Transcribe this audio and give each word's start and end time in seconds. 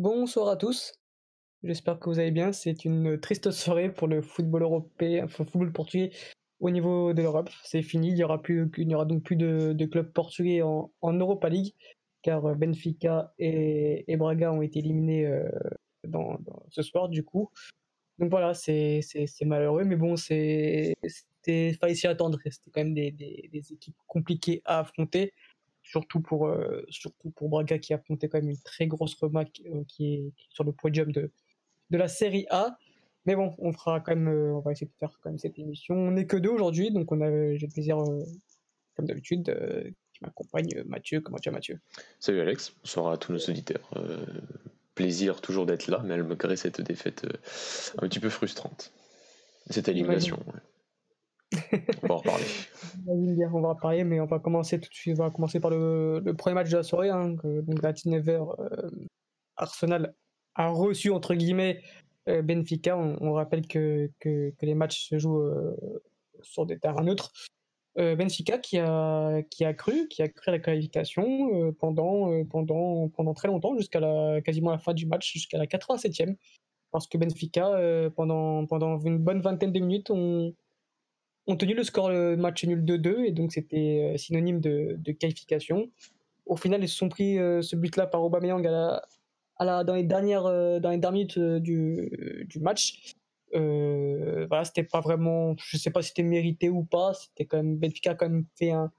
Bonsoir 0.00 0.48
à 0.48 0.56
tous. 0.56 0.94
J'espère 1.62 1.98
que 1.98 2.08
vous 2.08 2.18
allez 2.18 2.30
bien. 2.30 2.52
C'est 2.52 2.86
une 2.86 3.20
triste 3.20 3.50
soirée 3.50 3.92
pour 3.92 4.08
le 4.08 4.22
football 4.22 4.62
européen, 4.62 5.28
football 5.28 5.74
portugais 5.74 6.10
au 6.58 6.70
niveau 6.70 7.12
de 7.12 7.20
l'Europe. 7.20 7.50
C'est 7.64 7.82
fini. 7.82 8.08
Il 8.08 8.14
n'y 8.14 8.24
aura 8.24 8.38
donc 9.04 9.22
plus 9.22 9.36
de, 9.36 9.74
de 9.74 9.84
clubs 9.84 10.10
portugais 10.10 10.62
en, 10.62 10.90
Europa 11.02 11.50
League, 11.50 11.74
car 12.22 12.40
Benfica 12.56 13.34
et, 13.38 14.16
Braga 14.16 14.50
ont 14.54 14.62
été 14.62 14.78
éliminés 14.78 15.26
euh, 15.26 15.50
dans, 16.08 16.38
ce 16.70 16.80
soir 16.80 17.10
du 17.10 17.22
coup. 17.22 17.50
Donc 18.18 18.30
voilà, 18.30 18.54
c'est 18.54 19.02
malheureux, 19.42 19.84
mais 19.84 19.96
bon, 19.96 20.16
c'est 20.16 20.94
fallait 21.78 21.94
s'y 21.94 22.06
attendre. 22.06 22.38
C'était 22.42 22.70
quand 22.70 22.84
même 22.84 22.94
des, 22.94 23.12
équipes 23.70 23.98
compliquées 24.06 24.62
à 24.64 24.78
affronter 24.78 25.34
surtout 25.82 26.20
pour, 26.20 26.46
euh, 26.46 26.84
surtout 26.88 27.30
pour 27.30 27.48
Braga 27.48 27.78
qui 27.78 27.92
a 27.92 27.96
affronté 27.96 28.28
quand 28.28 28.38
même 28.38 28.50
une 28.50 28.60
très 28.60 28.86
grosse 28.86 29.14
remarque 29.14 29.62
euh, 29.66 29.84
qui, 29.88 30.14
est, 30.14 30.32
sur 30.50 30.64
le 30.64 30.72
podium 30.72 31.10
de, 31.12 31.30
de 31.90 31.98
la 31.98 32.08
série 32.08 32.46
A. 32.50 32.76
Mais 33.26 33.36
bon, 33.36 33.54
on 33.58 33.72
fera 33.72 34.00
quand 34.00 34.14
même, 34.14 34.28
euh, 34.28 34.54
on 34.54 34.60
va 34.60 34.72
essayer 34.72 34.86
de 34.86 34.92
faire 34.98 35.18
quand 35.22 35.30
même 35.30 35.38
cette 35.38 35.58
émission. 35.58 35.94
On 35.94 36.12
n'est 36.12 36.26
que 36.26 36.36
deux 36.36 36.50
aujourd'hui, 36.50 36.90
donc 36.90 37.12
on 37.12 37.20
a, 37.20 37.54
j'ai 37.56 37.66
le 37.66 37.72
plaisir, 37.72 37.98
comme 38.96 39.06
d'habitude, 39.06 39.44
qui 40.14 40.24
m'accompagne 40.24 40.82
Mathieu. 40.86 41.20
Comment 41.20 41.38
tu 41.38 41.50
vas 41.50 41.54
Mathieu? 41.54 41.80
Salut 42.18 42.40
Alex, 42.40 42.72
bonsoir 42.82 43.12
à 43.12 43.18
tous 43.18 43.32
nos 43.32 43.38
auditeurs. 43.38 43.90
plaisir 44.94 45.40
toujours 45.40 45.66
d'être 45.66 45.88
là, 45.88 46.02
malgré 46.02 46.56
cette 46.56 46.80
défaite 46.80 47.26
un 47.98 48.08
petit 48.08 48.20
peu 48.20 48.30
frustrante. 48.30 48.92
Cette 49.68 49.88
élimination. 49.88 50.38
On 52.02 52.06
va 52.06 52.14
en 52.14 52.18
reparler. 52.18 52.44
on 53.06 53.60
va 53.60 53.68
en 53.68 53.74
reparler, 53.74 54.04
mais 54.04 54.20
on 54.20 54.26
va 54.26 54.38
commencer 54.38 54.80
tout 54.80 54.88
de 54.88 54.94
suite. 54.94 55.18
On 55.18 55.24
va 55.24 55.30
commencer 55.30 55.60
par 55.60 55.70
le, 55.70 56.22
premier 56.36 56.54
match 56.54 56.70
de 56.70 56.76
la 56.76 56.82
soirée. 56.82 57.10
Hein, 57.10 57.36
donc 57.44 57.84
à 57.84 57.92
19h, 57.92 58.54
euh, 58.60 58.90
Arsenal 59.56 60.14
a 60.54 60.68
reçu 60.68 61.10
entre 61.10 61.34
guillemets 61.34 61.80
euh, 62.28 62.42
Benfica. 62.42 62.96
On, 62.96 63.32
rappelle 63.32 63.66
que, 63.66 64.10
que, 64.20 64.52
que, 64.56 64.66
les 64.66 64.74
matchs 64.74 65.08
se 65.08 65.18
jouent 65.18 65.40
euh, 65.40 65.76
sur 66.42 66.66
des 66.66 66.78
terrains 66.78 67.04
neutres. 67.04 67.32
Benfica 67.96 68.56
qui 68.56 68.78
a, 68.78 69.42
qui 69.50 69.62
a 69.64 69.74
cru, 69.74 70.08
qui 70.08 70.22
a 70.22 70.28
cru 70.28 70.52
la 70.52 70.58
qualification 70.58 71.74
pendant, 71.74 72.44
pendant, 72.44 73.08
pendant 73.10 73.34
très 73.34 73.48
longtemps, 73.48 73.76
jusqu'à 73.76 74.00
la, 74.00 74.40
quasiment 74.40 74.70
la 74.70 74.78
fin 74.78 74.94
du 74.94 75.04
match, 75.04 75.30
jusqu'à 75.30 75.58
la 75.58 75.66
87e. 75.66 76.36
Parce 76.92 77.06
que 77.06 77.18
Benfica, 77.18 77.78
pendant, 78.16 78.64
pendant 78.64 78.98
une 79.00 79.18
bonne 79.18 79.42
vingtaine 79.42 79.72
de 79.72 79.80
minutes, 79.80 80.10
on, 80.10 80.54
ont 81.50 81.56
tenu 81.56 81.74
le 81.74 81.84
score 81.84 82.10
le 82.10 82.36
match 82.36 82.64
nul 82.64 82.84
2-2 82.84 83.24
et 83.24 83.32
donc 83.32 83.52
c'était 83.52 84.12
euh, 84.14 84.16
synonyme 84.16 84.60
de, 84.60 85.12
qualification. 85.12 85.90
Au 86.46 86.56
final, 86.56 86.82
ils 86.82 86.88
se 86.88 86.96
sont 86.96 87.08
pris 87.08 87.38
euh, 87.38 87.62
ce 87.62 87.76
but-là 87.76 88.06
par 88.06 88.22
Aubameyang 88.22 88.66
à 88.66 89.64
la, 89.64 89.84
dans 89.84 89.94
les 89.94 90.04
dernières 90.04 90.46
euh, 90.46 90.80
dans 90.80 90.90
les 90.90 90.98
dernières 90.98 91.12
minutes 91.12 91.38
du, 91.38 92.58
match. 92.60 93.14
Euh, 93.54 94.46
voilà, 94.48 94.64
c'était 94.64 94.84
pas 94.84 95.00
vraiment, 95.00 95.54
je 95.58 95.76
sais 95.76 95.90
pas 95.90 96.02
si 96.02 96.08
c'était 96.08 96.22
mérité 96.22 96.68
ou 96.68 96.84
pas. 96.84 97.14
C'était 97.14 97.44
quand 97.44 97.58
même 97.58 97.76
Benfica 97.76 98.12
a 98.12 98.14
quand 98.14 98.28
même 98.28 98.46
fait 98.56 98.70
un, 98.70 98.90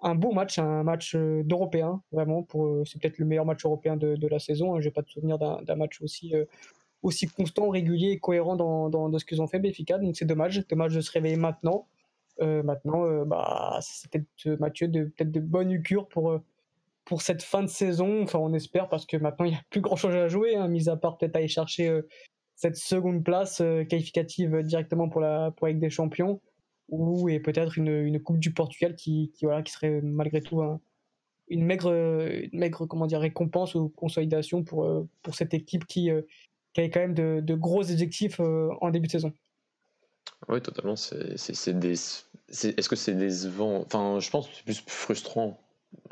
un 0.00 0.14
beau 0.14 0.32
match, 0.32 0.58
un 0.58 0.82
match 0.82 1.14
d'européen 1.16 2.02
vraiment. 2.12 2.42
Pour 2.42 2.86
c'est 2.86 3.00
peut-être 3.00 3.18
le 3.18 3.26
meilleur 3.26 3.46
match 3.46 3.64
européen 3.64 3.96
de, 3.96 4.16
de 4.16 4.28
la 4.28 4.38
saison. 4.38 4.74
Hein. 4.74 4.80
J'ai 4.80 4.90
pas 4.90 5.02
de 5.02 5.08
souvenir 5.08 5.38
d'un 5.38 5.76
match 5.76 6.00
aussi 6.00 6.32
aussi 7.04 7.26
constant, 7.26 7.68
régulier 7.68 8.12
et 8.12 8.18
cohérent 8.18 8.56
dans, 8.56 8.88
dans, 8.88 9.18
ce 9.18 9.24
qu'ils 9.26 9.42
ont 9.42 9.46
fait 9.46 9.58
Benfica. 9.58 9.98
Donc 9.98 10.16
c'est 10.16 10.24
dommage, 10.24 10.66
dommage 10.68 10.94
de 10.94 11.00
se 11.00 11.12
réveiller 11.12 11.36
maintenant. 11.36 11.86
Euh, 12.40 12.62
maintenant, 12.62 13.06
euh, 13.06 13.24
bah, 13.24 13.78
c'est 13.80 14.10
peut-être 14.10 14.26
euh, 14.46 14.56
Mathieu 14.58 14.88
de 14.88 15.04
peut-être 15.04 15.30
de 15.30 15.40
bonne 15.40 15.82
cure 15.82 16.08
pour 16.08 16.40
pour 17.04 17.22
cette 17.22 17.42
fin 17.42 17.62
de 17.62 17.68
saison. 17.68 18.22
Enfin, 18.22 18.38
on 18.38 18.52
espère 18.54 18.88
parce 18.88 19.06
que 19.06 19.16
maintenant 19.16 19.44
il 19.46 19.50
n'y 19.50 19.56
a 19.56 19.62
plus 19.70 19.80
grand 19.80 19.96
chose 19.96 20.14
à 20.14 20.28
jouer, 20.28 20.56
hein, 20.56 20.68
mis 20.68 20.88
à 20.88 20.96
part 20.96 21.18
peut-être 21.18 21.36
aller 21.36 21.48
chercher 21.48 22.00
cette 22.56 22.76
seconde 22.76 23.24
place 23.24 23.58
qualificative 23.88 24.62
directement 24.62 25.08
pour 25.08 25.20
la 25.20 25.52
pour 25.52 25.68
Ligue 25.68 25.80
des 25.80 25.90
Champions 25.90 26.40
ou 26.88 27.28
et 27.28 27.40
peut-être 27.40 27.78
une, 27.78 27.88
une 27.88 28.20
Coupe 28.20 28.38
du 28.38 28.52
Portugal 28.52 28.94
qui, 28.96 29.32
qui 29.34 29.46
voilà 29.46 29.62
qui 29.62 29.72
serait 29.72 30.00
malgré 30.02 30.40
tout 30.42 30.60
une 31.48 31.64
maigre 31.64 31.92
une 31.92 32.58
maigre 32.58 32.86
comment 32.86 33.06
dire 33.06 33.20
récompense 33.20 33.74
ou 33.74 33.88
consolidation 33.90 34.64
pour 34.64 35.06
pour 35.22 35.34
cette 35.34 35.54
équipe 35.54 35.86
qui 35.86 36.10
qui 36.72 36.80
avait 36.80 36.90
quand 36.90 37.00
même 37.00 37.14
de, 37.14 37.40
de 37.40 37.54
gros 37.54 37.90
objectifs 37.90 38.40
en 38.40 38.90
début 38.90 39.06
de 39.06 39.12
saison. 39.12 39.32
Oui, 40.48 40.60
totalement. 40.60 40.96
C'est 40.96 41.78
des. 41.78 41.92
Est-ce 41.92 42.88
que 42.88 42.96
c'est 42.96 43.14
décevant 43.14 43.80
Enfin, 43.80 44.20
je 44.20 44.30
pense 44.30 44.48
que 44.48 44.54
c'est 44.54 44.64
plus 44.64 44.82
frustrant 44.86 45.58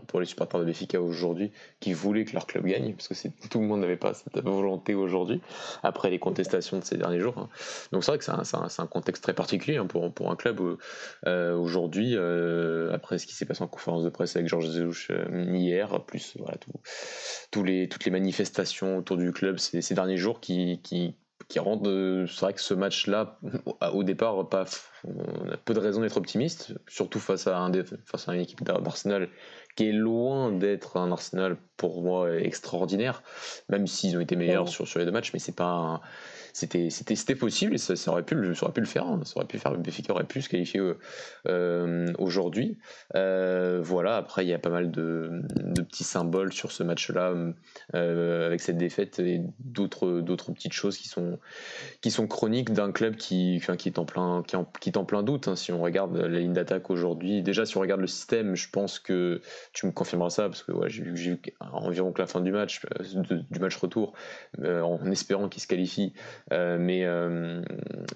pour 0.07 0.21
les 0.21 0.27
supporters 0.27 0.61
de 0.61 0.65
Béfica 0.65 1.01
aujourd'hui 1.01 1.53
qui 1.81 1.93
voulaient 1.93 2.25
que 2.25 2.33
leur 2.33 2.47
club 2.47 2.67
gagne, 2.67 2.95
parce 2.95 3.09
que 3.09 3.29
tout 3.49 3.61
le 3.61 3.67
monde 3.67 3.81
n'avait 3.81 3.97
pas 3.97 4.15
cette 4.15 4.39
volonté 4.43 4.95
aujourd'hui, 4.95 5.41
après 5.83 6.11
les 6.11 6.19
contestations 6.19 6.79
de 6.79 6.85
ces 6.85 6.97
derniers 6.97 7.21
jours. 7.21 7.39
Hein. 7.39 7.49
Donc 7.93 8.05
c'est 8.05 8.11
vrai 8.11 8.19
que 8.19 8.25
c'est 8.25 8.31
un, 8.33 8.69
un, 8.79 8.87
contexte 8.87 9.23
très 9.23 9.35
particulier 9.35 9.79
hein, 9.79 9.87
pour, 9.87 10.13
pour 10.13 10.31
un 10.31 10.37
club 10.37 10.61
euh, 11.27 11.57
aujourd'hui, 11.57 12.15
euh, 12.15 12.93
après 12.93 13.19
ce 13.19 13.27
qui 13.27 13.35
s'est 13.35 13.47
passé 13.47 13.63
en 13.63 13.69
conférence 13.69 14.05
de 14.05 14.11
presse 14.11 14.37
avec 14.37 14.49
Georges 14.49 14.69
Zelouch 14.69 15.11
euh, 15.11 15.47
hier, 15.55 16.05
plus 16.05 16.37
voilà, 16.39 16.57
tout, 16.59 16.73
tous 17.51 17.65
les, 17.65 17.89
toutes 17.89 18.05
les 18.05 18.11
manifestations 18.11 18.99
autour 18.99 19.17
du 19.17 19.33
club 19.33 19.59
ces, 19.59 19.83
ces 19.83 19.95
derniers 19.95 20.19
jours 20.19 20.41
qui, 20.41 20.81
qui, 20.83 21.15
qui 21.49 21.59
rendent. 21.59 21.87
Euh, 21.87 22.27
c'est 22.27 22.41
vrai 22.41 22.53
que 22.53 22.61
ce 22.61 22.75
match-là, 22.75 23.39
au 23.93 24.05
départ, 24.05 24.49
pas, 24.49 24.65
on 25.05 25.51
a 25.51 25.57
peu 25.57 25.75
de 25.75 25.81
raisons 25.81 26.01
d'être 26.01 26.17
optimiste, 26.17 26.75
surtout 26.89 27.21
face 27.21 27.47
à, 27.47 27.59
un, 27.59 27.73
face 28.05 28.29
à 28.29 28.35
une 28.35 28.41
équipe 28.41 28.63
d'Arsenal 28.63 29.29
qui 29.77 29.89
est 29.89 29.93
loin 29.93 30.53
d'être 30.53 30.97
un 30.97 31.11
Arsenal 31.13 31.57
pour 31.77 32.03
moi 32.03 32.37
extraordinaire, 32.37 33.23
même 33.69 33.87
s'ils 33.87 34.17
ont 34.17 34.21
été 34.21 34.37
meilleurs 34.37 34.69
sur, 34.69 34.87
sur 34.87 34.99
les 34.99 35.07
deux 35.07 35.13
matchs, 35.13 35.33
mais 35.33 35.39
c'est 35.39 35.57
pas 35.57 35.65
un, 35.65 36.01
c'était 36.53 36.91
c'était 36.91 37.35
possible 37.35 37.75
et 37.75 37.79
ça, 37.79 37.95
aurait 38.11 38.23
pu 38.23 38.55
ça 38.55 38.65
aurait 38.65 38.73
pu 38.73 38.81
le 38.81 38.87
faire 38.87 39.07
hein. 39.07 39.21
ça 39.25 39.37
aurait 39.37 39.47
pu 39.47 39.59
faire 39.59 39.73
Benfica 39.73 40.13
aurait 40.13 40.25
pu 40.25 40.43
se 40.43 40.49
qualifier 40.49 40.81
euh, 40.81 40.99
euh, 41.49 42.13
aujourd'hui 42.19 42.79
euh, 43.15 43.81
voilà 43.83 44.17
après 44.17 44.45
il 44.45 44.49
y 44.49 44.53
a 44.53 44.59
pas 44.59 44.71
mal 44.71 44.91
de, 44.91 45.43
de 45.57 45.83
petits 45.83 46.05
symboles 46.05 46.53
sur 46.53 46.71
ce 46.71 46.83
match 46.83 47.11
là 47.11 47.35
euh, 47.95 48.47
avec 48.47 48.61
cette 48.61 48.77
défaite 48.77 49.19
et 49.19 49.41
d'autres 49.61 50.21
d'autres 50.21 50.53
petites 50.53 50.75
choses 50.75 50.99
qui 50.99 51.09
sont 51.09 51.39
qui 52.03 52.11
sont 52.11 52.27
chroniques 52.27 52.73
d'un 52.73 52.93
club 52.93 53.17
qui 53.17 53.63
qui 53.79 53.89
est 53.89 53.99
en 53.99 54.05
plein 54.05 54.43
qui, 54.47 54.57
en, 54.57 54.65
qui 54.65 54.91
est 54.91 54.99
en 54.99 55.05
plein 55.05 55.23
doute 55.23 55.49
hein. 55.49 55.57
si 55.57 55.73
on 55.73 55.81
regarde 55.81 56.17
la 56.17 56.39
ligne 56.39 56.53
d'attaque 56.53 56.91
aujourd'hui 56.91 57.43
déjà 57.43 57.65
si 57.65 57.77
on 57.79 57.81
regarde 57.81 58.01
le 58.01 58.07
système 58.07 58.55
je 58.55 58.69
pense 58.69 58.99
que 58.99 59.41
tu 59.73 59.87
me 59.87 59.93
confirmeras 59.93 60.31
ça 60.31 60.49
parce 60.49 60.63
que 60.63 60.73
ouais, 60.73 60.91
j'ai 60.91 61.03
vu, 61.03 61.15
vu 61.15 61.41
environ 61.61 62.13
que 62.13 62.21
la 62.21 62.27
fin 62.27 62.41
du 62.41 62.53
match 62.53 62.83
du 63.51 63.59
match 63.59 63.77
retour 63.77 64.13
en 64.63 65.11
espérant 65.11 65.49
qu'il 65.49 65.63
se 65.63 65.67
qualifie 65.67 66.13
euh, 66.51 66.79
mais, 66.79 67.05
euh, 67.05 67.63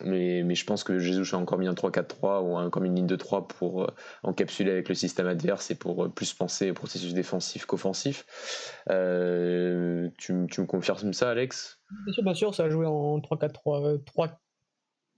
mais, 0.05 0.43
mais 0.43 0.55
je 0.55 0.65
pense 0.65 0.85
que 0.85 0.99
Jesus 0.99 1.35
a 1.35 1.39
encore 1.39 1.59
mis 1.59 1.69
un 1.69 1.75
3-4-3 1.75 2.43
ou 2.43 2.57
un, 2.57 2.71
comme 2.71 2.85
une 2.85 2.95
ligne 2.95 3.07
de 3.07 3.17
3 3.17 3.49
pour 3.49 3.85
euh, 3.85 3.87
encapsuler 4.23 4.71
avec 4.71 4.89
le 4.89 4.95
système 4.95 5.27
adverse 5.27 5.71
et 5.71 5.75
pour 5.75 6.13
plus 6.13 6.33
penser 6.35 6.71
au 6.71 6.75
processus 6.75 7.15
défensif 7.15 7.67
qu'offensif. 7.67 8.25
tu, 8.87 8.93
tu 10.51 10.61
me 10.61 10.67
confirmes 10.67 11.13
ça, 11.13 11.31
Alex? 11.31 11.81
Bien 12.05 12.13
sûr, 12.13 12.23
bien 12.25 12.35
sûr, 12.35 12.55
ça 12.55 12.65
a 12.65 12.69
joué 12.69 12.87
en 12.87 13.19
3-4-3. 13.19 14.05
3 14.05 14.41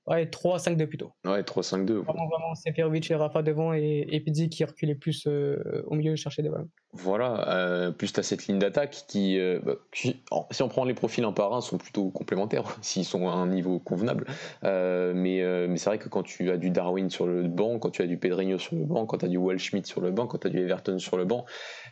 Ouais, 0.08 0.24
3-5-2 0.24 0.86
plutôt. 0.86 1.12
Ouais, 1.26 1.42
3-5-2. 1.42 1.92
Vraiment, 1.92 2.28
vraiment, 2.28 2.54
Seferovic 2.54 3.10
et 3.10 3.14
Rafa 3.14 3.42
devant 3.42 3.74
et, 3.74 4.06
et 4.10 4.20
Pizzi 4.20 4.48
qui 4.48 4.64
reculait 4.64 4.94
plus 4.94 5.26
euh, 5.26 5.82
au 5.86 5.96
milieu 5.96 6.16
chercher 6.16 6.42
des 6.42 6.48
ballons. 6.48 6.70
Voilà, 6.94 7.46
euh, 7.50 7.90
plus 7.90 8.10
tu 8.14 8.18
as 8.18 8.22
cette 8.22 8.46
ligne 8.46 8.58
d'attaque 8.58 9.04
qui, 9.06 9.38
euh, 9.38 9.60
bah, 9.62 9.74
qui, 9.92 10.22
si 10.50 10.62
on 10.62 10.68
prend 10.68 10.86
les 10.86 10.94
profils 10.94 11.22
un 11.24 11.32
par 11.32 11.52
un, 11.52 11.60
sont 11.60 11.76
plutôt 11.76 12.08
complémentaires, 12.08 12.64
s'ils 12.80 13.04
sont 13.04 13.28
à 13.28 13.32
un 13.32 13.46
niveau 13.46 13.78
convenable. 13.78 14.26
Mais 14.62 15.42
mais 15.68 15.76
c'est 15.76 15.90
vrai 15.90 15.98
que 15.98 16.08
quand 16.08 16.22
tu 16.22 16.50
as 16.50 16.56
du 16.56 16.70
Darwin 16.70 17.10
sur 17.10 17.26
le 17.26 17.42
banc, 17.42 17.78
quand 17.78 17.90
tu 17.90 18.00
as 18.00 18.06
du 18.06 18.16
Pedrinho 18.16 18.58
sur 18.58 18.76
le 18.76 18.84
banc, 18.84 19.04
quand 19.04 19.18
tu 19.18 19.26
as 19.26 19.28
du 19.28 19.36
Waldschmidt 19.36 19.86
sur 19.86 20.00
le 20.00 20.10
banc, 20.10 20.26
quand 20.26 20.38
tu 20.38 20.46
as 20.46 20.50
du 20.50 20.58
Everton 20.58 20.98
sur 20.98 21.18
le 21.18 21.26
banc, 21.26 21.44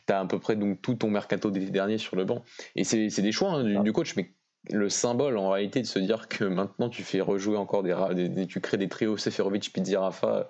tu 0.07 0.15
as 0.15 0.21
à 0.21 0.25
peu 0.25 0.39
près 0.39 0.57
donc, 0.57 0.81
tout 0.81 0.95
ton 0.95 1.11
mercato 1.11 1.51
d'été 1.51 1.71
dernier 1.71 1.99
sur 1.99 2.17
le 2.17 2.25
banc. 2.25 2.43
Et 2.77 2.85
c'est 2.85 3.21
des 3.21 3.33
choix 3.33 3.51
hein, 3.51 3.65
du, 3.65 3.79
du 3.79 3.93
coach, 3.93 4.17
mais 4.17 4.33
le 4.71 4.89
symbole 4.89 5.37
en 5.39 5.51
réalité 5.51 5.81
de 5.81 5.87
se 5.87 5.99
dire 5.99 6.29
que 6.29 6.45
maintenant 6.45 6.89
tu 6.89 7.03
fais 7.03 7.21
rejouer 7.21 7.57
encore 7.57 7.83
des, 7.83 8.47
tu 8.47 8.61
crées 8.61 8.77
des 8.77 8.89
trios 8.89 9.17
Seferovic 9.17 9.73
Pizzi 9.73 9.97
Rafa 9.97 10.49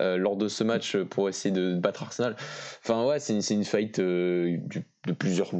euh, 0.00 0.16
lors 0.16 0.36
de 0.36 0.48
ce 0.48 0.64
match 0.64 0.96
pour 0.96 1.28
essayer 1.28 1.54
de 1.54 1.74
battre 1.74 2.02
Arsenal. 2.02 2.36
Enfin 2.82 3.04
ouais 3.06 3.18
c'est 3.18 3.34
une, 3.34 3.42
une 3.58 3.64
euh, 3.98 4.58
de 5.06 5.12
plusieurs 5.12 5.50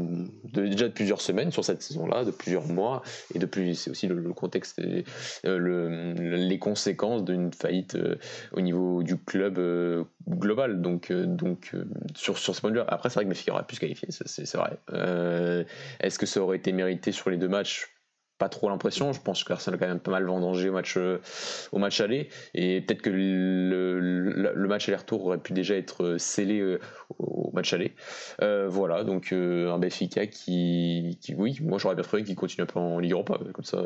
déjà 0.44 0.88
de 0.88 0.92
plusieurs 0.92 1.20
semaines 1.20 1.50
sur 1.50 1.64
cette 1.64 1.82
saison 1.82 2.06
là 2.06 2.24
de 2.24 2.30
plusieurs 2.30 2.66
mois 2.66 3.02
et 3.34 3.38
depuis 3.38 3.76
c'est 3.76 3.90
aussi 3.90 4.06
le, 4.06 4.32
contexte 4.32 4.78
et 4.78 5.04
euh, 5.44 5.58
le, 5.58 6.12
les 6.36 6.58
conséquences 6.58 7.24
d'une 7.24 7.52
faillite 7.52 7.96
au 8.52 8.60
niveau 8.60 9.02
du 9.02 9.18
club 9.18 9.60
global. 10.28 10.80
Donc 10.80 11.12
donc 11.12 11.72
sur, 12.14 12.38
sur 12.38 12.54
ce 12.54 12.60
point 12.60 12.70
de 12.70 12.76
vue 12.76 12.84
après 12.88 13.08
c'est 13.10 13.16
vrai 13.16 13.24
que 13.24 13.28
Méfica 13.28 13.52
aurait 13.52 13.66
pu 13.66 13.76
se 13.76 13.80
qualifier 13.80 14.08
c'est 14.10 14.56
vrai. 14.56 14.78
Est-ce 16.00 16.18
que 16.18 16.26
ça 16.26 16.40
aurait 16.40 16.56
été 16.56 16.72
mérité 16.72 17.12
sur 17.12 17.30
les 17.30 17.36
deux 17.36 17.48
matchs? 17.48 17.93
Trop 18.48 18.68
l'impression. 18.68 19.12
Je 19.12 19.20
pense 19.20 19.44
que 19.44 19.52
Arsenal 19.52 19.78
a 19.78 19.84
quand 19.84 19.88
même 19.88 20.00
pas 20.00 20.10
mal 20.10 20.24
vendangé 20.24 20.68
au 20.68 20.72
match, 20.72 20.98
au 21.72 21.78
match 21.78 22.00
aller. 22.00 22.28
Et 22.54 22.80
peut-être 22.80 23.02
que 23.02 23.10
le, 23.10 24.68
match 24.68 24.88
aller-retour 24.88 25.26
aurait 25.26 25.38
pu 25.38 25.52
déjà 25.52 25.74
être 25.74 26.16
scellé 26.18 26.78
au 27.18 27.50
match 27.52 27.72
aller. 27.72 27.94
voilà, 28.40 29.04
donc 29.04 29.32
un 29.32 29.78
Benfica 29.78 30.26
qui, 30.26 31.18
qui 31.20 31.34
oui, 31.34 31.58
moi 31.62 31.78
j'aurais 31.78 31.94
bien 31.94 32.02
préféré 32.02 32.24
qu'il 32.24 32.36
continue 32.36 32.62
un 32.62 32.66
peu 32.66 32.78
en 32.78 32.98
Ligue 32.98 33.12
Europa. 33.12 33.38
Comme 33.52 33.64
ça, 33.64 33.84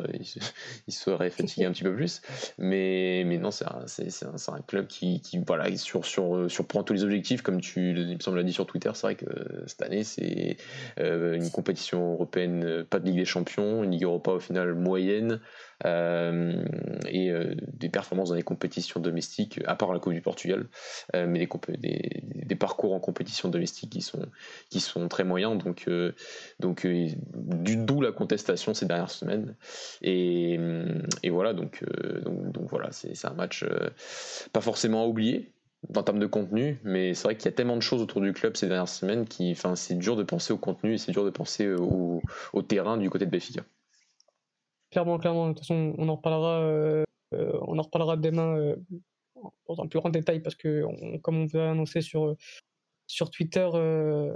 il, 0.87 0.93
serait 0.93 1.29
fatigué 1.29 1.65
un 1.65 1.71
petit 1.71 1.83
peu 1.83 1.95
plus. 1.95 2.21
Mais, 2.57 3.23
mais 3.25 3.37
non, 3.37 3.51
c'est 3.51 3.65
un, 3.65 3.85
un, 3.85 4.53
un, 4.53 4.61
club 4.61 4.87
qui, 4.87 5.21
voilà, 5.45 5.75
sur, 5.77 6.05
sur, 6.05 6.49
surprend 6.49 6.83
tous 6.83 6.93
les 6.93 7.03
objectifs. 7.03 7.41
Comme 7.41 7.61
tu 7.61 7.91
il 7.91 8.15
me 8.15 8.19
semble 8.19 8.37
l'a 8.37 8.43
dit 8.43 8.53
sur 8.53 8.65
Twitter, 8.65 8.91
c'est 8.93 9.07
vrai 9.07 9.15
que 9.15 9.25
cette 9.67 9.81
année, 9.81 10.03
c'est 10.03 10.57
une 10.97 11.49
compétition 11.51 12.13
européenne, 12.13 12.85
pas 12.89 12.99
de 12.99 13.05
Ligue 13.05 13.17
des 13.17 13.25
Champions, 13.25 13.83
une 13.83 13.91
Ligue 13.91 14.03
Europa 14.03 14.31
au 14.31 14.39
moyenne. 14.49 15.39
Euh, 15.85 16.65
et 17.07 17.31
euh, 17.31 17.55
des 17.73 17.87
performances 17.87 18.29
dans 18.29 18.35
les 18.35 18.43
compétitions 18.43 18.99
domestiques, 18.99 19.61
à 19.65 19.75
part 19.75 19.93
la 19.93 19.99
Coupe 19.99 20.13
du 20.13 20.21
Portugal, 20.21 20.67
euh, 21.15 21.25
mais 21.25 21.47
des, 21.77 22.55
parcours 22.55 22.93
en 22.93 22.99
compétition 22.99 23.47
domestique 23.47 23.89
qui 23.91 24.01
sont, 24.01 24.25
qui 24.69 24.81
sont 24.81 25.07
très 25.07 25.23
moyens. 25.23 25.57
Donc, 25.57 25.89
donc 26.59 26.85
du 26.85 27.77
d'où 27.77 28.01
la 28.01 28.11
contestation 28.11 28.73
ces 28.73 28.85
dernières 28.85 29.11
semaines. 29.11 29.55
Et, 30.01 30.59
voilà, 31.29 31.53
donc, 31.53 31.83
donc, 32.23 32.51
donc, 32.51 32.69
voilà, 32.69 32.91
c'est 32.91 33.25
un 33.25 33.33
match 33.33 33.65
pas 34.51 34.61
forcément 34.61 35.03
à 35.03 35.07
oublier, 35.07 35.53
en 35.95 36.03
termes 36.03 36.19
de 36.19 36.25
contenu, 36.25 36.79
mais 36.83 37.13
c'est 37.13 37.23
vrai 37.23 37.37
qu'il 37.37 37.45
y 37.45 37.47
a 37.47 37.53
tellement 37.53 37.77
de 37.77 37.81
choses 37.81 38.01
autour 38.01 38.19
du 38.19 38.33
club 38.33 38.57
ces 38.57 38.67
dernières 38.67 38.89
semaines 38.89 39.25
qui, 39.25 39.51
enfin, 39.51 39.77
c'est 39.77 39.95
dur 39.95 40.17
de 40.17 40.23
penser 40.23 40.51
au 40.51 40.57
contenu 40.57 40.95
et 40.95 40.97
c'est 40.97 41.13
dur 41.13 41.23
de 41.23 41.29
penser 41.29 41.69
au, 41.69 42.21
au, 42.51 42.61
terrain 42.61 42.97
du 42.97 43.09
côté 43.09 43.25
de 43.25 43.31
Béfica. 43.31 43.63
Clairement, 44.91 45.17
clairement. 45.19 45.47
De 45.49 45.53
toute 45.53 45.59
façon, 45.59 45.93
on 45.97 46.09
en 46.09 46.15
reparlera, 46.15 46.61
euh, 46.61 47.03
on 47.33 47.77
en 47.77 47.81
reparlera 47.81 48.17
demain 48.17 48.57
euh, 48.57 48.75
dans 49.67 49.81
un 49.81 49.87
plus 49.87 49.99
grand 49.99 50.09
détail 50.09 50.41
parce 50.41 50.55
que, 50.55 50.83
comme 51.19 51.37
on 51.37 51.45
vous 51.45 51.57
a 51.57 52.01
sur, 52.01 52.35
sur 53.07 53.29
Twitter, 53.29 53.67
euh, 53.73 54.35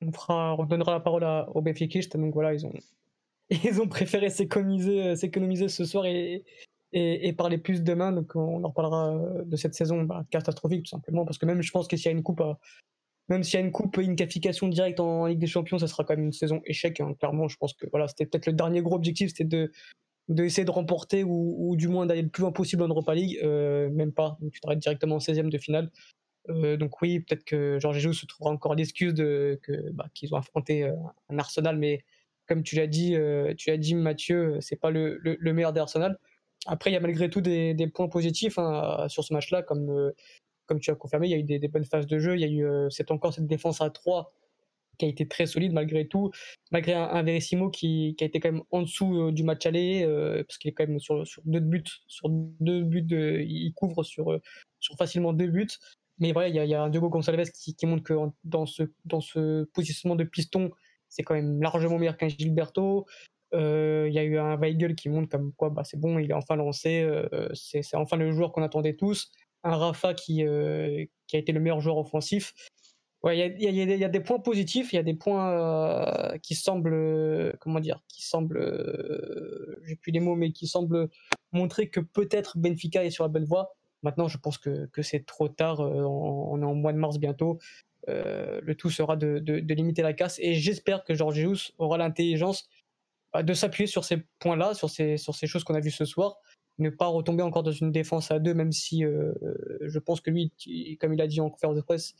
on, 0.00 0.12
fera, 0.12 0.54
on 0.58 0.64
donnera 0.64 0.92
la 0.92 1.00
parole 1.00 1.24
à, 1.24 1.48
aux 1.54 1.62
Béfiquistes. 1.62 2.16
Donc 2.16 2.32
voilà, 2.34 2.54
ils 2.54 2.64
ont, 2.64 2.72
ils 3.50 3.80
ont 3.80 3.88
préféré 3.88 4.30
s'économiser, 4.30 5.68
ce 5.68 5.84
soir 5.84 6.06
et, 6.06 6.44
et, 6.92 7.32
parler 7.32 7.58
plus 7.58 7.82
demain. 7.82 8.12
Donc 8.12 8.36
on 8.36 8.62
en 8.62 8.68
reparlera 8.68 9.18
de 9.44 9.56
cette 9.56 9.74
saison 9.74 10.02
bah, 10.02 10.24
catastrophique 10.30 10.84
tout 10.84 10.90
simplement 10.90 11.24
parce 11.24 11.38
que 11.38 11.46
même 11.46 11.60
je 11.60 11.72
pense 11.72 11.88
que 11.88 11.96
s'il 11.96 12.06
y 12.06 12.08
a 12.08 12.12
une 12.12 12.22
coupe 12.22 12.42
même 13.28 13.42
s'il 13.42 13.60
y 13.60 13.62
a 13.62 13.66
une 13.66 13.72
coupe, 13.72 13.96
une 13.98 14.16
qualification 14.16 14.68
directe 14.68 15.00
en 15.00 15.26
Ligue 15.26 15.38
des 15.38 15.46
Champions, 15.46 15.78
ça 15.78 15.86
sera 15.86 16.04
quand 16.04 16.16
même 16.16 16.26
une 16.26 16.32
saison 16.32 16.62
échec. 16.64 17.00
Hein. 17.00 17.14
Clairement, 17.18 17.48
je 17.48 17.56
pense 17.56 17.74
que 17.74 17.86
voilà, 17.90 18.08
c'était 18.08 18.26
peut-être 18.26 18.46
le 18.46 18.54
dernier 18.54 18.80
gros 18.82 18.96
objectif, 18.96 19.30
c'était 19.30 19.44
de 19.44 19.70
d'essayer 20.28 20.66
de 20.66 20.70
remporter 20.70 21.24
ou, 21.24 21.74
du 21.76 21.88
moins 21.88 22.04
d'aller 22.04 22.20
le 22.20 22.28
plus 22.28 22.42
loin 22.42 22.52
possible 22.52 22.82
en 22.82 22.88
Europa 22.88 23.14
League. 23.14 23.38
Euh, 23.42 23.88
même 23.90 24.12
pas, 24.12 24.36
donc 24.42 24.52
tu 24.52 24.60
t'arrêtes 24.60 24.78
directement 24.78 25.16
en 25.16 25.20
16e 25.20 25.48
de 25.48 25.56
finale. 25.56 25.90
Euh, 26.50 26.76
donc 26.76 27.00
oui, 27.00 27.20
peut-être 27.20 27.44
que 27.44 27.78
Georges 27.80 27.98
Jesus 27.98 28.20
se 28.20 28.26
trouvera 28.26 28.52
encore 28.52 28.74
l'excuse 28.74 29.14
de 29.14 29.58
bah, 29.92 30.06
qu'ils 30.14 30.34
ont 30.34 30.36
affronté 30.36 30.84
euh, 30.84 30.92
un 31.30 31.38
Arsenal, 31.38 31.78
mais 31.78 32.04
comme 32.46 32.62
tu 32.62 32.76
l'as 32.76 32.86
dit, 32.86 33.14
tu 33.58 33.70
l'as 33.70 33.76
dit 33.76 33.94
Mathieu, 33.94 34.58
c'est 34.60 34.76
pas 34.76 34.90
le, 34.90 35.18
le, 35.22 35.52
meilleur 35.52 35.74
des 35.74 35.80
Arsenal. 35.80 36.18
Après, 36.66 36.90
il 36.90 36.94
y 36.94 36.96
a 36.96 37.00
malgré 37.00 37.28
tout 37.28 37.42
des, 37.42 37.74
des 37.74 37.88
points 37.88 38.08
positifs 38.08 38.58
hein, 38.58 39.06
sur 39.08 39.22
ce 39.22 39.34
match-là, 39.34 39.62
comme 39.62 40.12
comme 40.68 40.78
tu 40.78 40.90
as 40.90 40.94
confirmé, 40.94 41.26
il 41.26 41.30
y 41.30 41.34
a 41.34 41.38
eu 41.38 41.42
des, 41.42 41.68
bonnes 41.68 41.84
phases 41.84 42.06
de 42.06 42.18
jeu. 42.18 42.36
Il 42.36 42.40
y 42.40 42.44
a 42.44 42.48
eu 42.48 42.64
euh, 42.64 42.88
encore 43.08 43.32
cette 43.32 43.46
défense 43.46 43.80
à 43.80 43.90
3 43.90 44.32
qui 44.98 45.06
a 45.06 45.08
été 45.08 45.28
très 45.28 45.46
solide 45.46 45.72
malgré 45.72 46.08
tout, 46.08 46.32
malgré 46.72 46.92
un, 46.92 47.22
Verissimo 47.22 47.70
qui, 47.70 48.16
a 48.20 48.24
été 48.24 48.40
quand 48.40 48.50
même 48.50 48.62
en 48.72 48.82
dessous 48.82 49.16
euh, 49.16 49.32
du 49.32 49.44
match 49.44 49.64
aller, 49.64 50.02
euh, 50.04 50.42
parce 50.42 50.58
qu'il 50.58 50.68
est 50.70 50.72
quand 50.72 50.86
même 50.86 50.98
sur, 50.98 51.24
deux 51.44 51.60
buts, 51.60 51.84
sur 52.08 52.28
deux 52.28 52.82
buts, 52.82 53.02
de, 53.02 53.40
il 53.40 53.72
couvre 53.74 54.02
sur, 54.02 54.38
sur 54.80 54.96
facilement 54.96 55.32
deux 55.32 55.46
buts. 55.46 55.68
Mais 56.18 56.32
voilà, 56.32 56.48
il 56.48 56.70
y 56.70 56.74
a, 56.74 56.82
un 56.82 56.90
Diogo 56.90 57.08
Gonçalves 57.08 57.50
qui, 57.52 57.76
qui 57.76 57.86
montre 57.86 58.02
que 58.02 58.14
dans 58.42 58.66
ce, 58.66 58.82
dans 59.04 59.20
ce 59.20 59.64
positionnement 59.72 60.16
de 60.16 60.24
piston, 60.24 60.70
c'est 61.08 61.22
quand 61.22 61.34
même 61.34 61.62
largement 61.62 61.96
meilleur 61.96 62.16
qu'un 62.16 62.28
Gilberto. 62.28 63.06
il 63.52 64.12
y 64.12 64.18
a 64.18 64.24
eu 64.24 64.36
un 64.36 64.56
Weigel 64.56 64.96
qui 64.96 65.08
montre 65.08 65.28
comme 65.28 65.52
quoi 65.52 65.70
bah, 65.70 65.84
c'est 65.84 65.98
bon, 65.98 66.18
il 66.18 66.32
est 66.32 66.34
enfin 66.34 66.56
lancé, 66.56 67.08
c'est 67.54 67.94
enfin 67.94 68.16
le 68.16 68.32
joueur 68.32 68.50
qu'on 68.50 68.62
attendait 68.62 68.94
tous 68.94 69.30
un 69.68 69.76
Rafa 69.76 70.14
qui, 70.14 70.44
euh, 70.44 71.04
qui 71.26 71.36
a 71.36 71.38
été 71.38 71.52
le 71.52 71.60
meilleur 71.60 71.80
joueur 71.80 71.98
offensif. 71.98 72.54
Il 73.24 73.34
y, 73.34 74.04
a 74.04 74.08
des 74.08 74.20
points 74.20 74.38
positifs, 74.38 74.92
il 74.92 74.96
y 74.96 74.98
a 74.98 75.02
des 75.02 75.14
points 75.14 75.50
euh, 75.50 76.38
qui 76.38 76.54
semblent, 76.54 77.52
comment 77.58 77.80
dire, 77.80 78.00
qui 78.06 78.22
semblent, 78.22 78.58
euh, 78.58 79.76
j'ai 79.84 79.96
plus 79.96 80.12
les 80.12 80.20
mots, 80.20 80.36
mais 80.36 80.52
qui 80.52 80.68
semblent 80.68 81.10
montrer 81.50 81.90
que 81.90 81.98
peut-être 81.98 82.58
Benfica 82.58 83.04
est 83.04 83.10
sur 83.10 83.24
la 83.24 83.28
bonne 83.28 83.44
voie. 83.44 83.74
Maintenant, 84.04 84.28
je 84.28 84.38
pense 84.38 84.56
que, 84.56 84.88
c'est 85.02 85.26
trop 85.26 85.48
tard. 85.48 85.80
On, 85.80 86.62
est 86.62 86.64
en 86.64 86.74
mois 86.74 86.92
de 86.92 86.98
mars 86.98 87.18
bientôt. 87.18 87.58
le 88.06 88.72
tout 88.74 88.88
sera 88.88 89.16
de, 89.16 89.42
limiter 89.74 90.02
la 90.02 90.12
casse 90.12 90.38
et 90.38 90.54
j'espère 90.54 91.02
que 91.02 91.14
Georges 91.14 91.72
aura 91.78 91.98
l'intelligence 91.98 92.68
de 93.36 93.52
s'appuyer 93.52 93.88
sur 93.88 94.04
ces 94.04 94.18
points-là, 94.38 94.74
sur 94.74 94.88
ces 94.90 95.18
choses 95.18 95.64
qu'on 95.64 95.74
a 95.74 95.80
vues 95.80 95.90
ce 95.90 96.04
soir, 96.04 96.38
ne 96.78 96.90
pas 96.90 97.06
retomber 97.06 97.42
encore 97.42 97.62
dans 97.62 97.72
une 97.72 97.90
défense 97.92 98.30
à 98.30 98.38
deux, 98.38 98.54
même 98.54 98.72
si 98.72 99.04
euh, 99.04 99.32
je 99.82 99.98
pense 99.98 100.20
que 100.20 100.30
lui, 100.30 100.52
comme 101.00 101.12
il 101.12 101.20
a 101.20 101.26
dit 101.26 101.40
en 101.40 101.50
conférence 101.50 101.76
de 101.76 101.80
presse, 101.80 102.14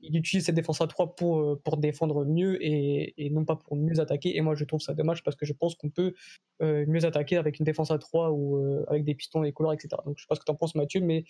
il 0.00 0.16
utilise 0.16 0.44
cette 0.44 0.54
défense 0.54 0.80
à 0.80 0.86
trois 0.86 1.16
pour, 1.16 1.40
euh, 1.40 1.60
pour 1.64 1.78
défendre 1.78 2.24
mieux 2.24 2.62
et, 2.64 3.14
et, 3.16 3.30
non 3.30 3.44
pas 3.44 3.56
pour 3.56 3.76
mieux 3.76 3.98
attaquer. 3.98 4.36
Et 4.36 4.40
moi, 4.42 4.54
je 4.54 4.64
trouve 4.64 4.80
ça 4.80 4.94
dommage 4.94 5.22
parce 5.22 5.36
que 5.36 5.46
je 5.46 5.52
pense 5.52 5.74
qu'on 5.74 5.90
peut 5.90 6.14
euh, 6.62 6.84
mieux 6.86 7.04
attaquer 7.04 7.36
avec 7.36 7.58
une 7.58 7.64
défense 7.64 7.90
à 7.90 7.98
trois 7.98 8.30
ou 8.30 8.84
avec 8.88 9.04
des 9.04 9.14
pistons 9.14 9.42
et 9.42 9.52
couleurs, 9.52 9.72
etc. 9.72 9.88
Donc, 10.04 10.18
je 10.18 10.22
sais 10.22 10.28
pas 10.28 10.34
ce 10.34 10.40
que 10.40 10.44
tu 10.44 10.52
en 10.52 10.56
penses, 10.56 10.74
Mathieu, 10.74 11.00
mais 11.00 11.24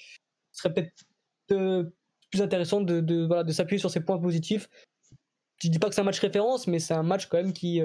ce 0.52 0.62
serait 0.62 0.74
peut-être 0.74 1.92
plus 2.30 2.42
intéressant 2.42 2.80
de, 2.80 3.00
de, 3.00 3.24
voilà, 3.24 3.44
de 3.44 3.52
s'appuyer 3.52 3.78
sur 3.78 3.90
ces 3.90 4.00
points 4.00 4.18
positifs. 4.18 4.68
Je 5.62 5.68
dis 5.68 5.78
pas 5.78 5.88
que 5.88 5.94
c'est 5.94 6.00
un 6.00 6.04
match 6.04 6.18
référence, 6.18 6.66
mais 6.66 6.80
c'est 6.80 6.92
un 6.92 7.04
match 7.04 7.26
quand 7.26 7.38
même 7.38 7.52
qui, 7.52 7.80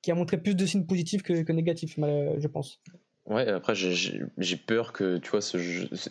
qui 0.00 0.10
a 0.10 0.14
montré 0.14 0.40
plus 0.40 0.54
de 0.54 0.64
signes 0.64 0.86
positifs 0.86 1.22
que, 1.22 1.42
que 1.42 1.52
négatifs, 1.52 1.96
je 1.98 2.46
pense. 2.46 2.80
Ouais, 3.26 3.46
après 3.48 3.76
j'ai 3.76 4.56
peur 4.56 4.92
que, 4.92 5.18
tu 5.18 5.30
vois, 5.30 5.38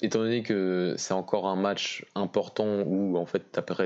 étant 0.01 0.20
donné 0.20 0.44
que 0.44 0.96
c'est 0.98 1.13
encore 1.13 1.46
un 1.46 1.58
match 1.58 2.06
important 2.15 2.84
où 2.86 3.18
en 3.18 3.25
fait 3.25 3.44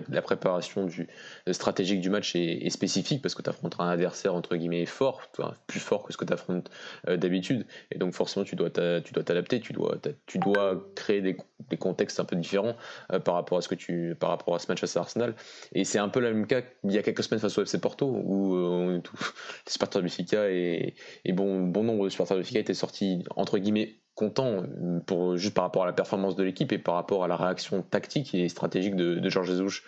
la 0.09 0.21
préparation 0.21 0.85
du, 0.85 1.07
stratégique 1.51 2.01
du 2.01 2.11
match 2.11 2.35
est, 2.35 2.69
spécifique 2.69 3.23
parce 3.23 3.33
que 3.33 3.41
tu 3.41 3.49
affrontes 3.49 3.77
un 3.79 3.89
adversaire 3.89 4.35
entre 4.35 4.55
guillemets 4.55 4.85
fort, 4.85 5.21
plus 5.65 5.79
fort 5.79 6.03
que 6.03 6.13
ce 6.13 6.17
que 6.17 6.25
tu 6.25 6.33
affrontes 6.33 6.69
euh, 7.07 7.17
d'habitude, 7.17 7.65
et 7.89 7.97
donc 7.97 8.13
forcément 8.13 8.43
tu 8.45 8.55
dois 8.55 8.69
t'adapter, 8.69 9.59
tu 9.59 9.73
dois, 9.73 9.97
tu 10.27 10.37
dois 10.37 10.87
créer 10.93 11.21
des, 11.21 11.35
des, 11.71 11.77
contextes 11.77 12.19
un 12.19 12.25
peu 12.25 12.35
différents 12.35 12.75
euh, 13.11 13.19
par 13.19 13.33
rapport 13.33 13.57
à 13.57 13.61
ce 13.61 13.67
que 13.67 13.75
tu, 13.75 14.15
par 14.19 14.29
rapport 14.29 14.53
à 14.53 14.59
ce 14.59 14.67
match 14.67 14.83
à 14.83 14.99
Arsenal. 14.99 15.33
Et 15.73 15.83
c'est 15.83 15.97
un 15.97 16.09
peu 16.09 16.19
le 16.19 16.31
même 16.31 16.45
cas 16.45 16.61
il 16.83 16.91
y 16.91 16.99
a 16.99 17.01
quelques 17.01 17.23
semaines 17.23 17.41
face 17.41 17.57
au 17.57 17.63
FC 17.63 17.79
Porto 17.79 18.05
où 18.05 18.55
euh, 18.55 18.99
tout, 18.99 19.17
les 19.65 19.71
supporters 19.71 20.03
de 20.03 20.05
Benfica 20.05 20.47
et, 20.47 20.93
bon, 21.33 21.63
bon 21.63 21.83
nombre 21.83 22.03
de 22.03 22.09
supporters 22.09 22.37
de 22.37 22.41
Benfica 22.43 22.59
étaient 22.59 22.75
sortis 22.75 23.14
entre 23.35 23.57
guillemets 23.57 23.95
content 24.15 24.63
pour 25.05 25.35
juste 25.37 25.53
par 25.53 25.65
rapport 25.65 25.83
à 25.83 25.85
la 25.85 25.93
performance 25.93 26.35
de 26.35 26.43
l'équipe 26.43 26.71
et 26.71 26.77
par 26.77 26.95
rapport 26.95 27.23
à 27.25 27.27
la 27.27 27.35
réaction 27.35 27.81
tactique 27.81 28.33
et 28.33 28.47
stratégique 28.47 28.95
de, 28.95 29.29
Georges 29.29 29.47
Jesus 29.47 29.81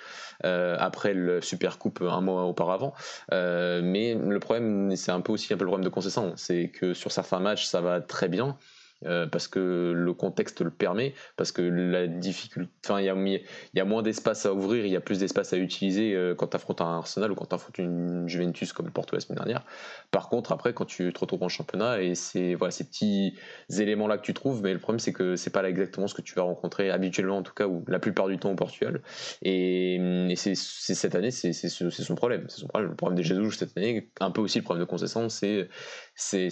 euh, 0.44 0.76
après 0.80 1.14
le 1.14 1.42
Super 1.42 1.78
Coupe 1.78 2.02
un 2.02 2.22
mois 2.22 2.44
auparavant. 2.44 2.94
Euh, 3.32 3.82
mais 3.82 4.16
le 4.16 4.40
problème, 4.40 4.96
c'est 4.98 5.12
un 5.12 5.22
peu 5.22 5.32
aussi 5.32 5.54
un 5.54 5.58
peu 5.58 5.64
le 5.64 5.70
problème 5.70 5.86
de 5.86 5.90
concession, 5.90 6.34
c'est 6.36 6.68
que 6.68 6.94
sur 6.94 7.12
certains 7.12 7.40
matchs 7.40 7.66
ça 7.66 7.80
va 7.80 8.02
très 8.02 8.28
bien 8.28 8.58
euh, 9.06 9.28
parce 9.28 9.48
que 9.48 9.94
le 9.96 10.14
contexte 10.14 10.62
le 10.62 10.72
permet, 10.72 11.14
parce 11.36 11.52
que 11.52 11.62
la 11.62 12.08
difficulté, 12.08 12.72
enfin 12.86 13.00
il 13.00 13.06
y, 13.06 13.80
a, 13.80 13.86
moins 13.86 14.02
d'espace 14.02 14.46
à 14.46 14.54
ouvrir, 14.54 14.86
il 14.86 14.92
y 14.92 14.96
a 14.96 15.02
plus 15.02 15.20
d'espace 15.20 15.54
à 15.54 15.58
utiliser 15.58 16.16
euh, 16.16 16.34
quand 16.34 16.48
tu 16.48 16.56
affrontes 16.56 16.82
un 16.82 16.98
Arsenal 16.98 17.32
ou 17.32 17.36
quand 17.36 17.46
tu 17.46 17.56
affrontes 17.56 17.78
une 17.78 18.28
Juventus 18.28 18.74
comme 18.74 18.90
Porto 18.90 19.16
la 19.16 19.20
semaine 19.20 19.38
dernière. 19.38 19.64
Par 20.12 20.30
contre, 20.30 20.52
après, 20.52 20.74
quand 20.74 20.86
tu 20.86 21.14
te 21.14 21.20
retrouves 21.20 21.44
en 21.44 21.50
championnat, 21.50 22.02
et 22.02 22.16
c'est 22.16 22.56
voilà, 22.56 22.72
ces 22.72 22.86
petits 22.86 23.36
éléments-là 23.70 24.18
que 24.18 24.24
tu 24.24 24.34
trouves, 24.34 24.62
mais 24.64 24.74
le 24.74 24.80
problème 24.80 25.00
c'est 25.00 25.14
que 25.14 25.36
c'est 25.36 25.52
pas 25.52 25.68
exactement 25.68 26.08
ce 26.08 26.16
que 26.16 26.22
tu 26.22 26.34
vas 26.34 26.44
rencontrer 26.44 26.90
habituellement, 26.90 27.38
en 27.38 27.44
tout 27.44 27.54
cas, 27.54 27.68
ou 27.68 27.84
la 27.88 28.00
plupart 28.00 28.28
du 28.28 28.38
temps 28.38 28.52
au 28.52 28.56
Portugal. 28.56 29.02
Et, 29.44 30.00
c'est 30.36 30.56
cette 30.56 31.16
année, 31.16 31.32
c'est 31.32 31.54
son 31.54 32.16
problème. 32.16 32.46
C'est 32.50 32.62
son 32.62 32.68
problème. 32.68 32.92
Le 32.92 32.96
problème 32.96 33.18
des 33.18 33.24
Jesus 33.24 33.52
cette 33.52 33.78
année, 33.78 34.10
un 34.20 34.32
peu 34.32 34.42
aussi 34.42 34.60
le 34.60 34.64
problème 34.64 34.86
de 34.86 34.90
concession, 34.90 35.30
c'est 35.30 35.68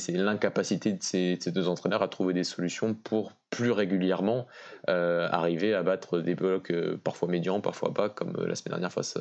l'incapacité 0.10 0.94
de 0.94 1.02
ces, 1.02 1.38
deux 1.48 1.68
entraîneurs 1.68 2.02
à 2.02 2.08
trouver 2.08 2.34
des 2.36 2.44
solutions 2.44 2.94
pour 2.94 3.34
plus 3.56 3.72
régulièrement 3.72 4.48
arriver 4.88 5.74
à 5.74 5.82
battre 5.82 6.20
des 6.20 6.36
blocs 6.36 6.72
parfois 7.04 7.28
médians, 7.28 7.62
parfois 7.62 7.94
pas, 7.94 8.10
comme 8.10 8.34
la 8.46 8.56
semaine 8.56 8.74
dernière 8.74 8.92
face, 8.92 9.18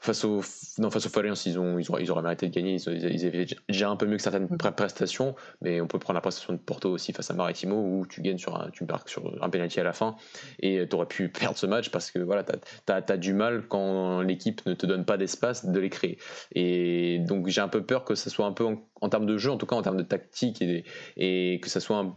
face 0.00 0.24
au 0.24 0.42
non 0.78 0.90
face 0.90 1.06
aux 1.06 1.22
ils 1.44 1.58
ont, 1.58 1.78
ils, 1.78 1.90
ont, 1.90 1.98
ils 1.98 2.10
auraient 2.10 2.22
mérité 2.22 2.48
de 2.48 2.54
gagner, 2.54 2.76
ils, 2.76 3.26
avaient 3.26 3.46
déjà 3.68 3.90
un 3.90 3.96
peu 3.96 4.06
mieux 4.06 4.16
que 4.16 4.22
certaines 4.22 4.48
prestations, 4.48 5.34
mais 5.60 5.80
on 5.80 5.86
peut 5.86 5.98
prendre 5.98 6.14
la 6.14 6.20
prestation 6.20 6.52
de 6.52 6.58
Porto 6.58 6.90
aussi 6.90 7.12
face 7.12 7.30
à 7.30 7.34
Maritimo 7.34 7.76
où 7.76 8.06
tu 8.06 8.22
gagnes 8.22 8.38
sur 8.38 8.56
un, 8.56 8.70
tu 8.70 8.84
marques 8.84 9.08
sur 9.08 9.32
un 9.42 9.50
penalty 9.50 9.80
à 9.80 9.84
la 9.84 9.92
fin 9.92 10.16
et 10.60 10.86
tu 10.88 10.96
aurais 10.96 11.06
pu 11.06 11.28
perdre 11.28 11.56
ce 11.58 11.66
match 11.66 11.90
parce 11.90 12.10
que 12.10 12.18
voilà, 12.18 12.44
tu 12.44 12.52
as, 12.92 13.16
du 13.16 13.34
mal 13.34 13.66
quand 13.68 14.22
l'équipe 14.22 14.64
ne 14.66 14.74
te 14.74 14.86
donne 14.86 15.04
pas 15.04 15.16
d'espace 15.16 15.66
de 15.66 15.80
les 15.80 15.90
créer. 15.90 16.18
Et 16.54 17.18
donc 17.18 17.48
j'ai 17.48 17.60
un 17.60 17.68
peu 17.68 17.82
peur 17.82 18.04
que 18.04 18.14
ce 18.14 18.30
soit 18.30 18.46
un 18.46 18.52
peu 18.52 18.64
en, 19.00 19.08
termes 19.08 19.26
de 19.26 19.36
jeu, 19.36 19.50
en 19.50 19.56
tout 19.56 19.66
cas 19.66 19.76
en 19.76 19.82
termes 19.82 19.96
de 19.96 20.02
tactique 20.02 20.62
et, 20.62 20.84
et 21.16 21.60
que 21.60 21.68
ça 21.68 21.80
soit 21.80 21.98
un, 21.98 22.16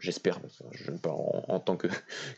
j'espère, 0.00 0.40
je 0.72 0.90
ne 0.90 0.98
parle 0.98 1.18
en, 1.48 1.60
tant 1.60 1.76
que, 1.76 1.88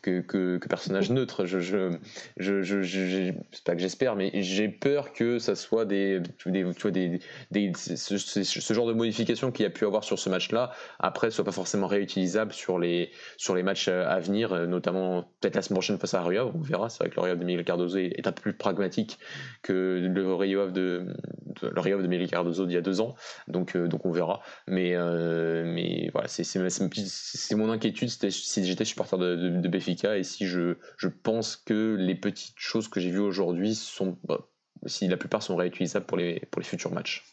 que, 0.02 0.21
que, 0.21 0.69
personnage 0.69 1.11
neutre, 1.11 1.47
je, 1.47 1.61
je, 1.61 1.99
je, 2.37 2.62
je 2.62 3.33
c'est 3.52 3.64
pas 3.64 3.75
que 3.75 3.81
j'espère, 3.81 4.17
mais 4.17 4.31
j'ai 4.43 4.69
peur 4.69 5.12
que 5.12 5.38
ça 5.38 5.55
soit 5.55 5.85
des, 5.85 6.21
des, 6.47 6.64
tu 6.75 6.83
vois, 6.83 6.90
des, 6.90 7.21
des 7.50 7.73
ce, 7.75 8.19
ce, 8.19 8.75
genre 8.75 8.87
de 8.87 8.93
modification 8.93 9.50
qu'il 9.50 9.64
y 9.64 9.67
a 9.67 9.71
pu 9.71 9.85
avoir 9.85 10.05
sur 10.05 10.19
ce 10.19 10.29
match-là, 10.29 10.73
après, 10.99 11.31
soit 11.31 11.45
pas 11.45 11.52
forcément 11.52 11.87
réutilisable 11.87 12.52
sur 12.52 12.79
les, 12.79 13.11
sur 13.37 13.55
les 13.55 13.62
matchs 13.62 13.88
à 13.88 14.19
venir, 14.21 14.55
notamment 14.67 15.23
peut-être 15.40 15.57
la 15.57 15.62
semaine 15.62 15.76
prochaine 15.76 15.99
face 15.99 16.14
à 16.14 16.23
Rio, 16.23 16.52
on 16.55 16.61
verra, 16.61 16.88
c'est 16.88 16.99
vrai 16.99 17.11
que 17.11 17.17
le 17.17 17.23
Rio 17.23 17.37
de 17.37 17.45
Miguel 17.45 17.64
Cardozo 17.64 17.99
est 17.99 18.26
un 18.26 18.33
peu 18.33 18.43
plus 18.43 18.52
pragmatique 18.55 19.19
que 19.62 20.00
le 20.12 20.35
Rio 20.35 20.71
de, 20.71 21.14
le 21.62 21.81
Rio 21.81 22.00
de 22.00 22.07
Miguel 22.07 22.29
Cardozo 22.29 22.67
d'il 22.67 22.75
y 22.75 22.79
a 22.79 22.83
deux 22.83 23.00
ans, 23.00 23.14
donc, 23.49 23.76
euh, 23.76 23.88
donc 23.88 24.07
on 24.07 24.11
verra, 24.11 24.40
mais, 24.67 24.95
euh, 24.95 25.64
mais 25.67 26.11
voilà, 26.12 26.29
c'est 26.29 27.50
c'est 27.50 27.57
mon 27.57 27.69
inquiétude 27.69 28.11
si 28.11 28.64
j'étais 28.64 28.85
supporter 28.85 29.19
de, 29.19 29.35
de, 29.35 29.69
Béfica 29.69 30.16
et 30.16 30.23
si 30.23 30.47
je, 30.47 30.76
je, 30.97 31.09
pense 31.09 31.57
que 31.57 31.97
les 31.99 32.14
petites 32.14 32.57
choses 32.57 32.87
que 32.87 33.00
j'ai 33.00 33.11
vues 33.11 33.19
aujourd'hui 33.19 33.75
sont, 33.75 34.16
bah, 34.23 34.47
si 34.87 35.09
la 35.09 35.16
plupart 35.16 35.42
sont 35.42 35.57
réutilisables 35.57 36.07
pour 36.07 36.16
les, 36.16 36.47
pour 36.52 36.61
les 36.61 36.64
futurs 36.64 36.92
matchs. 36.92 37.25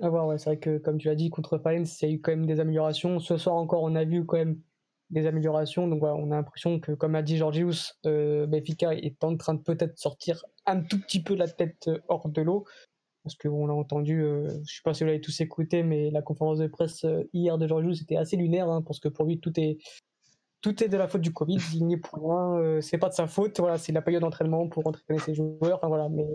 À 0.00 0.08
voir, 0.08 0.26
ouais, 0.26 0.38
c'est 0.38 0.46
vrai 0.46 0.58
que 0.58 0.78
comme 0.78 0.98
tu 0.98 1.06
l'as 1.06 1.14
dit, 1.14 1.30
contre 1.30 1.56
Fines, 1.58 1.86
il 2.00 2.08
y 2.08 2.10
a 2.10 2.14
eu 2.14 2.20
quand 2.20 2.32
même 2.32 2.46
des 2.46 2.58
améliorations. 2.58 3.20
Ce 3.20 3.36
soir 3.36 3.54
encore, 3.54 3.84
on 3.84 3.94
a 3.94 4.02
vu 4.02 4.26
quand 4.26 4.38
même 4.38 4.58
des 5.10 5.28
améliorations. 5.28 5.86
Donc 5.86 6.00
voilà, 6.00 6.16
on 6.16 6.32
a 6.32 6.34
l'impression 6.34 6.80
que, 6.80 6.90
comme 6.90 7.14
a 7.14 7.22
dit 7.22 7.36
Georgius, 7.36 8.00
euh, 8.06 8.48
Benfica 8.48 8.92
est 8.92 9.22
en 9.22 9.36
train 9.36 9.54
de 9.54 9.62
peut-être 9.62 9.96
sortir 10.00 10.44
un 10.66 10.80
tout 10.80 11.00
petit 11.00 11.22
peu 11.22 11.36
la 11.36 11.46
tête 11.46 11.88
hors 12.08 12.28
de 12.28 12.42
l'eau 12.42 12.64
parce 13.22 13.36
qu'on 13.36 13.66
l'a 13.66 13.74
entendu, 13.74 14.22
euh, 14.22 14.48
je 14.48 14.54
ne 14.54 14.64
sais 14.64 14.80
pas 14.84 14.94
si 14.94 15.04
vous 15.04 15.08
l'avez 15.08 15.20
tous 15.20 15.40
écouté, 15.40 15.82
mais 15.82 16.10
la 16.10 16.22
conférence 16.22 16.58
de 16.58 16.66
presse 16.66 17.04
euh, 17.04 17.22
hier 17.32 17.56
de 17.58 17.66
Georges 17.66 17.94
c'était 17.94 18.16
assez 18.16 18.36
lunaire, 18.36 18.68
hein, 18.68 18.82
parce 18.82 18.98
que 18.98 19.08
pour 19.08 19.24
lui, 19.24 19.38
tout 19.38 19.58
est, 19.58 19.78
tout 20.60 20.82
est 20.82 20.88
de 20.88 20.96
la 20.96 21.08
faute 21.08 21.20
du 21.20 21.32
Covid, 21.32 21.58
il 21.74 21.86
n'y 21.86 21.94
est 21.94 21.98
pour 21.98 22.18
rien, 22.18 22.58
euh, 22.60 22.80
c'est 22.80 22.98
pas 22.98 23.08
de 23.08 23.14
sa 23.14 23.26
faute, 23.26 23.58
voilà, 23.60 23.78
c'est 23.78 23.92
la 23.92 24.02
période 24.02 24.22
d'entraînement 24.22 24.68
pour 24.68 24.86
entraîner 24.86 25.20
ses 25.20 25.34
joueurs, 25.34 25.78
enfin 25.78 25.88
voilà, 25.88 26.08
mais... 26.08 26.26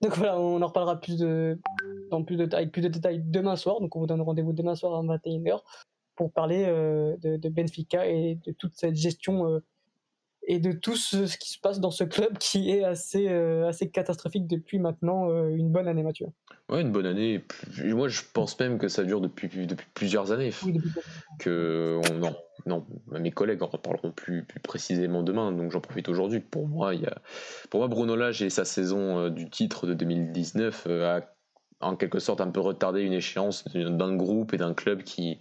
Donc 0.00 0.16
voilà, 0.16 0.40
on 0.40 0.62
en 0.62 0.66
reparlera 0.66 0.98
plus 0.98 1.18
de, 1.18 1.60
dans 2.10 2.24
plus 2.24 2.36
de, 2.36 2.48
avec 2.54 2.72
plus 2.72 2.80
de 2.80 2.88
détails 2.88 3.22
demain 3.22 3.56
soir, 3.56 3.80
donc 3.80 3.94
on 3.96 4.00
vous 4.00 4.06
donne 4.06 4.22
rendez-vous 4.22 4.54
demain 4.54 4.74
soir 4.74 4.94
à 4.94 5.02
21h 5.02 5.60
pour 6.14 6.32
parler 6.32 6.64
de, 6.66 7.36
de, 7.36 7.48
Benfica 7.50 8.06
et 8.06 8.36
de 8.46 8.52
toute 8.52 8.74
cette 8.76 8.94
gestion 8.94 9.60
et 10.50 10.58
de 10.58 10.72
tout 10.72 10.96
ce, 10.96 11.36
qui 11.36 11.52
se 11.52 11.60
passe 11.60 11.78
dans 11.78 11.92
ce 11.92 12.02
club 12.02 12.36
qui 12.38 12.72
est 12.72 12.82
assez, 12.82 13.28
euh, 13.28 13.68
assez 13.68 13.88
catastrophique 13.88 14.48
depuis 14.48 14.80
maintenant 14.80 15.30
euh, 15.30 15.48
une 15.50 15.70
bonne 15.70 15.86
année, 15.86 16.02
Mathieu. 16.02 16.26
Ouais, 16.68 16.80
une 16.80 16.90
bonne 16.90 17.06
année. 17.06 17.44
Moi, 17.84 18.08
je 18.08 18.22
pense 18.32 18.58
même 18.58 18.76
que 18.76 18.88
ça 18.88 19.04
dure 19.04 19.20
depuis, 19.20 19.48
depuis 19.48 19.86
plusieurs 19.94 20.32
années. 20.32 20.50
que 21.38 22.00
non, 22.18 22.34
non, 22.66 22.84
mes 23.12 23.30
collègues 23.30 23.62
en 23.62 23.68
reparleront 23.68 24.10
plus, 24.10 24.42
plus 24.42 24.58
précisément 24.58 25.22
demain, 25.22 25.52
donc 25.52 25.70
j'en 25.70 25.80
profite 25.80 26.08
aujourd'hui. 26.08 26.40
Pour 26.40 26.66
moi, 26.66 26.96
il 26.96 27.02
y 27.02 27.06
a, 27.06 27.18
pour 27.70 27.78
moi, 27.78 27.86
Bruno 27.86 28.16
Lage 28.16 28.42
et 28.42 28.50
sa 28.50 28.64
saison 28.64 29.20
euh, 29.20 29.30
du 29.30 29.48
titre 29.48 29.86
de 29.86 29.94
2019 29.94 30.88
a 30.88 31.32
en 31.80 31.96
quelque 31.96 32.18
sorte 32.18 32.40
un 32.40 32.50
peu 32.50 32.60
retardé 32.60 33.02
une 33.02 33.12
échéance 33.12 33.64
d'un 33.74 34.14
groupe 34.14 34.52
et 34.52 34.58
d'un 34.58 34.74
club 34.74 35.02
qui, 35.02 35.38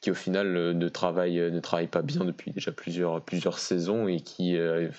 qui 0.00 0.10
au 0.10 0.14
final 0.14 0.56
euh, 0.56 0.74
ne 0.74 0.88
travaille, 0.88 1.40
euh, 1.40 1.50
ne 1.50 1.60
travaille 1.60 1.88
pas 1.88 2.02
bien 2.02 2.24
depuis 2.24 2.52
déjà 2.52 2.72
plusieurs, 2.72 3.22
plusieurs 3.22 3.58
saisons 3.58 4.06
et 4.06 4.20
qui, 4.20 4.56
euh, 4.56 4.90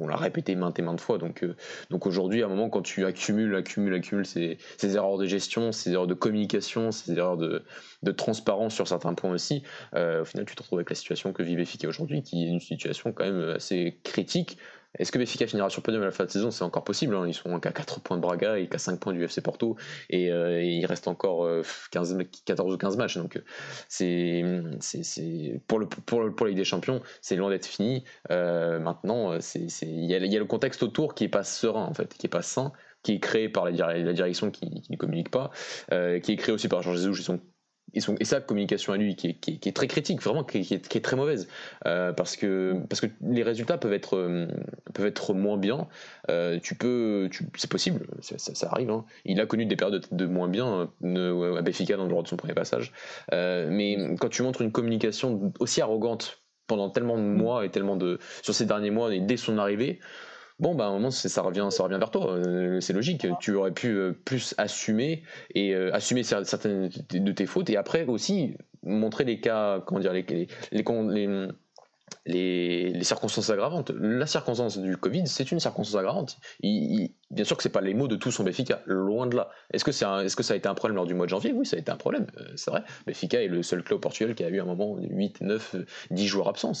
on 0.00 0.08
l'a 0.08 0.16
répété 0.16 0.56
maintes 0.56 0.78
et 0.78 0.82
maintes 0.82 1.02
fois. 1.02 1.18
Donc, 1.18 1.44
donc 1.90 2.06
aujourd'hui, 2.06 2.42
à 2.42 2.46
un 2.46 2.48
moment, 2.48 2.70
quand 2.70 2.80
tu 2.80 3.04
accumules, 3.04 3.54
accumules, 3.54 3.94
accumules 3.94 4.24
ces, 4.24 4.56
ces, 4.78 4.96
erreurs 4.96 5.18
de 5.18 5.26
gestion, 5.26 5.72
ces 5.72 5.92
erreurs 5.92 6.06
de 6.06 6.14
communication, 6.14 6.90
ces 6.90 7.12
erreurs 7.12 7.36
de, 7.36 7.62
de 8.02 8.10
transparence 8.10 8.74
sur 8.74 8.88
certains 8.88 9.12
points 9.12 9.30
aussi, 9.30 9.62
au 9.92 10.24
final, 10.24 10.46
tu 10.46 10.56
te 10.56 10.62
retrouves 10.62 10.78
avec 10.78 10.88
la 10.88 10.96
situation 10.96 11.34
que 11.34 11.42
vit 11.42 11.54
Béfica 11.54 11.86
aujourd'hui, 11.86 12.22
qui 12.22 12.44
est 12.44 12.48
une 12.48 12.60
situation 12.60 13.12
quand 13.12 13.24
même 13.24 13.50
assez 13.56 14.00
critique 14.04 14.56
est-ce 14.94 15.12
que 15.12 15.18
Benfica 15.18 15.46
finira 15.46 15.68
podium 15.68 16.02
à 16.02 16.06
la 16.06 16.12
fin 16.12 16.24
de 16.24 16.30
saison? 16.30 16.50
C'est 16.50 16.64
encore 16.64 16.84
possible. 16.84 17.14
Hein. 17.14 17.26
Ils 17.26 17.34
sont 17.34 17.60
qu'à 17.60 17.72
4 17.72 18.00
points 18.00 18.16
de 18.16 18.22
Braga 18.22 18.58
et 18.58 18.68
qu'à 18.68 18.78
5 18.78 18.98
points 18.98 19.12
du 19.12 19.22
FC 19.22 19.42
Porto. 19.42 19.76
Et, 20.08 20.32
euh, 20.32 20.62
il 20.62 20.84
reste 20.86 21.08
encore 21.08 21.46
15, 21.90 22.14
euh, 22.14 22.24
14 22.44 22.74
ou 22.74 22.78
15 22.78 22.96
matchs. 22.96 23.18
Donc, 23.18 23.36
euh, 23.36 23.42
c'est, 23.88 24.42
c'est, 24.80 25.60
pour, 25.66 25.78
le, 25.78 25.86
pour, 25.86 26.22
le, 26.22 26.34
pour 26.34 26.46
la 26.46 26.50
Ligue 26.50 26.58
des 26.58 26.64
Champions, 26.64 27.02
c'est 27.20 27.36
loin 27.36 27.50
d'être 27.50 27.66
fini. 27.66 28.04
maintenant, 28.30 29.40
c'est, 29.40 29.66
il, 29.82 30.06
y 30.06 30.14
a, 30.14 30.18
le 30.38 30.44
contexte 30.46 30.82
autour 30.82 31.14
qui 31.14 31.24
est 31.24 31.28
pas 31.28 31.44
serein, 31.44 31.84
en 31.84 31.94
fait, 31.94 32.14
qui 32.14 32.26
est 32.26 32.30
pas 32.30 32.42
sain 32.42 32.72
qui 33.04 33.12
est 33.12 33.20
créé 33.20 33.48
par 33.48 33.70
la, 33.70 34.12
direction 34.12 34.50
qui, 34.50 34.82
ne 34.90 34.96
communique 34.96 35.30
pas, 35.30 35.50
qui 35.88 36.32
est 36.32 36.36
créé 36.36 36.52
aussi 36.52 36.66
par 36.66 36.82
Jean 36.82 36.94
Jesus 36.94 37.20
et 37.20 37.22
son 37.22 37.40
et, 37.94 38.00
son, 38.00 38.16
et 38.16 38.24
sa 38.24 38.40
communication 38.40 38.92
à 38.92 38.96
lui 38.96 39.16
qui 39.16 39.28
est, 39.28 39.34
qui 39.34 39.68
est, 39.68 39.72
très 39.72 39.86
critique, 39.86 40.22
vraiment 40.22 40.44
qui 40.44 40.58
est, 40.58 40.88
qui 40.88 40.98
est 40.98 41.00
très 41.00 41.16
mauvaise, 41.16 41.48
euh, 41.86 42.12
parce 42.12 42.36
que 42.36 42.74
parce 42.88 43.00
que 43.00 43.06
les 43.22 43.42
résultats 43.42 43.78
peuvent 43.78 43.92
être 43.92 44.16
euh, 44.16 44.46
peuvent 44.94 45.06
être 45.06 45.34
moins 45.34 45.56
bien. 45.56 45.88
Euh, 46.30 46.58
tu 46.62 46.74
peux, 46.74 47.28
c'est 47.56 47.70
possible, 47.70 48.06
ça, 48.20 48.68
arrive. 48.70 48.90
Hein. 48.90 49.04
Il 49.24 49.40
a 49.40 49.46
connu 49.46 49.66
des 49.66 49.76
périodes 49.76 50.06
de, 50.10 50.26
moins 50.26 50.48
bien 50.48 50.90
à 51.02 51.62
Béfica 51.62 51.96
dans 51.96 52.04
le 52.04 52.10
droit 52.10 52.22
de 52.22 52.28
son 52.28 52.36
premier 52.36 52.54
passage, 52.54 52.92
mais 53.32 53.96
quand 54.20 54.28
tu 54.28 54.42
montres 54.42 54.62
une 54.62 54.72
communication 54.72 55.52
aussi 55.58 55.80
arrogante 55.80 56.42
pendant 56.66 56.90
tellement 56.90 57.16
de 57.16 57.22
mois 57.22 57.64
et 57.64 57.70
tellement 57.70 57.96
de 57.96 58.18
sur 58.42 58.54
ces 58.54 58.66
derniers 58.66 58.90
mois 58.90 59.14
et 59.14 59.20
dès 59.20 59.36
son 59.36 59.58
arrivée 59.58 60.00
bon 60.58 60.74
bah 60.74 60.86
à 60.86 60.88
un 60.88 60.92
moment 60.92 61.10
ça 61.10 61.42
revient 61.42 61.68
ça 61.70 61.82
revient 61.82 61.98
vers 61.98 62.10
toi 62.10 62.30
euh, 62.30 62.80
c'est 62.80 62.92
logique 62.92 63.26
tu 63.40 63.54
aurais 63.54 63.72
pu 63.72 63.88
euh, 63.88 64.12
plus 64.12 64.54
assumer 64.58 65.22
et 65.54 65.74
euh, 65.74 65.94
assumer 65.94 66.22
certaines 66.22 66.88
de 66.88 67.32
tes 67.32 67.46
fautes 67.46 67.70
et 67.70 67.76
après 67.76 68.04
aussi 68.06 68.56
montrer 68.82 69.24
les 69.24 69.40
cas 69.40 69.80
comment 69.86 70.00
dire 70.00 70.12
les, 70.12 70.24
les, 70.24 70.48
les 70.72 71.48
les, 72.26 73.04
circonstances 73.04 73.50
aggravantes. 73.50 73.90
La 73.90 74.26
circonstance 74.26 74.78
du 74.78 74.96
Covid, 74.96 75.26
c'est 75.26 75.50
une 75.50 75.60
circonstance 75.60 75.98
aggravante. 75.98 76.38
Bien 77.30 77.44
sûr 77.44 77.56
que 77.56 77.62
c'est 77.62 77.68
pas 77.68 77.80
les 77.80 77.94
mots 77.94 78.08
de 78.08 78.16
tous 78.16 78.30
son 78.30 78.44
Béfica, 78.44 78.80
loin 78.86 79.26
de 79.26 79.36
là. 79.36 79.50
Est-ce 79.72 79.84
que, 79.84 79.92
c'est 79.92 80.06
est-ce 80.24 80.36
que 80.36 80.42
ça 80.42 80.54
a 80.54 80.56
été 80.56 80.68
un 80.68 80.74
problème 80.74 80.96
lors 80.96 81.06
du 81.06 81.14
mois 81.14 81.26
de 81.26 81.30
janvier? 81.30 81.52
Oui, 81.52 81.66
ça 81.66 81.76
a 81.76 81.78
été 81.78 81.90
un 81.90 81.96
problème, 81.96 82.26
euh, 82.38 82.44
c'est 82.56 82.70
vrai. 82.70 82.82
Béfica 83.06 83.42
est 83.42 83.48
le 83.48 83.62
seul 83.62 83.82
club 83.82 83.98
au 83.98 84.00
Portugal 84.00 84.34
qui 84.34 84.44
a 84.44 84.48
eu 84.48 84.60
un 84.60 84.64
moment 84.64 84.96
8, 84.98 85.42
9, 85.42 85.76
10 86.10 86.26
joueurs 86.26 86.48
absents. 86.48 86.72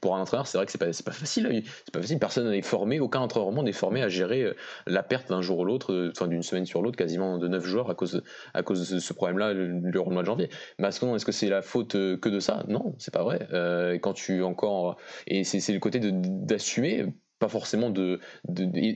pour 0.00 0.16
un 0.16 0.20
entraîneur, 0.20 0.46
c'est 0.46 0.58
vrai 0.58 0.66
que 0.66 0.72
c'est 0.72 0.78
pas, 0.78 0.86
pas 0.86 1.12
facile. 1.12 1.62
C'est 1.84 1.92
pas 1.92 2.00
facile. 2.00 2.18
Personne 2.18 2.50
n'est 2.50 2.62
formé, 2.62 3.00
aucun 3.00 3.20
entraîneur 3.20 3.62
n'est 3.62 3.72
formé 3.72 4.02
à 4.02 4.08
gérer 4.08 4.42
euh, 4.42 4.54
la 4.86 5.02
perte 5.02 5.28
d'un 5.28 5.42
jour 5.42 5.58
ou 5.58 5.64
l'autre, 5.64 5.92
euh, 5.92 6.12
enfin 6.14 6.28
d'une 6.28 6.42
semaine 6.42 6.66
sur 6.66 6.82
l'autre, 6.82 6.96
quasiment 6.96 7.38
de 7.38 7.48
9 7.48 7.64
joueurs 7.64 7.90
à 7.90 7.94
cause, 7.94 8.22
à 8.54 8.62
cause 8.62 8.88
de 8.88 8.98
ce 8.98 9.12
problème-là 9.12 9.54
durant 9.54 10.08
le 10.08 10.14
mois 10.14 10.22
de 10.22 10.26
janvier. 10.26 10.50
Mais 10.78 10.88
est-ce 10.88 11.24
que 11.24 11.32
c'est 11.32 11.48
la 11.48 11.62
faute 11.62 11.92
que 11.92 12.28
de 12.28 12.40
ça? 12.40 12.64
Non, 12.68 12.94
c'est 12.98 13.12
pas 13.12 13.24
vrai. 13.24 13.48
quand 14.00 14.12
tu 14.12 14.42
encore 14.42 14.96
et 15.26 15.44
c'est 15.44 15.72
le 15.72 15.78
côté 15.78 16.00
d'assumer 16.00 17.06
pas 17.38 17.48
forcément 17.48 17.90
de, 17.90 18.18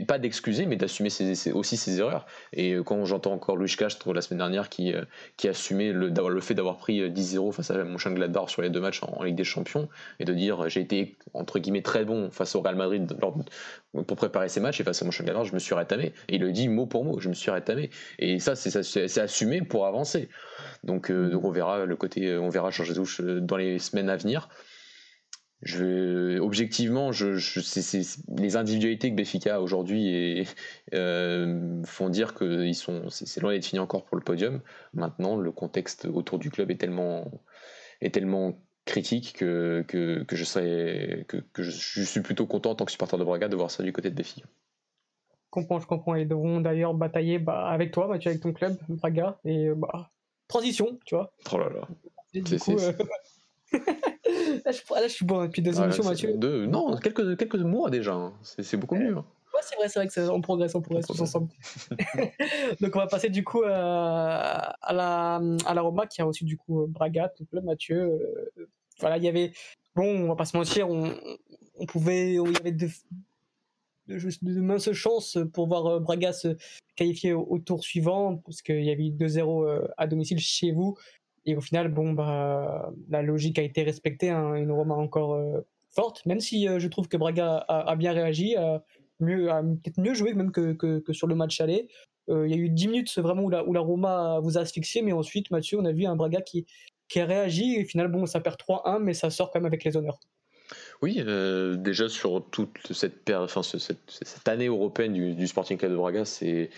pas 0.06 0.18
d'excuser 0.18 0.64
mais 0.66 0.76
d'assumer 0.76 1.10
aussi 1.52 1.76
ses 1.76 1.98
erreurs. 1.98 2.26
Et 2.52 2.72
euh, 2.72 2.82
quand 2.82 3.04
j'entends 3.04 3.32
encore 3.32 3.56
Louis 3.56 3.74
Castro 3.76 4.12
la 4.12 4.22
semaine 4.22 4.38
dernière 4.38 4.68
qui 4.68 4.94
euh, 4.94 5.04
qui 5.36 5.48
assumait 5.48 5.92
le, 5.92 6.08
le 6.08 6.40
fait 6.40 6.54
d'avoir 6.54 6.76
pris 6.76 7.10
10-0 7.10 7.48
euh, 7.48 7.52
face 7.52 7.70
à 7.70 7.84
Mönchengladbach 7.84 8.48
sur 8.48 8.62
les 8.62 8.70
deux 8.70 8.80
matchs 8.80 9.02
en, 9.02 9.22
Ligue 9.22 9.36
des 9.36 9.44
Champions 9.44 9.88
et 10.18 10.24
de 10.24 10.32
dire 10.32 10.68
j'ai 10.68 10.80
été 10.80 11.16
entre 11.34 11.58
guillemets 11.58 11.82
très 11.82 12.04
bon 12.04 12.30
face 12.30 12.54
au 12.54 12.62
Real 12.62 12.76
Madrid 12.76 13.12
pour 14.06 14.16
préparer 14.16 14.48
ces 14.48 14.60
matchs 14.60 14.80
et 14.80 14.84
face 14.84 15.02
à 15.02 15.04
Mönchengladbach 15.04 15.46
je 15.46 15.54
me 15.54 15.58
suis 15.58 15.74
rétamé. 15.74 16.14
Et 16.28 16.36
il 16.36 16.40
le 16.40 16.52
dit 16.52 16.68
mot 16.68 16.86
pour 16.86 17.04
mot 17.04 17.20
je 17.20 17.28
me 17.28 17.34
suis 17.34 17.50
rétamé. 17.50 17.90
Et 18.18 18.38
ça 18.40 18.56
c'est 18.56 19.20
assumé 19.20 19.60
pour 19.60 19.86
avancer. 19.86 20.30
Donc, 20.82 21.12
donc 21.12 21.44
on 21.44 21.50
verra 21.50 21.84
le 21.84 21.96
côté 21.96 22.36
on 22.38 22.48
verra 22.48 22.70
changer 22.70 22.94
de 22.94 23.40
dans 23.40 23.56
les 23.56 23.78
semaines 23.78 24.08
à 24.08 24.16
venir 24.16 24.48
je, 25.62 26.38
objectivement, 26.38 27.12
je, 27.12 27.36
je 27.36 27.60
c'est, 27.60 28.00
les 28.36 28.56
individualités 28.56 29.10
que 29.10 29.14
Béfica 29.14 29.60
aujourd'hui 29.60 30.48
euh, 30.94 31.82
font 31.84 32.08
dire 32.08 32.32
que 32.34 32.70
c'est, 32.72 33.40
loin 33.40 33.52
d'être 33.52 33.66
fini 33.66 33.78
encore 33.78 34.04
pour 34.04 34.16
le 34.16 34.22
podium. 34.22 34.62
Maintenant, 34.94 35.36
le 35.36 35.52
contexte 35.52 36.06
autour 36.06 36.38
du 36.38 36.50
club 36.50 36.70
est 36.70 36.78
tellement, 36.78 37.30
est 38.00 38.14
tellement 38.14 38.58
critique 38.86 39.34
que, 39.34 39.84
que, 39.86 40.22
que 40.22 40.34
je 40.34 40.44
serais, 40.44 41.26
que, 41.28 41.36
que, 41.36 41.62
je, 41.62 42.02
suis 42.02 42.20
plutôt 42.20 42.46
content 42.46 42.70
en 42.70 42.74
tant 42.74 42.86
que 42.86 42.92
supporter 42.92 43.18
de 43.18 43.24
Braga 43.24 43.48
de 43.48 43.56
voir 43.56 43.70
ça 43.70 43.82
du 43.82 43.92
côté 43.92 44.08
de 44.08 44.14
Béfica. 44.14 44.46
Je 44.46 45.50
comprends, 45.50 45.78
je 45.78 45.86
comprends. 45.86 46.14
Ils 46.14 46.26
devront 46.26 46.60
d'ailleurs 46.60 46.94
batailler 46.94 47.38
bah, 47.38 47.68
avec 47.68 47.92
toi, 47.92 48.08
Mathieu, 48.08 48.30
avec 48.30 48.42
ton 48.42 48.54
club, 48.54 48.78
Braga, 48.88 49.38
et 49.44 49.68
bah, 49.76 50.10
transition, 50.48 50.98
tu 51.04 51.16
vois. 51.16 51.34
Oh 51.52 51.58
là 51.58 51.68
là. 51.68 51.88
du 52.32 52.42
euh, 53.74 54.60
là, 54.64 54.72
je, 54.72 55.08
suis 55.08 55.24
bon 55.24 55.44
depuis 55.44 55.62
deux 55.62 55.80
émissions, 55.80 56.04
Mathieu. 56.04 56.36
non, 56.66 56.96
quelques, 56.96 57.36
quelques 57.36 57.54
mois 57.56 57.90
déjà. 57.90 58.14
Hein. 58.14 58.32
C'est 58.42 58.76
beaucoup 58.76 58.96
mieux. 58.96 59.16
Ouais, 59.52 59.60
c'est 59.62 59.76
vrai, 59.76 59.88
c'est 59.88 59.98
vrai 59.98 60.08
que 60.08 60.30
on 60.30 60.40
progresse, 60.40 60.74
on 60.76 60.80
progresse 60.80 61.06
tous 61.06 61.20
ensemble. 61.20 61.48
donc 62.80 62.94
on 62.94 63.00
va 63.00 63.08
passer 63.08 63.30
du 63.30 63.42
coup 63.42 63.62
euh, 63.62 63.68
à 63.72 64.92
la 64.92 65.40
à 65.66 65.74
la 65.74 65.80
Roma 65.82 66.06
qui 66.06 66.22
a 66.22 66.24
reçu 66.24 66.44
du 66.44 66.56
coup 66.56 66.86
Braga, 66.86 67.28
tout 67.30 67.46
le 67.50 67.60
Mathieu. 67.60 68.00
Euh, 68.00 68.68
voilà, 69.00 69.16
il 69.16 69.24
y 69.24 69.28
avait 69.28 69.52
bon, 69.96 70.24
on 70.24 70.28
va 70.28 70.36
pas 70.36 70.44
se 70.44 70.56
mentir, 70.56 70.88
on, 70.88 71.12
on 71.78 71.86
pouvait, 71.86 72.34
il 72.34 72.52
y 72.52 72.56
avait 72.60 72.70
de, 72.70 72.88
de, 74.06 74.60
minces 74.60 74.92
chances 74.92 75.36
pour 75.52 75.66
voir 75.66 75.86
euh, 75.86 75.98
Braga 75.98 76.32
se 76.32 76.56
qualifier 76.94 77.32
au, 77.32 77.58
tour 77.58 77.82
suivant 77.82 78.36
parce 78.36 78.62
qu'il 78.62 78.84
y 78.84 78.90
avait 78.90 79.08
eu 79.08 79.12
2-0 79.12 79.88
à 79.96 80.06
domicile 80.06 80.38
chez 80.38 80.70
vous. 80.70 80.96
Et 81.46 81.56
au 81.56 81.60
final, 81.60 81.88
bon, 81.88 82.12
bah, 82.12 82.92
la 83.08 83.22
logique 83.22 83.58
a 83.58 83.62
été 83.62 83.82
respectée, 83.82 84.30
hein, 84.30 84.54
une 84.54 84.70
Roma 84.70 84.94
encore 84.94 85.38
forte, 85.90 86.24
même 86.26 86.40
si 86.40 86.66
je 86.66 86.86
trouve 86.88 87.08
que 87.08 87.16
Braga 87.16 87.64
a, 87.68 87.90
a 87.90 87.96
bien 87.96 88.12
réagi, 88.12 88.56
mieux, 89.20 89.46
peut-être 89.82 89.98
mieux 89.98 90.14
joué 90.14 90.34
même 90.34 90.52
que, 90.52 90.72
que, 90.72 91.12
sur 91.12 91.26
le 91.26 91.34
match 91.34 91.60
aller. 91.60 91.88
Euh, 92.28 92.46
il 92.46 92.54
y 92.54 92.54
a 92.54 92.58
eu 92.58 92.68
10 92.68 92.88
minutes 92.88 93.18
vraiment 93.18 93.42
où 93.42 93.50
la, 93.50 93.64
où 93.66 93.72
la 93.72 93.80
Roma 93.80 94.40
vous 94.42 94.58
a 94.58 94.60
asphyxié, 94.60 95.02
mais 95.02 95.12
ensuite, 95.12 95.50
Mathieu, 95.50 95.78
on 95.78 95.84
a 95.84 95.92
vu 95.92 96.06
un 96.06 96.16
Braga 96.16 96.40
qui, 96.40 96.66
qui 97.08 97.20
a 97.20 97.26
réagi. 97.26 97.76
Et 97.76 97.84
finalement, 97.84 98.20
bon, 98.20 98.26
ça 98.26 98.40
perd 98.40 98.56
3-1, 98.56 99.00
mais 99.00 99.14
ça 99.14 99.30
sort 99.30 99.50
quand 99.50 99.60
même 99.60 99.66
avec 99.66 99.84
les 99.84 99.96
honneurs. 99.96 100.20
Oui, 101.02 101.24
euh, 101.26 101.76
déjà 101.76 102.10
sur 102.10 102.44
toute 102.50 102.92
cette, 102.92 103.30
enfin, 103.30 103.62
cette, 103.62 103.96
cette 104.06 104.48
année 104.48 104.66
européenne 104.66 105.14
du, 105.14 105.46
Sporting 105.46 105.78
Club 105.78 105.92
de 105.92 105.96
Braga, 105.96 106.26
c'est 106.26 106.68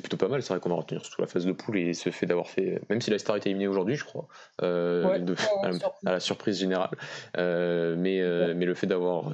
plutôt 0.00 0.18
pas 0.18 0.28
mal. 0.28 0.42
C'est 0.42 0.52
vrai 0.52 0.60
qu'on 0.60 0.68
va 0.68 0.74
retenir 0.74 1.02
surtout 1.02 1.22
la 1.22 1.26
phase 1.26 1.46
de 1.46 1.52
poule 1.52 1.78
et 1.78 1.94
ce 1.94 2.10
fait 2.10 2.26
d'avoir 2.26 2.48
fait, 2.48 2.82
même 2.90 3.00
si 3.00 3.10
la 3.10 3.18
Star 3.18 3.36
était 3.36 3.48
éliminée 3.48 3.68
aujourd'hui, 3.68 3.96
je 3.96 4.04
crois, 4.04 4.28
euh, 4.62 5.34
à, 6.04 6.10
la 6.10 6.20
surprise 6.20 6.58
générale. 6.58 6.90
Euh, 7.38 7.96
mais, 7.96 8.20
mais 8.54 8.66
le 8.66 8.74
fait 8.74 8.86
d'avoir 8.86 9.32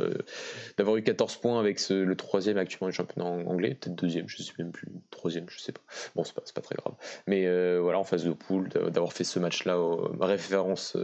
d'avoir 0.78 0.96
eu 0.96 1.02
14 1.02 1.36
points 1.38 1.58
avec 1.58 1.80
le 1.90 2.14
troisième 2.14 2.56
actuellement 2.56 2.88
du 2.88 2.94
championnat 2.94 3.28
anglais, 3.28 3.74
peut-être 3.74 3.96
deuxième, 3.96 4.28
je 4.28 4.42
sais 4.42 4.52
même 4.58 4.70
plus, 4.70 4.88
troisième, 5.10 5.46
je 5.48 5.58
sais 5.58 5.72
pas. 5.72 5.82
Bon, 6.14 6.22
c'est 6.22 6.34
pas, 6.34 6.42
pas 6.54 6.60
très 6.60 6.76
grave. 6.76 6.94
Mais 7.26 7.48
voilà, 7.80 7.98
en 7.98 8.04
phase 8.04 8.24
de 8.24 8.32
poule, 8.32 8.68
d'avoir 8.68 9.12
fait 9.12 9.24
ce 9.24 9.40
match-là, 9.40 9.76
référence 10.20 10.96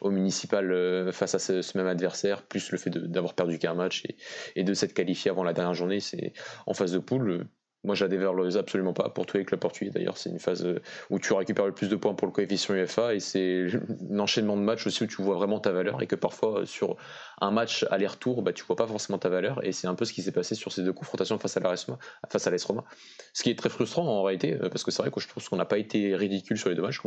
au 0.00 0.10
municipal 0.10 1.12
face 1.12 1.34
à 1.34 1.38
ce, 1.38 1.60
ce, 1.60 1.76
même 1.76 1.86
adversaire, 1.86 2.40
plus 2.42 2.72
le 2.72 2.77
fait 2.78 2.90
d'avoir 2.90 3.34
perdu 3.34 3.58
qu'un 3.58 3.74
match 3.74 4.04
et, 4.56 4.64
de 4.64 4.74
s'être 4.74 4.94
qualifié 4.94 5.30
avant 5.30 5.44
la 5.44 5.52
dernière 5.52 5.74
journée, 5.74 6.00
c'est 6.00 6.32
en 6.66 6.74
phase 6.74 6.92
de 6.92 6.98
poule. 6.98 7.46
Moi, 7.84 7.94
je 7.94 8.04
la 8.04 8.08
dévalorise 8.08 8.56
absolument 8.56 8.92
pas 8.92 9.08
pour 9.08 9.24
tous 9.26 9.36
les 9.36 9.44
clubs 9.44 9.60
portugais. 9.60 9.90
D'ailleurs, 9.90 10.18
c'est 10.18 10.30
une 10.30 10.40
phase 10.40 10.64
euh, 10.64 10.80
où 11.10 11.18
tu 11.18 11.32
récupères 11.32 11.66
le 11.66 11.72
plus 11.72 11.88
de 11.88 11.94
points 11.96 12.14
pour 12.14 12.26
le 12.26 12.32
coefficient 12.32 12.74
UEFA 12.74 13.14
et 13.14 13.20
c'est 13.20 13.66
un 14.10 14.18
enchaînement 14.18 14.56
de 14.56 14.62
matchs 14.62 14.86
aussi 14.86 15.04
où 15.04 15.06
tu 15.06 15.22
vois 15.22 15.36
vraiment 15.36 15.60
ta 15.60 15.70
valeur 15.70 16.02
et 16.02 16.06
que 16.06 16.16
parfois, 16.16 16.66
sur 16.66 16.96
un 17.40 17.50
match 17.52 17.86
aller-retour, 17.90 18.42
bah, 18.42 18.52
tu 18.52 18.64
vois 18.64 18.76
pas 18.76 18.86
forcément 18.86 19.18
ta 19.18 19.28
valeur 19.28 19.64
et 19.64 19.72
c'est 19.72 19.86
un 19.86 19.94
peu 19.94 20.04
ce 20.04 20.12
qui 20.12 20.22
s'est 20.22 20.32
passé 20.32 20.54
sur 20.56 20.72
ces 20.72 20.82
deux 20.82 20.92
confrontations 20.92 21.38
face 21.38 21.56
à 21.56 21.60
la 21.60 21.74
Roma. 22.66 22.84
Ce 23.32 23.42
qui 23.42 23.50
est 23.50 23.58
très 23.58 23.68
frustrant 23.68 24.06
en 24.06 24.22
réalité 24.22 24.54
euh, 24.54 24.68
parce 24.68 24.82
que 24.82 24.90
c'est 24.90 25.02
vrai 25.02 25.10
que 25.10 25.20
je 25.20 25.28
trouve 25.28 25.46
qu'on 25.48 25.56
n'a 25.56 25.64
pas 25.64 25.78
été 25.78 26.16
ridicule 26.16 26.58
sur 26.58 26.70
les 26.70 26.74
deux 26.74 26.82
matchs, 26.82 27.00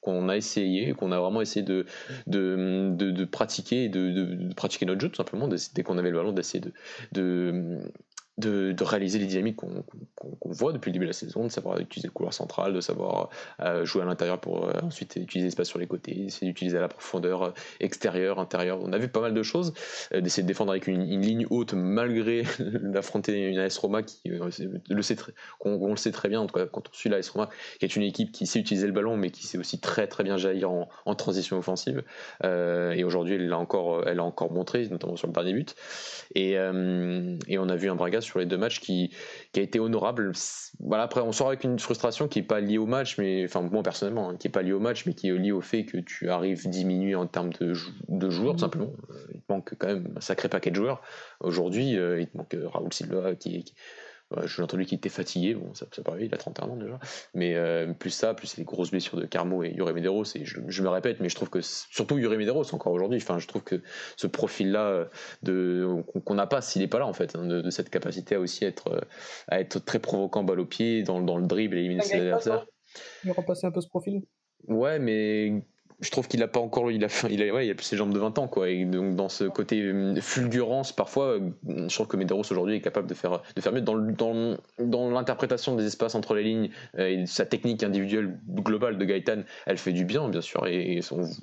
qu'on 0.00 0.28
a 0.28 0.36
essayé, 0.36 0.92
qu'on 0.92 1.12
a 1.12 1.18
vraiment 1.18 1.40
essayé 1.40 1.64
de, 1.64 1.86
de, 2.26 2.90
de, 2.94 3.24
pratiquer, 3.24 3.88
de, 3.88 4.10
de, 4.10 4.54
pratiquer 4.54 4.84
notre 4.84 5.00
jeu 5.00 5.08
tout 5.08 5.16
simplement, 5.16 5.48
dès 5.48 5.82
qu'on 5.82 5.96
avait 5.96 6.10
le 6.10 6.18
ballon, 6.18 6.32
d'essayer 6.32 6.60
de, 6.60 6.72
de, 7.12 7.80
de, 8.38 8.74
réaliser 8.82 9.18
les 9.18 9.26
dynamiques 9.26 9.56
qu'on 9.56 10.50
voit 10.50 10.72
depuis 10.72 10.90
le 10.90 10.94
début 10.94 11.04
de 11.04 11.10
la 11.10 11.14
saison, 11.14 11.44
de 11.44 11.50
savoir 11.50 11.78
utiliser 11.78 12.08
le 12.08 12.12
couloir 12.12 12.32
central, 12.32 12.72
de 12.72 12.80
savoir 12.80 13.28
euh, 13.60 13.84
jouer 13.84 14.02
à 14.02 14.04
l'intérieur 14.06 14.40
pour 14.40 14.68
euh, 14.68 14.72
ensuite 14.82 15.16
utiliser 15.16 15.46
l'espace 15.46 15.68
sur 15.68 15.78
les 15.78 15.86
côtés, 15.86 16.24
essayer 16.24 16.46
d'utiliser 16.46 16.78
la 16.78 16.88
profondeur 16.88 17.42
euh, 17.42 17.50
extérieure, 17.80 18.38
intérieure. 18.38 18.78
On 18.82 18.92
a 18.92 18.98
vu 18.98 19.08
pas 19.08 19.20
mal 19.20 19.34
de 19.34 19.42
choses, 19.42 19.74
d'essayer 20.12 20.42
de 20.42 20.48
défendre 20.48 20.70
avec 20.70 20.86
une, 20.86 21.02
ligne 21.02 21.46
haute 21.50 21.74
malgré 21.74 22.44
d'affronter 22.58 23.48
une 23.48 23.58
AS 23.58 23.76
Roma 23.78 24.02
qui 24.02 24.20
le 24.24 24.50
sait 25.02 25.18
on, 25.60 25.88
le 25.88 25.96
sait 25.96 26.10
très 26.10 26.28
bien, 26.28 26.40
en 26.40 26.46
tout 26.46 26.54
cas 26.54 26.66
quand 26.66 26.88
on 26.88 26.92
suit 26.92 27.10
l'AS 27.10 27.28
Roma, 27.28 27.50
qui 27.78 27.84
est 27.84 27.96
une 27.96 28.02
équipe 28.02 28.32
qui 28.32 28.46
sait 28.46 28.58
utiliser 28.58 28.86
le 28.86 28.92
ballon 28.92 29.16
mais 29.16 29.30
qui 29.30 29.46
sait 29.46 29.58
aussi 29.58 29.78
très 29.78 30.06
très 30.06 30.24
bien 30.24 30.36
jaillir 30.38 30.70
en, 30.70 31.14
transition 31.14 31.58
offensive. 31.58 32.02
et 32.42 33.04
aujourd'hui 33.04 33.34
elle 33.34 33.48
l'a 33.48 33.58
encore, 33.58 34.06
a 34.06 34.16
encore 34.16 34.50
montré, 34.50 34.88
notamment 34.88 35.16
sur 35.16 35.26
le 35.26 35.32
dernier 35.32 35.52
but. 35.52 35.76
Et, 36.34 36.52
et 36.52 37.58
on 37.58 37.68
a 37.68 37.76
vu 37.76 37.90
un 37.90 37.94
Braga 37.94 38.21
sur 38.22 38.38
les 38.38 38.46
deux 38.46 38.56
matchs 38.56 38.80
qui, 38.80 39.10
qui 39.52 39.60
a 39.60 39.62
été 39.62 39.78
honorable. 39.78 40.32
Voilà, 40.80 41.04
après, 41.04 41.20
on 41.20 41.32
sort 41.32 41.48
avec 41.48 41.64
une 41.64 41.78
frustration 41.78 42.28
qui 42.28 42.40
n'est 42.40 42.46
pas 42.46 42.60
liée 42.60 42.78
au 42.78 42.86
match, 42.86 43.18
mais 43.18 43.44
enfin, 43.44 43.62
moi 43.62 43.82
personnellement, 43.82 44.30
hein, 44.30 44.36
qui 44.36 44.46
n'est 44.46 44.52
pas 44.52 44.62
liée 44.62 44.72
au 44.72 44.80
match, 44.80 45.06
mais 45.06 45.14
qui 45.14 45.28
est 45.28 45.36
liée 45.36 45.52
au 45.52 45.60
fait 45.60 45.84
que 45.84 45.98
tu 45.98 46.30
arrives 46.30 46.68
diminué 46.68 47.14
en 47.14 47.26
termes 47.26 47.52
de, 47.60 47.74
de 48.08 48.30
joueurs, 48.30 48.52
tout 48.52 48.56
mmh. 48.56 48.60
simplement. 48.60 48.92
Euh, 49.10 49.26
il 49.34 49.40
te 49.40 49.52
manque 49.52 49.74
quand 49.78 49.88
même 49.88 50.14
un 50.16 50.20
sacré 50.20 50.48
paquet 50.48 50.70
de 50.70 50.76
joueurs. 50.76 51.02
Aujourd'hui, 51.40 51.98
euh, 51.98 52.20
il 52.20 52.28
te 52.28 52.36
manque 52.36 52.54
euh, 52.54 52.68
Raoul 52.68 52.92
Silva 52.92 53.34
qui, 53.34 53.64
qui 53.64 53.74
j'ai 54.44 54.62
entendu 54.62 54.84
qu'il 54.84 54.98
était 54.98 55.08
fatigué, 55.08 55.54
bon, 55.54 55.72
ça, 55.74 55.86
ça 55.92 56.02
paraît, 56.02 56.26
il 56.26 56.34
a 56.34 56.38
31 56.38 56.68
ans 56.68 56.76
déjà. 56.76 56.98
Mais 57.34 57.54
euh, 57.54 57.92
plus 57.92 58.10
ça, 58.10 58.34
plus 58.34 58.56
les 58.56 58.64
grosses 58.64 58.90
blessures 58.90 59.18
de 59.18 59.26
Carmo 59.26 59.62
et 59.62 59.70
Yuri 59.70 59.92
Medeiros, 59.92 60.24
et 60.34 60.44
je, 60.44 60.82
me 60.82 60.88
répète, 60.88 61.20
mais 61.20 61.28
je 61.28 61.34
trouve 61.34 61.50
que 61.50 61.60
surtout 61.60 62.18
Yuri 62.18 62.36
Medeiros 62.36 62.74
encore 62.74 62.92
aujourd'hui, 62.92 63.18
enfin, 63.18 63.38
je 63.38 63.46
trouve 63.46 63.62
que 63.62 63.82
ce 64.16 64.26
profil-là 64.26 65.08
euh, 65.48 66.02
qu'on 66.24 66.34
n'a 66.34 66.46
pas 66.46 66.60
s'il 66.60 66.82
n'est 66.82 66.88
pas 66.88 66.98
là 66.98 67.06
en 67.06 67.12
fait, 67.12 67.36
hein, 67.36 67.46
de, 67.46 67.70
cette 67.70 67.90
capacité 67.90 68.34
à 68.34 68.40
aussi 68.40 68.64
être, 68.64 69.06
à 69.48 69.60
être 69.60 69.78
très 69.78 69.98
provoquant 69.98 70.44
balle 70.44 70.60
au 70.60 70.66
pied, 70.66 71.02
dans, 71.02 71.20
dans 71.20 71.38
le 71.38 71.46
dribble 71.46 71.76
et 71.76 71.80
éliminer 71.80 72.02
ses 72.02 72.16
adversaires. 72.16 72.66
Il 73.24 73.30
a 73.30 73.32
remplacé 73.32 73.66
un 73.66 73.70
peu 73.70 73.80
ce 73.80 73.88
profil. 73.88 74.22
Ouais, 74.68 74.98
mais 74.98 75.64
je 76.02 76.10
trouve 76.10 76.26
qu'il 76.26 76.42
a 76.42 76.48
pas 76.48 76.60
encore 76.60 76.90
il 76.90 77.04
a 77.04 77.08
il 77.30 77.42
a 77.42 77.54
ouais, 77.54 77.66
il 77.66 77.70
a 77.70 77.74
plus 77.74 77.84
ses 77.84 77.96
jambes 77.96 78.12
de 78.12 78.18
20 78.18 78.38
ans 78.38 78.48
quoi. 78.48 78.68
Et 78.68 78.84
donc 78.84 79.14
dans 79.14 79.28
ce 79.28 79.44
côté 79.44 79.90
hum, 79.90 80.20
fulgurance 80.20 80.92
parfois 80.92 81.36
hum, 81.36 81.54
je 81.64 81.94
trouve 81.94 82.08
que 82.08 82.16
Medeiros 82.16 82.42
aujourd'hui 82.50 82.74
est 82.74 82.80
capable 82.80 83.06
de 83.06 83.14
faire 83.14 83.40
de 83.54 83.60
faire 83.60 83.72
mieux. 83.72 83.82
Dans 83.82 85.10
l'interprétation 85.10 85.76
des 85.76 85.86
espaces 85.86 86.14
entre 86.14 86.34
les 86.34 86.42
lignes 86.42 86.70
euh, 86.98 87.08
et 87.08 87.26
sa 87.26 87.46
technique 87.46 87.82
individuelle 87.84 88.38
globale 88.48 88.98
de 88.98 89.04
Gaëtan 89.04 89.42
elle 89.66 89.78
fait 89.78 89.92
du 89.92 90.04
bien 90.04 90.28
bien 90.28 90.40
sûr. 90.40 90.66
Et, 90.66 91.00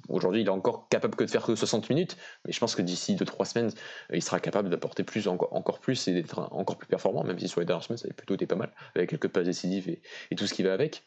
aujourd'hui 0.10 0.41
il 0.41 0.48
est 0.48 0.52
encore 0.52 0.88
capable 0.89 1.15
que 1.15 1.24
de 1.24 1.30
faire 1.30 1.43
que 1.43 1.56
60 1.56 1.89
minutes. 1.89 2.17
Mais 2.45 2.52
je 2.52 2.60
pense 2.60 2.76
que 2.76 2.82
d'ici 2.82 3.15
2 3.15 3.24
3 3.24 3.45
semaines 3.45 3.72
euh, 4.12 4.17
il 4.17 4.22
sera 4.22 4.41
capable 4.41 4.69
d'apporter 4.69 5.04
plus 5.04 5.28
encore, 5.30 5.80
plus 5.80 6.08
et 6.10 6.13
d'être 6.13 6.50
encore 6.52 6.78
plus 6.78 6.88
performant 6.88 7.24
même 7.24 7.39
si 7.39 7.48
sur 7.48 7.62
les 7.62 7.65
dernières 7.65 7.84
semaines 7.84 7.98
ça 7.98 8.06
avait 8.06 8.13
plutôt 8.13 8.36
été 8.36 8.45
pas 8.45 8.56
mal 8.56 8.72
avec 8.95 9.10
quelques 9.10 9.30
passes 9.30 9.45
décisives 9.45 9.88
et, 9.89 10.36
tout 10.36 10.48
ce 10.48 10.54
qui 10.54 10.63
va 10.63 10.74
avec. 10.74 11.04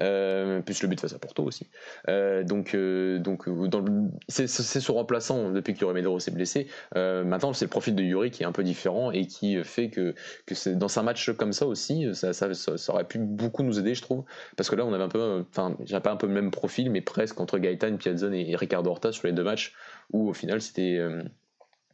Euh, 0.00 0.60
plus 0.60 0.82
le 0.82 0.88
but 0.88 1.00
face 1.00 1.12
à 1.12 1.18
Porto 1.18 1.42
aussi. 1.42 1.68
Donc 2.06 2.74
euh, 2.74 2.93
c'est 4.28 4.46
son 4.46 4.94
remplaçant 4.94 5.50
depuis 5.50 5.74
que 5.74 5.80
Yuri 5.80 5.94
Medeiros 5.94 6.20
s'est 6.20 6.30
blessé. 6.30 6.66
Euh, 6.96 7.24
maintenant, 7.24 7.52
c'est 7.52 7.64
le 7.64 7.70
profil 7.70 7.94
de 7.94 8.02
Yuri 8.02 8.30
qui 8.30 8.42
est 8.42 8.46
un 8.46 8.52
peu 8.52 8.64
différent 8.64 9.10
et 9.10 9.26
qui 9.26 9.62
fait 9.64 9.90
que, 9.90 10.14
dans 10.72 10.98
un 10.98 11.02
match 11.02 11.30
comme 11.32 11.52
ça 11.52 11.66
aussi, 11.66 12.06
ça, 12.14 12.32
aurait 12.88 13.04
pu 13.04 13.18
beaucoup 13.18 13.62
nous 13.62 13.78
aider, 13.78 13.94
je 13.94 14.02
trouve. 14.02 14.24
Parce 14.56 14.70
que 14.70 14.76
là, 14.76 14.84
on 14.84 14.92
avait 14.92 15.04
un 15.04 15.08
peu, 15.08 15.44
enfin, 15.50 15.76
j'ai 15.84 15.98
pas 16.00 16.12
un 16.12 16.16
peu 16.16 16.26
le 16.26 16.34
même 16.34 16.50
profil, 16.50 16.90
mais 16.90 17.00
presque 17.00 17.40
entre 17.40 17.58
Gaëtan, 17.58 17.96
Piazzone 17.96 18.34
et 18.34 18.56
Ricardo 18.56 18.90
Horta 18.90 19.12
sur 19.12 19.26
les 19.26 19.32
deux 19.32 19.44
matchs 19.44 19.74
où 20.12 20.28
au 20.28 20.34
final, 20.34 20.60
c'était. 20.60 20.98
Euh, 20.98 21.22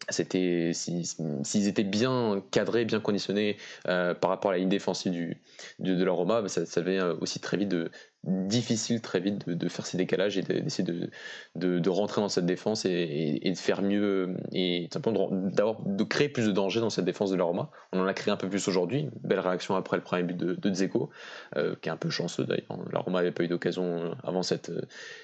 c'était 0.09 0.73
s'ils 0.73 1.69
étaient 1.69 1.85
bien 1.85 2.43
cadrés, 2.51 2.87
bien 2.87 3.01
conditionnés 3.01 3.59
par 3.85 4.31
rapport 4.31 4.51
à 4.51 4.55
la 4.55 4.59
ligne 4.59 4.71
défensive 4.71 5.13
du, 5.13 5.37
de, 5.79 5.95
de 5.95 6.09
Roma, 6.09 6.43
ça, 6.49 6.65
ça 6.65 6.81
avait 6.81 7.01
aussi 7.21 7.39
très 7.39 7.59
vite 7.59 7.69
de, 7.69 7.91
difficile 8.25 9.01
très 9.01 9.19
vite 9.21 9.49
de, 9.49 9.69
faire 9.69 9.87
ces 9.87 9.97
décalages 9.97 10.37
et 10.37 10.43
d'essayer 10.43 10.85
de, 10.85 11.79
de, 11.79 11.89
rentrer 11.89 12.21
dans 12.21 12.29
cette 12.29 12.45
défense 12.45 12.85
et, 12.85 13.41
de 13.43 13.59
faire 13.59 13.81
mieux 13.81 14.37
et 14.53 14.89
simplement 14.93 15.31
d'avoir 15.31 15.81
de 15.87 16.05
créer 16.05 16.29
plus 16.29 16.47
de 16.47 16.53
danger 16.53 16.81
dans 16.81 16.91
cette 16.91 17.07
défense 17.07 17.31
de 17.31 17.37
la 17.37 17.45
Roma. 17.45 17.71
On 17.93 18.01
en 18.01 18.07
a 18.07 18.13
créé 18.13 18.31
un 18.33 18.37
peu 18.37 18.49
plus 18.49 18.69
aujourd'hui. 18.69 19.09
Belle 19.23 19.41
réaction 19.41 19.75
après 19.75 19.97
le 19.97 20.03
premier 20.03 20.25
but 20.25 20.37
de, 20.37 20.55
de 20.55 20.71
Dzeko, 20.71 21.09
euh, 21.57 21.75
qui 21.81 21.89
est 21.89 21.93
un 21.93 21.97
peu 21.97 22.11
chanceux 22.11 22.45
d'ailleurs. 22.45 22.79
La 22.93 22.99
Roma 22.99 23.21
n'avait 23.21 23.33
pas 23.33 23.45
eu 23.45 23.49
d'occasion 23.49 23.85
euh, 23.85 24.11
avant 24.23 24.43
cette, 24.43 24.71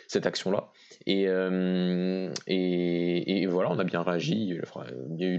cette 0.08 0.24
action-là. 0.24 0.70
Et, 1.06 1.28
euh, 1.28 2.32
et, 2.46 3.46
voilà, 3.46 3.70
on 3.70 3.78
a 3.78 3.84
bien 3.84 4.02
réagi. 4.02 4.54
Il 5.10 5.20
y 5.20 5.24
a 5.24 5.28
eu 5.28 5.38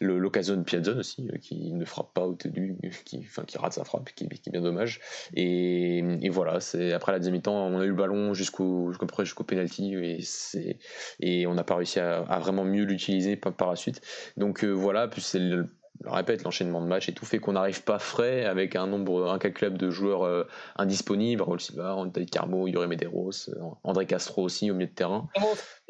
l'occasion 0.00 0.56
de 0.56 0.62
Piazzone 0.62 1.00
aussi, 1.00 1.28
qui 1.40 1.72
ne 1.72 1.84
frappe 1.84 2.12
pas 2.12 2.26
au 2.26 2.34
début, 2.34 2.76
qui, 3.04 3.18
enfin, 3.20 3.44
qui 3.44 3.58
rate 3.58 3.72
sa 3.72 3.84
frappe, 3.84 4.10
qui, 4.14 4.28
qui 4.28 4.48
est 4.48 4.52
bien 4.52 4.60
dommage. 4.60 5.00
Et, 5.34 5.98
et 5.98 6.28
voilà, 6.28 6.60
après 6.94 7.12
la 7.12 7.18
deuxième 7.18 7.34
mi-temps, 7.34 7.54
on 7.54 7.78
a 7.80 7.84
eu 7.84 7.88
le 7.88 7.94
ballon 7.94 8.34
jusqu'au 8.34 8.92
jusqu'au 8.92 9.24
jusqu'au 9.24 9.44
penalty 9.44 9.94
et 9.94 10.20
c'est 10.22 10.78
et 11.20 11.46
on 11.46 11.54
n'a 11.54 11.64
pas 11.64 11.76
réussi 11.76 12.00
à, 12.00 12.22
vraiment 12.38 12.64
mieux 12.64 12.84
l'utiliser 12.84 13.36
par, 13.36 13.70
la 13.70 13.76
suite. 13.76 14.00
Donc 14.36 14.64
euh, 14.64 14.70
voilà, 14.70 15.08
plus 15.08 15.20
c'est 15.20 15.38
le, 15.38 15.68
répète 16.04 16.42
l'enchaînement 16.42 16.80
de 16.82 16.86
matchs 16.86 17.08
et 17.08 17.12
tout 17.12 17.24
fait 17.24 17.38
qu'on 17.38 17.52
n'arrive 17.52 17.82
pas 17.84 17.98
frais 17.98 18.44
avec 18.44 18.76
un 18.76 18.86
nombre 18.86 19.30
incalculable 19.30 19.78
de 19.78 19.90
joueurs 19.90 20.24
euh, 20.24 20.44
indisponibles, 20.76 21.42
Raul 21.42 21.60
Silva, 21.60 21.94
Anthony 21.94 22.26
Carmo, 22.26 22.66
Yuri 22.66 22.88
Medeiros, 22.88 23.48
euh, 23.48 23.54
André 23.84 24.06
Castro 24.06 24.42
aussi 24.42 24.70
au 24.70 24.74
milieu 24.74 24.88
de 24.88 24.94
terrain. 24.94 25.28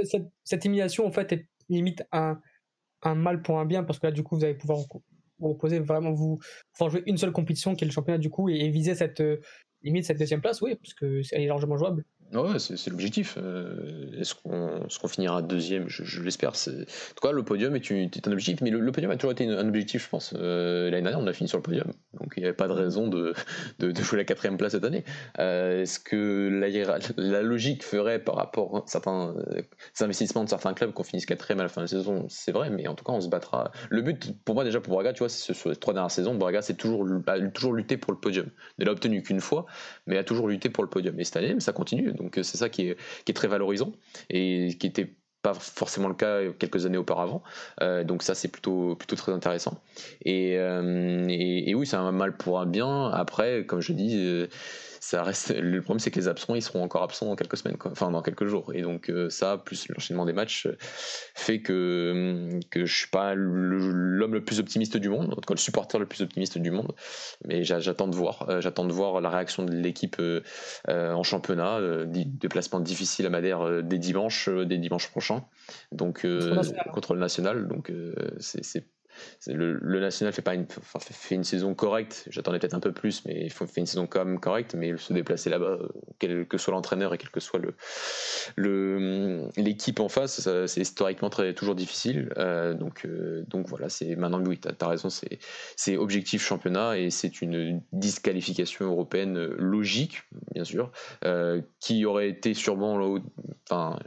Cette, 0.03 0.29
cette 0.45 0.65
élimination 0.65 1.07
en 1.07 1.13
fait 1.13 1.33
est 1.33 1.49
limite 1.69 2.05
un, 2.13 2.39
un 3.03 3.15
mal 3.15 3.43
pour 3.43 3.59
un 3.59 3.65
bien 3.65 3.85
parce 3.85 3.99
que 3.99 4.07
là 4.07 4.13
du 4.13 4.23
coup 4.23 4.37
vous 4.37 4.45
allez 4.45 4.55
pouvoir 4.55 4.79
vous 5.39 5.49
reposer 5.49 5.79
vraiment 5.81 6.13
vous 6.13 6.39
pouvoir 6.73 6.91
jouer 6.91 7.03
une 7.07 7.17
seule 7.17 7.33
compétition 7.33 7.75
qui 7.75 7.85
est 7.85 7.89
le 7.89 7.93
championnat 7.93 8.19
du 8.19 8.31
coup 8.31 8.49
et, 8.49 8.69
viser 8.69 8.95
cette 8.95 9.23
limite 9.85 10.07
cette 10.07 10.19
deuxième 10.19 10.41
place, 10.41 10.61
oui, 10.63 10.75
parce 10.77 10.95
que 10.95 11.23
c'est 11.23 11.47
largement 11.47 11.77
jouable. 11.77 12.05
Ouais, 12.33 12.59
c'est 12.59 12.91
l'objectif. 12.91 13.39
Euh, 13.39 14.11
est-ce 14.19 14.35
qu'on 14.35 15.09
finira 15.09 15.41
deuxième? 15.41 15.89
Je, 15.89 16.21
l'espère. 16.21 16.51
En 16.51 16.53
tout 16.53 17.21
cas, 17.23 17.31
le 17.31 17.45
podium 17.45 17.77
est, 17.77 18.27
un 18.27 18.33
objectif, 18.33 18.61
mais 18.61 18.71
le, 18.71 18.91
podium 18.91 19.13
a 19.13 19.17
toujours 19.17 19.33
été 19.33 19.47
un 19.47 19.69
objectif, 19.69 20.05
je 20.05 20.09
pense. 20.09 20.35
Euh, 20.37 20.91
l'année 20.91 21.03
dernière, 21.03 21.21
on 21.21 21.27
a 21.29 21.33
fini 21.33 21.49
sur 21.49 21.59
le 21.59 21.63
podium, 21.63 21.93
donc 22.15 22.33
il 22.37 22.41
n'y 22.41 22.47
avait 22.47 22.57
pas 22.57 22.67
de 22.67 22.73
raison 22.73 23.07
de, 23.07 23.35
jouer 23.79 24.19
la 24.19 24.25
quatrième 24.25 24.57
place 24.57 24.73
cette 24.73 24.85
année. 24.85 25.05
Euh, 25.39 25.83
est-ce 25.83 26.01
que 26.01 26.49
la, 27.17 27.43
logique 27.43 27.85
ferait 27.85 28.19
par 28.19 28.35
rapport 28.35 28.79
à 28.79 28.83
certains 28.87 29.35
investissements 30.01 30.43
de 30.43 30.49
certains 30.49 30.75
clubs 30.75 30.93
qu'on 30.93 31.05
finisse 31.05 31.27
quatrième 31.27 31.61
à 31.61 31.65
la 31.65 31.69
fin 31.69 31.83
de 31.83 31.85
la 31.85 31.89
saison? 31.89 32.27
C'est 32.29 32.53
vrai, 32.53 32.69
mais 32.69 32.89
en 32.89 32.95
tout 32.95 33.05
cas, 33.05 33.13
on 33.13 33.21
se 33.21 33.29
battra. 33.29 33.71
Le 33.91 34.03
but, 34.03 34.35
pour 34.45 34.57
moi, 34.57 34.65
déjà 34.65 34.81
pour 34.81 34.95
Braga, 34.95 35.13
tu 35.13 35.21
vois, 35.21 35.29
sur 35.29 35.69
les 35.69 35.77
trois 35.77 35.95
dernières 35.95 36.11
saisons, 36.11 36.35
Braga, 36.35 36.63
c'est 36.63 36.75
toujours, 36.75 37.07
toujours 37.53 37.75
lutter 37.75 37.97
pour 37.97 38.13
le 38.13 38.19
podium. 38.19 38.47
Il 38.79 38.87
n'a 38.87 38.91
obtenu 38.91 39.23
qu'une 39.23 39.41
fois, 39.41 39.67
mais 40.09 40.19
a 40.19 40.25
toujours 40.25 40.49
lutté 40.49 40.69
pour 40.69 40.83
le 40.83 40.91
podium. 40.91 41.19
Et 41.21 41.25
cette 41.25 41.37
année, 41.37 41.55
ça 41.61 41.73
continue. 41.73 42.13
Donc 42.15 42.35
c'est 42.43 42.57
ça 42.57 42.69
qui 42.69 42.89
est, 42.89 42.97
qui 43.25 43.33
est 43.33 43.35
très 43.35 43.49
valorisant 43.49 43.93
et 44.31 44.77
qui 44.79 44.87
était 44.87 45.15
pas 45.45 45.55
forcément 45.55 46.09
le 46.09 46.15
cas 46.15 46.41
quelques 46.59 46.87
années 46.87 46.97
auparavant. 46.97 47.43
Euh, 47.83 48.03
donc 48.03 48.23
ça 48.23 48.35
c'est 48.35 48.49
plutôt 48.49 48.97
plutôt 48.97 49.15
très 49.15 49.31
intéressant. 49.31 49.79
Et, 50.25 50.57
euh, 50.59 51.27
et, 51.29 51.71
et 51.71 51.75
oui 51.75 51.87
c'est 51.87 51.97
un 51.97 52.13
mal 52.13 52.37
pour 52.37 52.59
un 52.59 52.67
bien. 52.67 53.11
Après 53.11 53.67
comme 53.67 53.81
je 53.81 53.93
dis 53.93 54.17
euh, 54.17 54.49
ça 55.05 55.23
reste. 55.23 55.55
Le 55.55 55.83
problème, 55.83 55.99
c'est 55.99 56.11
que 56.11 56.19
les 56.19 56.29
absents, 56.29 56.55
ils 56.55 56.63
seront 56.63 56.83
encore 56.83 57.03
absents 57.03 57.27
dans 57.27 57.37
quelques 57.37 57.59
semaines, 57.59 57.77
enfin 57.85 58.11
dans 58.11 58.23
quelques 58.23 58.47
jours. 58.47 58.73
Et 58.75 58.81
donc 58.81 59.11
euh, 59.11 59.29
ça, 59.29 59.59
plus 59.59 59.87
l'enchaînement 59.89 60.25
des 60.25 60.33
matchs, 60.33 60.67
euh, 60.67 60.77
fait 60.81 61.61
que 61.61 62.59
que 62.71 62.87
je 62.87 62.97
suis 62.97 63.09
pas 63.09 63.35
l'homme 63.35 64.33
le, 64.33 64.43
plus 64.43 64.61
optimiste 64.61 64.97
du 64.97 65.11
monde, 65.11 65.31
en 65.33 65.37
tout 65.37 65.43
cas 65.47 65.53
le 65.53 65.59
supporter 65.59 65.99
le 65.99 66.07
plus 66.07 66.23
optimiste 66.23 66.57
du 66.57 66.71
monde. 66.71 66.95
Mais 67.47 67.65
j'attends 67.65 68.09
de 68.09 68.17
voir, 68.17 68.49
euh, 68.49 68.63
j'attends 68.63 68.87
de 68.87 68.93
voir 68.93 69.21
la 69.21 69.29
réaction 69.29 69.63
de 69.63 69.73
l'équipe 69.73 70.21
en 70.89 71.23
championnat, 71.23 71.81
déplacement 72.07 72.81
difficile 72.81 73.27
à 73.27 73.31
Madère 73.31 73.83
dès 73.83 73.99
dimanche, 73.99 74.49
des 74.49 74.79
dimanches 74.79 75.11
prochains, 75.11 75.45
donc 75.93 76.27
contre 76.93 77.15
le 77.15 77.21
national. 77.21 77.69
Donc 77.69 77.93
c'est 78.39 78.87
le, 79.47 80.01
national 80.01 80.33
fait 80.33 80.43
pas 80.43 80.55
une, 80.55 81.45
saison 81.45 81.75
correcte. 81.75 82.27
J'attendais 82.31 82.59
peut-être 82.59 82.75
un 82.75 82.81
peu 82.81 82.93
plus, 82.93 83.25
mais 83.27 83.45
il 83.45 83.51
fait 83.51 83.67
une 83.77 83.87
saison 83.87 84.07
quand 84.07 84.25
même 84.25 84.41
correcte. 84.41 84.75
Mais 84.75 84.97
se 84.97 85.13
déplacer 85.13 85.51
là-bas, 85.51 85.79
quel 86.19 86.47
que 86.47 86.59
soit 86.59 86.73
l'entraîneur 86.73 87.15
et 87.15 87.19
quel 87.19 87.31
que 87.31 87.41
soit 87.41 87.61
l'équipe 88.57 90.01
en 90.01 90.09
face, 90.09 90.49
c'est 90.67 90.81
historiquement 90.81 91.31
très 91.31 91.55
toujours 91.55 91.75
difficile. 91.75 92.33
Euh, 92.39 92.75
donc 92.75 93.05
euh, 93.05 93.45
donc 93.49 93.67
voilà, 93.69 93.89
c'est 93.89 94.17
maintenant 94.17 94.43
oui, 94.45 94.59
tu 94.59 94.69
as, 94.69 94.89
raison, 94.89 95.09
c'est 95.11 95.97
objectif 95.97 96.43
championnat 96.43 96.99
et 96.99 97.11
c'est 97.11 97.41
une 97.43 97.81
disqualification 97.93 98.87
européenne 98.87 99.39
logique, 99.59 100.23
bien 100.53 100.65
sûr, 100.65 100.91
euh, 101.25 101.61
qui 101.81 102.05
aurait 102.05 102.29
été 102.29 102.55
sûrement 102.55 103.19
enfin 103.71 103.99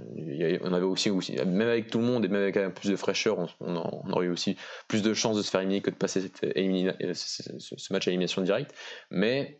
on 0.61 0.73
avait 0.73 0.85
aussi, 0.85 1.09
aussi 1.09 1.35
même 1.35 1.61
avec 1.61 1.89
tout 1.89 1.99
le 1.99 2.05
monde 2.05 2.25
et 2.25 2.27
même 2.27 2.41
avec 2.41 2.57
un 2.57 2.69
plus 2.69 2.89
de 2.89 2.95
fraîcheur, 2.95 3.39
on, 3.39 3.47
on 3.59 4.11
aurait 4.11 4.27
eu 4.27 4.31
aussi 4.31 4.57
plus 4.87 4.96
de 5.01 5.13
chances 5.13 5.37
de 5.37 5.41
se 5.41 5.49
faire 5.49 5.61
éliminer 5.61 5.81
que 5.81 5.89
de 5.89 5.95
passer 5.95 6.31
euh, 6.43 7.13
ce 7.13 7.93
match 7.93 8.07
à 8.07 8.11
élimination 8.11 8.41
directe. 8.41 8.73
Mais 9.11 9.59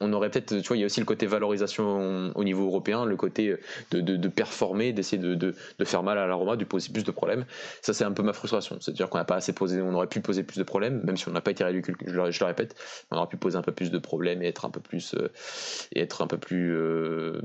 on 0.00 0.12
aurait 0.12 0.30
peut-être, 0.30 0.60
tu 0.60 0.68
vois, 0.68 0.76
il 0.76 0.80
y 0.80 0.82
a 0.84 0.86
aussi 0.86 1.00
le 1.00 1.06
côté 1.06 1.26
valorisation 1.26 2.32
au 2.34 2.44
niveau 2.44 2.66
européen, 2.66 3.04
le 3.04 3.16
côté 3.16 3.56
de, 3.90 4.28
performer, 4.28 4.92
d'essayer 4.92 5.20
de, 5.20 5.34
de, 5.34 5.54
faire 5.84 6.02
mal 6.02 6.18
à 6.18 6.26
la 6.26 6.34
Roma, 6.34 6.56
de 6.56 6.64
poser 6.64 6.92
plus 6.92 7.04
de 7.04 7.10
problèmes. 7.10 7.44
Ça, 7.82 7.92
c'est 7.92 8.04
un 8.04 8.12
peu 8.12 8.22
ma 8.22 8.32
frustration. 8.32 8.78
C'est-à-dire 8.80 9.08
qu'on 9.08 9.18
n'a 9.18 9.24
pas 9.24 9.36
assez 9.36 9.52
posé, 9.52 9.80
on 9.80 9.92
aurait 9.94 10.06
pu 10.06 10.20
poser 10.20 10.44
plus 10.44 10.58
de 10.58 10.64
problèmes, 10.64 11.02
même 11.04 11.16
si 11.16 11.28
on 11.28 11.32
n'a 11.32 11.40
pas 11.40 11.50
été 11.50 11.64
ridicule, 11.64 11.96
je 12.06 12.12
le, 12.12 12.30
je 12.30 12.40
le, 12.40 12.46
répète, 12.46 12.76
on 13.10 13.16
aurait 13.16 13.28
pu 13.28 13.36
poser 13.36 13.56
un 13.56 13.62
peu 13.62 13.72
plus 13.72 13.90
de 13.90 13.98
problèmes 13.98 14.42
et 14.42 14.46
être 14.46 14.64
un 14.64 14.70
peu 14.70 14.80
plus, 14.80 15.14
euh, 15.14 15.32
et 15.92 16.00
être 16.00 16.22
un 16.22 16.28
peu 16.28 16.38
plus 16.38 16.76
euh, 16.76 17.40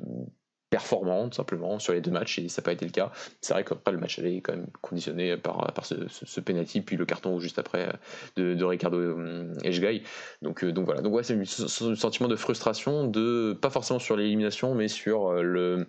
performant 0.74 1.30
tout 1.30 1.36
simplement 1.36 1.78
sur 1.78 1.94
les 1.94 2.02
deux 2.02 2.10
matchs 2.10 2.40
et 2.40 2.50
ça 2.50 2.60
n'a 2.60 2.66
pas 2.66 2.72
été 2.72 2.84
le 2.84 2.92
cas. 2.92 3.12
C'est 3.42 3.54
vrai 3.54 3.64
qu'après 3.64 3.92
le 3.92 4.00
match 4.00 4.18
allait 4.18 4.42
quand 4.42 4.54
même 4.54 4.66
conditionné 4.82 5.38
par, 5.38 5.72
par 5.72 5.86
ce, 5.86 5.94
ce, 6.08 6.40
penalty 6.40 6.82
puis 6.82 6.98
le 6.98 7.06
carton 7.06 7.38
juste 7.38 7.60
après 7.60 7.94
de, 8.38 8.56
de 8.56 8.66
Ricardo 8.66 9.16
Eshgai. 9.64 10.02
Donc, 10.42 10.64
euh, 10.64 10.72
donc 10.72 10.86
voilà, 10.86 11.02
donc 11.02 11.14
ouais, 11.14 11.22
c'est 11.22 11.36
un 11.36 11.96
sentiment 11.96 12.28
de 12.28 12.36
frustration 12.36 13.06
de 13.06 13.54
pas 13.62 13.70
forcément 13.70 14.00
sur 14.00 14.18
l'élimination 14.18 14.74
mais 14.74 14.88
sur 14.88 15.28
euh, 15.28 15.44
le 15.44 15.86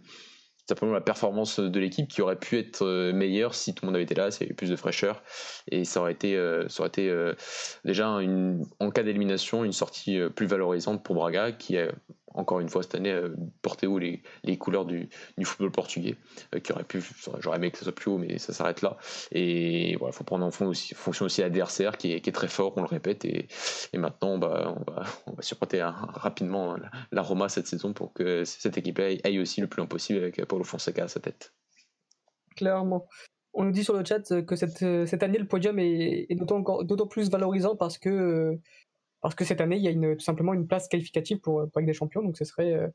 simplement 0.68 0.92
la 0.92 1.00
performance 1.00 1.60
de 1.60 1.80
l'équipe 1.80 2.06
qui 2.08 2.20
aurait 2.20 2.38
pu 2.38 2.58
être 2.58 2.84
euh, 2.84 3.14
meilleure 3.14 3.54
si 3.54 3.74
tout 3.74 3.86
le 3.86 3.86
monde 3.86 3.96
avait 3.96 4.04
été 4.04 4.14
là, 4.14 4.30
s'il 4.30 4.42
y 4.42 4.46
avait 4.48 4.54
plus 4.54 4.68
de 4.68 4.76
fraîcheur 4.76 5.22
et 5.70 5.86
ça 5.86 6.00
aurait 6.00 6.12
été, 6.12 6.36
ça 6.68 6.82
aurait 6.82 6.88
été 6.88 7.32
déjà 7.86 8.18
en 8.80 8.90
cas 8.90 9.02
d'élimination 9.02 9.64
une 9.64 9.72
sortie 9.72 10.18
plus 10.36 10.46
valorisante 10.46 11.02
pour 11.02 11.14
Braga 11.14 11.52
qui 11.52 11.76
est 11.76 11.90
encore 12.34 12.60
une 12.60 12.68
fois 12.68 12.82
cette 12.82 12.96
année 12.96 13.12
euh, 13.12 13.34
porter 13.62 13.86
haut 13.86 13.98
les, 13.98 14.22
les 14.42 14.58
couleurs 14.58 14.84
du, 14.84 15.08
du, 15.38 15.44
football 15.44 15.70
portugais 15.70 16.16
euh, 16.54 16.60
qui 16.60 16.72
aurait 16.72 16.84
pu 16.84 17.02
j'aurais 17.38 17.56
aimé 17.56 17.70
que 17.70 17.78
ça 17.78 17.84
soit 17.84 17.94
plus 17.94 18.10
haut 18.10 18.18
mais 18.18 18.38
ça 18.38 18.52
s'arrête 18.52 18.82
là. 18.82 18.96
Et 19.30 19.96
voilà 19.96 20.12
faut 20.12 20.24
prendre 20.24 20.44
en 20.44 20.50
fonction 20.50 20.68
aussi, 20.68 20.94
fonction 20.94 21.26
aussi 21.26 21.40
l'adversaire 21.40 21.96
qui 21.96 22.12
est, 22.12 22.20
qui 22.20 22.30
est 22.30 22.32
très 22.32 22.48
fort 22.48 22.74
on 22.76 22.80
le 22.80 22.86
répète. 22.86 23.24
Et, 23.24 23.48
et 23.92 23.98
maintenant 23.98 24.38
bah, 24.38 24.74
on 24.76 24.92
va 24.92 25.04
on 25.26 25.32
va 25.32 25.42
supporter 25.42 25.82
rapidement 25.82 26.76
la, 27.12 27.22
Roma 27.22 27.48
cette 27.48 27.66
saison 27.66 27.92
pour 27.92 28.12
que 28.12 28.44
cette 28.44 28.76
équipe 28.76 28.98
aille, 28.98 29.38
aussi 29.38 29.60
le 29.60 29.66
plus 29.66 29.78
loin 29.78 29.86
possible 29.86 30.18
avec 30.18 30.44
Paulo 30.44 30.64
Fonseca 30.64 31.04
à 31.04 31.08
sa 31.08 31.20
tête. 31.20 31.54
Clairement. 32.56 33.06
On 33.52 33.64
nous 33.64 33.70
dit 33.70 33.84
sur 33.84 33.96
le 33.96 34.04
chat 34.04 34.42
que 34.42 34.56
cette, 34.56 34.84
cette 35.06 35.22
année 35.22 35.38
le 35.38 35.46
podium 35.46 35.78
est, 35.78 36.26
est 36.28 36.34
d'autant 36.34 37.06
plus 37.06 37.30
valorisant 37.30 37.76
parce 37.76 37.98
que 37.98 38.58
parce 39.24 39.34
que 39.34 39.46
cette 39.46 39.62
année, 39.62 39.76
il 39.76 39.82
y 39.82 39.88
a 39.88 39.90
une, 39.90 40.18
tout 40.18 40.22
simplement 40.22 40.52
une 40.52 40.66
place 40.66 40.86
qualificative 40.86 41.38
pour, 41.38 41.66
pour 41.70 41.80
Ligue 41.80 41.86
des 41.88 41.94
Champions, 41.94 42.20
donc 42.20 42.36
ce 42.36 42.44
serait, 42.44 42.74
euh, 42.74 42.88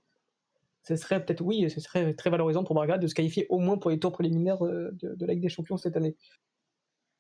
ce 0.84 0.96
serait 0.96 1.26
peut-être, 1.26 1.42
oui, 1.42 1.68
ce 1.72 1.80
serait 1.80 2.14
très 2.14 2.30
valorisant 2.30 2.64
pour 2.64 2.76
Braga 2.76 3.00
de 3.00 3.08
se 3.08 3.16
qualifier 3.16 3.48
au 3.50 3.58
moins 3.58 3.80
pour 3.80 3.90
les 3.90 3.98
tours 3.98 4.12
préliminaires 4.12 4.64
euh, 4.64 4.92
de, 4.94 5.16
de 5.16 5.26
la 5.26 5.34
Ligue 5.34 5.42
des 5.42 5.50
Champions 5.50 5.78
cette 5.78 5.98
année. 5.98 6.16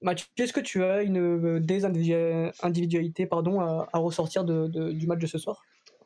Mathieu, 0.03 0.27
est-ce 0.37 0.53
que 0.53 0.59
tu 0.59 0.83
as 0.83 1.01
une 1.01 1.17
euh, 1.17 1.59
des 1.59 1.85
individualités 1.85 3.25
pardon, 3.25 3.61
à, 3.61 3.89
ressortir 3.95 4.43
du 4.43 5.07
match 5.07 5.19
de 5.19 5.25
ce 5.25 5.39
soir? 5.39 5.63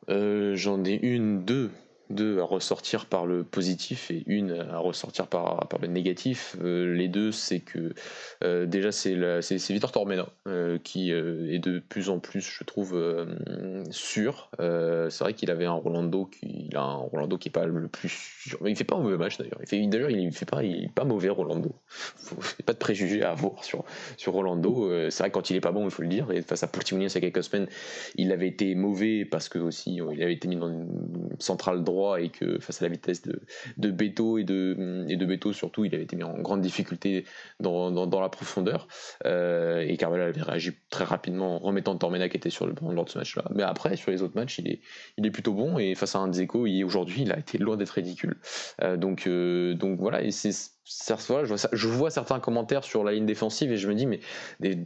J'en 0.08 0.82
ai 0.82 0.94
une, 0.94 1.44
deux 1.44 1.72
deux 2.10 2.40
à 2.40 2.44
ressortir 2.44 3.06
par 3.06 3.26
le 3.26 3.44
positif 3.44 4.10
et 4.10 4.22
une 4.26 4.52
à 4.52 4.78
ressortir 4.78 5.26
par, 5.26 5.68
par 5.68 5.80
le 5.80 5.88
négatif. 5.88 6.56
Euh, 6.62 6.94
les 6.94 7.08
deux, 7.08 7.32
c'est 7.32 7.60
que 7.60 7.94
euh, 8.42 8.66
déjà 8.66 8.92
c'est 8.92 9.72
Victor 9.72 9.92
Tormena 9.92 10.28
euh, 10.46 10.78
qui 10.82 11.10
est 11.10 11.58
de 11.58 11.78
plus 11.78 12.10
en 12.10 12.18
plus, 12.18 12.42
je 12.42 12.64
trouve, 12.64 12.94
sûr. 13.90 14.50
c'est 14.58 15.20
vrai 15.20 15.34
qu'il 15.34 15.50
avait 15.50 15.64
un 15.64 15.72
Rolando 15.72 16.26
qui 16.26 16.66
il 16.70 16.76
a 16.76 16.82
un 16.82 16.94
Rolando 16.94 17.38
qui 17.38 17.48
est 17.48 17.52
pas 17.52 17.66
le 17.66 17.88
plus 17.88 18.08
sûr, 18.08 18.58
mais 18.62 18.70
il 18.70 18.76
fait 18.76 18.84
pas 18.84 18.96
un 18.96 19.00
mauvais 19.00 19.16
match 19.16 19.38
d'ailleurs. 19.38 19.60
D'ailleurs 19.70 20.10
il 20.10 20.32
fait 20.32 20.46
pas 20.46 20.62
il 20.62 20.84
est 20.84 20.92
pas 20.92 21.04
mauvais 21.04 21.28
Rolando. 21.28 21.74
Pas 22.66 22.72
de 22.72 22.78
préjugés 22.78 23.22
à 23.22 23.30
avoir 23.30 23.64
sur 23.64 23.84
sur 24.16 24.32
Rolando. 24.32 24.90
c'est 25.10 25.22
vrai 25.22 25.30
quand 25.30 25.50
il 25.50 25.56
est 25.56 25.60
pas 25.60 25.72
bon, 25.72 25.84
il 25.84 25.90
faut 25.90 26.02
le 26.02 26.08
dire. 26.08 26.30
Et 26.30 26.42
face 26.42 26.62
à 26.62 26.68
Portimonense 26.68 27.14
il 27.14 27.22
y 27.22 27.26
a 27.26 27.30
quelques 27.30 27.44
semaines, 27.44 27.68
il 28.16 28.32
avait 28.32 28.48
été 28.48 28.74
mauvais 28.74 29.24
parce 29.24 29.48
que 29.48 29.58
aussi 29.58 29.96
il 29.96 30.22
avait 30.22 30.34
été 30.34 30.48
mis 30.48 30.56
dans 30.56 30.68
une 30.68 30.88
centrale 31.38 31.82
droite 31.82 31.93
et 32.18 32.28
que 32.28 32.58
face 32.58 32.82
à 32.82 32.84
la 32.86 32.90
vitesse 32.90 33.22
de, 33.22 33.40
de 33.76 33.90
Beto 33.90 34.38
et 34.38 34.44
de, 34.44 35.06
et 35.08 35.16
de 35.16 35.26
Beto 35.26 35.52
surtout, 35.52 35.84
il 35.84 35.94
avait 35.94 36.04
été 36.04 36.16
mis 36.16 36.22
en 36.22 36.38
grande 36.38 36.60
difficulté 36.60 37.24
dans, 37.60 37.90
dans, 37.90 38.20
la 38.20 38.28
profondeur. 38.28 38.88
Euh, 39.24 39.80
et 39.80 39.96
Carvalho 39.96 40.24
avait 40.24 40.42
réagi 40.42 40.72
très 40.90 41.04
rapidement 41.04 41.56
en 41.56 41.58
remettant 41.58 41.96
Tormena 41.96 42.28
qui 42.28 42.36
était 42.36 42.50
sur 42.50 42.66
le 42.66 42.72
banc 42.72 42.90
lors 42.92 43.04
de 43.04 43.10
ce 43.10 43.18
match-là. 43.18 43.44
Mais 43.54 43.62
après, 43.62 43.96
sur 43.96 44.10
les 44.10 44.22
autres 44.22 44.36
matchs, 44.36 44.58
il 44.58 44.68
est, 44.68 44.80
il 45.18 45.26
est 45.26 45.30
plutôt 45.30 45.52
bon 45.52 45.78
et 45.78 45.94
face 45.94 46.14
à 46.14 46.18
un 46.18 46.30
Dzeko, 46.30 46.66
aujourd'hui, 46.84 47.22
il 47.22 47.32
a 47.32 47.38
été 47.38 47.58
loin 47.58 47.76
d'être 47.76 47.90
ridicule. 47.90 48.36
Euh, 48.82 48.96
donc, 48.96 49.26
euh, 49.26 49.74
donc 49.74 49.98
voilà, 49.98 50.22
et 50.22 50.30
c'est 50.30 50.52
je 50.86 51.14
vois, 51.14 51.44
je 51.72 51.88
vois 51.88 52.10
certains 52.10 52.40
commentaires 52.40 52.84
sur 52.84 53.04
la 53.04 53.12
ligne 53.12 53.24
défensive 53.24 53.72
et 53.72 53.76
je 53.76 53.88
me 53.88 53.94
dis, 53.94 54.06
mais 54.06 54.20
des, 54.60 54.84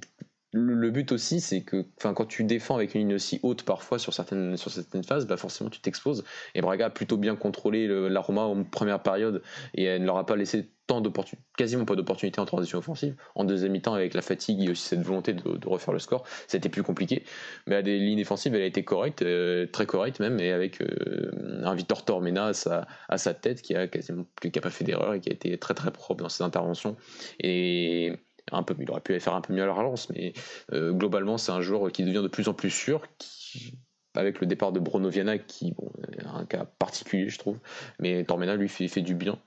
le 0.53 0.91
but 0.91 1.13
aussi, 1.13 1.41
c'est 1.41 1.63
que 1.63 1.85
quand 1.99 2.27
tu 2.27 2.45
défends 2.45 2.77
avec 2.77 2.95
une 2.95 3.03
ligne 3.03 3.15
aussi 3.15 3.39
haute 3.43 3.65
parfois 3.65 3.99
sur 3.99 4.15
certaines, 4.15 4.57
sur 4.57 4.71
certaines 4.71 5.05
phases, 5.05 5.27
bah 5.27 5.37
forcément 5.37 5.69
tu 5.69 5.81
t'exposes. 5.81 6.25
Et 6.55 6.63
Braga 6.63 6.87
a 6.87 6.91
plutôt 6.91 7.19
bien 7.19 7.37
contrôlé 7.37 7.87
la 7.87 8.21
Roma 8.21 8.43
en 8.43 8.65
première 8.65 9.03
période 9.03 9.43
et 9.75 9.85
elle 9.85 10.03
ne 10.03 10.07
leur 10.07 10.17
a 10.17 10.25
pas 10.25 10.37
laissé 10.37 10.71
tant 10.87 11.03
quasiment 11.59 11.85
pas 11.85 11.97
d'opportunités 11.97 12.41
en 12.41 12.47
transition 12.47 12.79
offensive. 12.79 13.15
En 13.35 13.45
deuxième 13.45 13.73
mi-temps, 13.73 13.93
avec 13.93 14.15
la 14.15 14.23
fatigue 14.23 14.65
et 14.65 14.71
aussi 14.71 14.85
cette 14.85 15.03
volonté 15.03 15.35
de, 15.35 15.69
refaire 15.69 15.93
le 15.93 16.01
score, 16.01 16.25
été 16.51 16.71
plus 16.71 16.83
compliqué. 16.83 17.25
Mais 17.67 17.77
à 17.77 17.83
des 17.83 17.99
lignes 17.99 18.17
défensives, 18.17 18.55
elle 18.55 18.63
a 18.63 18.67
été 18.67 18.85
correcte, 18.85 19.21
euh, 19.21 19.67
très 19.67 19.85
correcte 19.85 20.19
même, 20.19 20.41
et 20.41 20.51
avec 20.51 20.81
euh, 20.81 21.31
un 21.63 21.75
Victor 21.75 22.07
Tormena 22.07 22.47
à 22.47 22.53
sa, 22.55 22.87
à 23.11 23.19
sa 23.19 23.35
tête 23.35 23.61
qui 23.61 23.75
a 23.77 23.87
quasiment 23.87 24.25
qui 24.41 24.59
a 24.59 24.63
pas 24.63 24.71
fait 24.71 24.85
d'erreur 24.85 25.13
et 25.13 25.21
qui 25.21 25.29
a 25.29 25.33
été 25.35 25.59
très 25.59 25.75
très 25.75 25.91
propre 25.91 26.23
dans 26.23 26.31
ses 26.31 26.43
interventions. 26.43 26.97
Et 27.39 28.19
un 28.53 28.63
peu, 28.63 28.75
il 28.79 28.91
aurait 28.91 29.01
pu 29.01 29.19
faire 29.21 29.35
un 29.35 29.41
peu 29.41 29.53
mieux 29.53 29.63
à 29.63 29.67
la 29.67 29.73
relance, 29.73 30.11
mais 30.11 30.33
euh, 30.73 30.93
globalement, 30.93 31.39
c'est 31.39 31.53
un 31.53 31.61
joueur 31.61 31.91
qui 31.93 32.05
devient 32.05 32.23
de 32.23 32.29
plus 32.29 32.49
en 32.49 32.55
plus 32.55 32.71
sûr, 32.71 33.03
avec 34.19 34.41
le 34.41 34.47
départ 34.47 34.73
de 34.73 34.81
Bruno 34.81 35.09
Viana, 35.09 35.39
qui 35.39 35.73
bon, 35.73 35.91
est 36.13 36.27
un 36.27 36.45
cas 36.45 36.65
particulier, 36.79 37.29
je 37.29 37.39
trouve, 37.39 37.59
mais 38.01 38.25
Tormena 38.25 38.57
lui 38.57 38.69
fait, 38.69 38.89
du 39.01 39.15
bien 39.15 39.39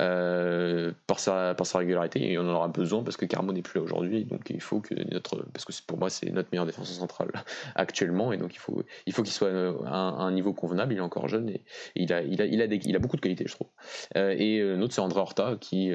euh, 0.00 0.92
par, 1.06 1.20
sa, 1.20 1.54
par 1.54 1.66
sa 1.66 1.78
régularité 1.78 2.32
et 2.32 2.38
on 2.38 2.42
en 2.42 2.54
aura 2.54 2.68
besoin 2.68 3.02
parce 3.02 3.16
que 3.16 3.24
Carmo 3.24 3.52
n'est 3.52 3.62
plus 3.62 3.78
là 3.78 3.84
aujourd'hui, 3.84 4.24
donc 4.24 4.50
il 4.50 4.60
faut 4.60 4.80
que 4.80 4.94
notre, 5.10 5.46
parce 5.52 5.64
que 5.64 5.72
pour 5.86 5.98
moi 5.98 6.10
c'est 6.10 6.30
notre 6.30 6.48
meilleur 6.52 6.66
défenseur 6.66 6.96
central 6.96 7.30
actuellement 7.74 8.32
et 8.32 8.36
donc 8.36 8.54
il 8.54 8.58
faut 8.58 8.82
il 9.06 9.12
faut 9.12 9.22
qu'il 9.22 9.32
soit 9.32 9.50
à 9.86 9.96
un, 9.96 10.30
niveau 10.32 10.52
convenable. 10.52 10.92
Il 10.92 10.98
est 10.98 11.02
encore 11.02 11.28
jeune 11.28 11.48
et, 11.48 11.64
il 11.94 12.12
a 12.12 12.22
il 12.22 12.42
a 12.42 12.44
il 12.44 12.60
a, 12.60 12.66
il 12.66 12.96
a 12.96 12.98
beaucoup 12.98 13.16
de 13.16 13.22
qualités, 13.22 13.44
je 13.46 13.54
trouve. 13.54 13.68
Euh, 14.16 14.34
et 14.36 14.60
l'autre 14.76 14.94
c'est 14.94 15.00
André 15.00 15.20
Horta 15.20 15.56
qui 15.60 15.90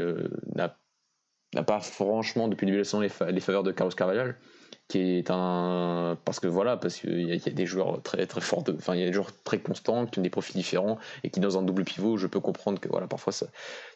n'a 0.56 0.76
n'a 1.56 1.64
pas 1.64 1.80
franchement 1.80 2.48
depuis 2.48 2.66
le 2.66 2.72
début 2.72 2.78
de 2.78 2.82
la 2.82 2.86
saison 2.86 3.02
les, 3.32 3.40
faveurs 3.40 3.64
de 3.64 3.72
Carlos 3.72 3.94
Carvalhal 3.94 4.36
qui 4.88 5.00
est 5.00 5.32
un 5.32 6.18
parce 6.26 6.40
que 6.40 6.48
voilà 6.48 6.78
parce 6.78 6.98
qu'il 6.98 7.22
y, 7.22 7.32
a 7.32 7.52
des 7.52 7.66
joueurs 7.66 8.04
très 8.04 8.28
très 8.28 8.42
forts 8.42 8.64
enfin 8.78 8.94
il 8.94 9.00
y 9.00 9.04
a 9.04 9.08
des 9.08 9.14
joueurs 9.14 9.32
très 9.44 9.58
constants 9.58 10.06
qui 10.06 10.20
ont 10.20 10.22
des 10.22 10.30
profils 10.30 10.56
différents 10.56 11.00
et 11.24 11.32
qui 11.32 11.40
dans 11.40 11.58
un 11.58 11.64
double 11.64 11.84
pivot 11.84 12.18
je 12.18 12.28
peux 12.28 12.40
comprendre 12.40 12.80
que 12.80 12.88
voilà 12.88 13.08
parfois 13.08 13.34
ça, 13.34 13.48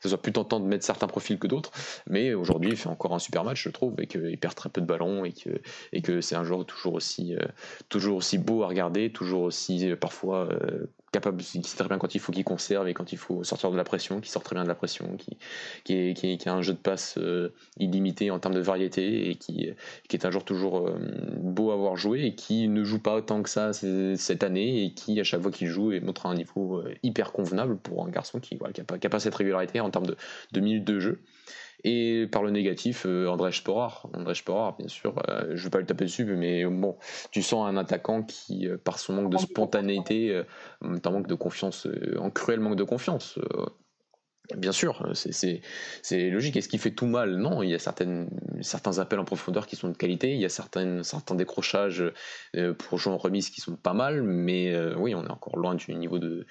ça 0.02 0.10
soit 0.10 0.22
plus 0.22 0.32
tentant 0.32 0.60
de 0.60 0.66
mettre 0.66 0.84
certains 0.84 1.08
profils 1.08 1.38
que 1.38 1.46
d'autres. 1.46 1.72
Mais 2.08 2.34
aujourd'hui 2.34 2.72
il 2.72 2.78
fait 2.78 2.90
encore 2.90 3.14
un 3.14 3.20
super 3.20 3.44
match 3.44 3.64
je 3.64 3.70
trouve 3.70 3.94
et 4.02 4.08
qu'il 4.08 4.38
perd 4.40 4.56
très 4.56 4.70
peu 4.70 4.82
de 4.82 4.88
ballons 4.88 5.26
et 5.26 5.34
que 5.34 5.62
et 5.94 6.02
que 6.02 6.22
c'est 6.22 6.36
un 6.36 6.44
joueur 6.44 6.66
toujours 6.66 6.96
aussi 6.96 7.36
euh, 7.36 7.46
toujours 7.90 8.18
aussi 8.18 8.40
beau 8.40 8.64
à 8.64 8.68
regarder 8.68 9.12
toujours 9.12 9.44
aussi 9.44 9.92
euh, 9.92 9.96
parfois 9.96 10.48
euh, 10.52 10.88
capable, 11.12 11.42
qui 11.42 11.62
sait 11.64 11.78
très 11.78 11.88
bien 11.88 11.98
quand 11.98 12.16
il 12.16 12.20
faut 12.20 12.32
qu'il 12.32 12.44
conserve 12.44 12.88
et 12.88 12.94
quand 12.94 13.12
il 13.12 13.18
faut 13.18 13.44
sortir 13.44 13.72
de 13.72 13.78
la 13.78 13.84
pression, 13.84 14.22
qui 14.22 14.30
sort 14.30 14.44
très 14.44 14.56
bien 14.56 14.64
de 14.64 14.68
la 14.68 14.76
pression, 14.76 15.16
qui, 15.18 15.38
qui, 15.84 15.94
est, 15.94 16.14
qui, 16.14 16.50
a 16.50 16.54
un 16.54 16.62
jeu 16.62 16.74
de 16.74 16.78
passe 16.78 17.16
euh, 17.18 17.50
illimité 17.78 18.32
en 18.32 18.40
termes 18.40 18.56
de 18.56 18.60
variété 18.60 19.30
et 19.30 19.36
qui, 19.36 19.70
qui 20.08 20.16
est 20.16 20.26
un 20.26 20.32
joueur 20.32 20.46
toujours 20.46 20.88
euh, 20.88 21.00
beau 21.38 21.72
à 21.72 21.76
voir 21.76 21.96
jouer 21.96 22.26
et 22.26 22.36
qui 22.36 22.68
ne 22.68 22.84
joue 22.84 23.00
pas 23.00 23.16
autant 23.16 23.42
que 23.42 23.50
ça 23.50 23.72
cette 23.74 24.44
année 24.44 24.84
et 24.84 24.94
qui, 24.94 25.20
à 25.20 25.24
chaque 25.24 25.42
fois 25.42 25.52
qu'il 25.52 25.68
joue, 25.68 25.92
montre 26.02 26.26
un 26.26 26.36
niveau 26.36 26.78
euh, 26.78 26.94
hyper 27.04 27.32
convenable 27.32 27.78
pour 27.78 28.06
un 28.06 28.10
garçon 28.10 28.40
qui 28.40 28.56
n'a 28.56 28.60
voilà, 28.60 28.74
pas, 28.86 28.98
pas, 28.98 29.20
cette 29.20 29.36
régularité 29.36 29.80
en 29.80 29.90
termes 29.90 30.08
de, 30.08 30.16
de 30.52 30.60
minutes 30.60 30.86
de 30.86 31.00
jeu. 31.00 31.22
Et 31.84 32.28
par 32.32 32.44
le 32.44 32.52
négatif, 32.52 33.06
euh, 33.06 33.28
André 33.28 33.52
Sporar. 33.52 34.08
André 34.14 34.36
Sporar, 34.36 34.76
bien 34.78 34.88
sûr, 34.88 35.16
euh, 35.30 35.44
je 35.50 35.54
ne 35.54 35.58
veux 35.58 35.70
pas 35.70 35.80
le 35.80 35.86
taper 35.86 36.06
dessus, 36.06 36.26
mais 36.26 36.66
bon, 36.66 36.98
tu 37.32 37.42
sens 37.42 37.68
un 37.68 37.78
attaquant 37.78 38.24
qui, 38.24 38.68
euh, 38.68 38.78
par 38.78 39.00
son 39.00 39.14
manque 39.14 39.32
de 39.32 39.38
spontanéité, 39.38 40.44
un 40.82 41.12
manque 41.12 41.28
de 41.28 41.36
confiance, 41.36 41.88
un 42.22 42.30
cruel 42.30 42.60
manque 42.60 42.76
de 42.76 42.84
confiance, 42.84 43.40
Bien 44.58 44.72
sûr, 44.72 45.08
c'est 45.14 46.30
logique. 46.30 46.58
Est-ce 46.58 46.68
qu'il 46.68 46.80
fait 46.80 46.92
tout 46.92 47.06
mal? 47.06 47.36
Non, 47.36 47.62
il 47.62 47.70
y 47.70 47.76
a 47.76 47.80
certains 47.80 48.28
appels 48.98 49.20
en 49.20 49.26
profondeur 49.26 49.68
qui 49.68 49.76
sont 49.76 49.90
de 49.90 49.96
qualité, 49.96 50.34
il 50.34 50.40
y 50.40 50.46
a 50.46 50.50
certains, 50.50 51.02
décrochages 51.36 52.04
euh, 52.56 52.74
pour 52.74 52.98
jouer 52.98 53.14
en 53.14 53.18
remise 53.18 53.52
qui 53.52 53.62
sont 53.62 53.76
pas 53.76 53.94
mal, 53.94 54.24
mais 54.24 54.74
euh, 54.74 54.96
oui, 54.98 55.14
on 55.14 55.24
est 55.24 55.32
encore 55.32 55.56
loin 55.56 55.76
du 55.76 55.94
niveau 55.94 56.18
de, 56.18 56.48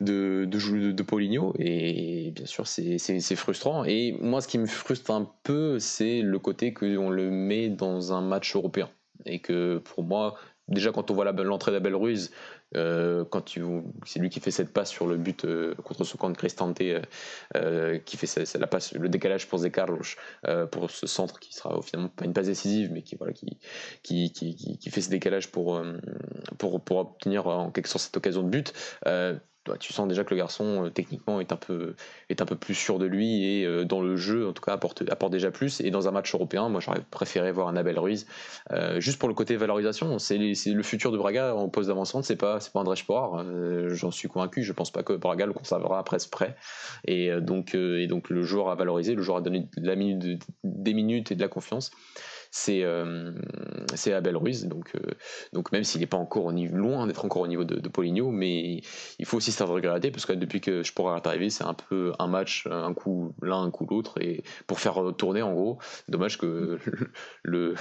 de, 0.00 0.46
de, 0.46 0.90
de, 0.90 1.02
Paulinho, 1.04 1.54
et 1.60 2.32
bien 2.34 2.46
sûr, 2.46 2.66
c'est 2.66 3.36
frustrant. 3.36 3.84
Et 3.84 4.16
moi, 4.20 4.40
ce 4.40 4.48
qui 4.48 4.58
me 4.58 4.66
frustre 4.66 5.12
un 5.12 5.30
peu, 5.44 5.78
c'est 5.78 6.22
le 6.22 6.38
côté 6.40 6.74
qu'on 6.74 7.08
le 7.08 7.30
met 7.30 7.68
dans 7.68 8.12
un 8.12 8.20
match 8.20 8.56
européen. 8.56 8.90
Et 9.26 9.38
que 9.40 9.78
pour 9.78 10.02
moi, 10.02 10.36
déjà 10.68 10.92
quand 10.92 11.10
on 11.10 11.14
voit 11.14 11.30
l'entrée 11.32 11.72
d'Abel 11.72 11.94
Ruiz, 11.94 12.30
euh, 12.76 13.24
quand 13.24 13.54
c'est 14.04 14.18
lui 14.18 14.28
qui 14.28 14.40
fait 14.40 14.50
cette 14.50 14.72
passe 14.72 14.90
sur 14.90 15.06
le 15.06 15.16
but 15.16 15.44
euh, 15.44 15.74
contre 15.84 16.04
camp 16.16 16.30
de 16.30 16.36
Cristante, 16.36 16.80
euh, 16.80 17.98
qui 17.98 18.16
fait 18.16 18.54
la 18.58 18.66
passe, 18.66 18.92
le 18.92 19.08
décalage 19.08 19.48
pour 19.48 19.60
Zecarlos, 19.60 20.16
pour 20.70 20.90
ce 20.90 21.06
centre 21.06 21.38
qui 21.40 21.54
sera 21.54 21.80
finalement 21.82 22.10
pas 22.10 22.24
une 22.24 22.32
passe 22.32 22.46
décisive, 22.46 22.90
mais 22.92 23.02
qui 23.02 23.16
fait 24.90 25.00
ce 25.00 25.10
décalage 25.10 25.50
pour 25.50 25.82
pour 26.58 26.96
obtenir 26.96 27.46
en 27.46 27.70
quelque 27.70 27.88
sorte 27.88 28.04
cette 28.04 28.16
occasion 28.16 28.42
de 28.42 28.48
but 28.48 28.72
tu 29.78 29.92
sens 29.92 30.08
déjà 30.08 30.24
que 30.24 30.30
le 30.30 30.38
garçon 30.38 30.86
euh, 30.86 30.90
techniquement 30.90 31.40
est 31.40 31.52
un 31.52 31.56
peu 31.56 31.94
est 32.28 32.40
un 32.40 32.46
peu 32.46 32.56
plus 32.56 32.74
sûr 32.74 32.98
de 32.98 33.06
lui 33.06 33.44
et 33.44 33.66
euh, 33.66 33.84
dans 33.84 34.00
le 34.00 34.16
jeu 34.16 34.48
en 34.48 34.52
tout 34.52 34.62
cas 34.62 34.72
apporte 34.72 35.02
apporte 35.10 35.32
déjà 35.32 35.50
plus. 35.50 35.80
Et 35.80 35.90
dans 35.90 36.08
un 36.08 36.10
match 36.10 36.34
européen 36.34 36.68
moi 36.68 36.80
j'aurais 36.80 37.02
préféré 37.10 37.52
voir 37.52 37.68
un 37.68 37.76
Abel 37.76 37.98
Ruiz. 37.98 38.26
Euh, 38.72 39.00
juste 39.00 39.18
pour 39.18 39.28
le 39.28 39.34
côté 39.34 39.56
valorisation 39.56 40.18
c'est 40.18 40.38
le 40.38 40.82
futur 40.82 41.12
de 41.12 41.18
Braga 41.18 41.54
en 41.54 41.68
poste 41.68 41.88
d'avancement 41.88 42.22
c'est 42.22 42.36
pas 42.36 42.60
c'est 42.60 42.72
pas 42.72 42.80
André 42.80 42.96
Spoir 42.96 43.44
j'en 43.88 44.10
suis 44.10 44.28
convaincu. 44.28 44.62
Je 44.62 44.72
pense 44.72 44.90
pas 44.90 45.02
que 45.02 45.12
Braga 45.12 45.46
le 45.46 45.52
conservera 45.52 45.98
après 45.98 46.18
ce 46.18 46.28
prêt. 46.28 46.56
Et 47.06 47.30
donc 47.40 47.74
et 47.74 48.06
donc 48.06 48.30
le 48.30 48.42
joueur 48.42 48.70
a 48.70 48.74
valorisé 48.74 49.14
le 49.14 49.22
joueur 49.22 49.38
a 49.38 49.40
donné 49.40 49.68
des 50.64 50.94
minutes 50.94 51.32
et 51.32 51.34
de 51.34 51.40
la 51.40 51.48
confiance 51.48 51.90
c'est 52.50 52.82
euh, 52.82 53.32
c'est 53.94 54.12
Abel 54.12 54.36
Ruiz. 54.36 54.66
Donc, 54.66 54.92
euh, 54.94 55.00
donc 55.52 55.72
même 55.72 55.84
s'il 55.84 56.00
n'est 56.00 56.06
pas 56.06 56.16
encore 56.16 56.44
au 56.44 56.52
niveau, 56.52 56.76
loin 56.76 57.06
d'être 57.06 57.24
encore 57.24 57.42
au 57.42 57.46
niveau 57.46 57.64
de, 57.64 57.76
de 57.76 57.88
Poligno, 57.88 58.30
mais 58.30 58.82
il 59.18 59.26
faut 59.26 59.36
aussi 59.36 59.52
se 59.52 59.62
regretter 59.62 60.10
parce 60.10 60.26
que 60.26 60.32
depuis 60.32 60.60
que 60.60 60.82
je 60.82 60.92
pourrais 60.92 61.20
arriver, 61.24 61.50
c'est 61.50 61.64
un 61.64 61.74
peu 61.74 62.12
un 62.18 62.26
match, 62.26 62.66
un 62.70 62.94
coup 62.94 63.34
l'un, 63.42 63.62
un 63.62 63.70
coup 63.70 63.86
l'autre, 63.88 64.20
et 64.20 64.42
pour 64.66 64.80
faire 64.80 65.12
tourner 65.16 65.42
en 65.42 65.52
gros. 65.52 65.78
Dommage 66.08 66.38
que 66.38 66.78
le 67.42 67.74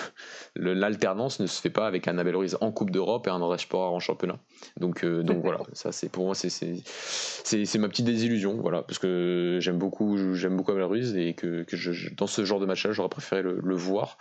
l'alternance 0.56 1.40
ne 1.40 1.48
se 1.48 1.62
fait 1.62 1.70
pas 1.70 1.88
avec 1.88 2.08
un 2.08 2.18
Abel 2.18 2.36
Ruiz 2.36 2.58
en 2.62 2.72
Coupe 2.72 2.92
d'Europe 2.92 3.28
et 3.28 3.30
un 3.30 3.42
André 3.42 3.58
Sport 3.58 3.94
en 3.94 4.00
championnat. 4.00 4.40
Donc, 4.78 5.04
euh, 5.04 5.24
donc 5.24 5.42
voilà, 5.42 5.60
ça 5.74 5.92
c'est 5.92 6.10
pour 6.10 6.26
moi 6.26 6.36
c'est 6.36 6.50
c'est 6.50 7.78
ma 7.78 7.90
petite 7.90 8.06
désillusion, 8.06 8.58
voilà, 8.58 8.84
parce 8.84 9.00
que 9.00 9.60
j'aime 9.62 9.78
beaucoup 9.78 10.34
j'aime 10.34 10.58
beaucoup 10.58 10.72
Abel 10.72 10.84
Ruiz 10.84 11.16
et 11.16 11.34
que, 11.34 11.64
que 11.64 11.78
je, 11.78 12.14
dans 12.16 12.28
ce 12.28 12.46
genre 12.46 12.60
de 12.60 12.66
match-là, 12.66 12.92
j'aurais 12.92 13.10
préféré 13.10 13.42
le, 13.42 13.60
le 13.62 13.76
voir. 13.76 14.18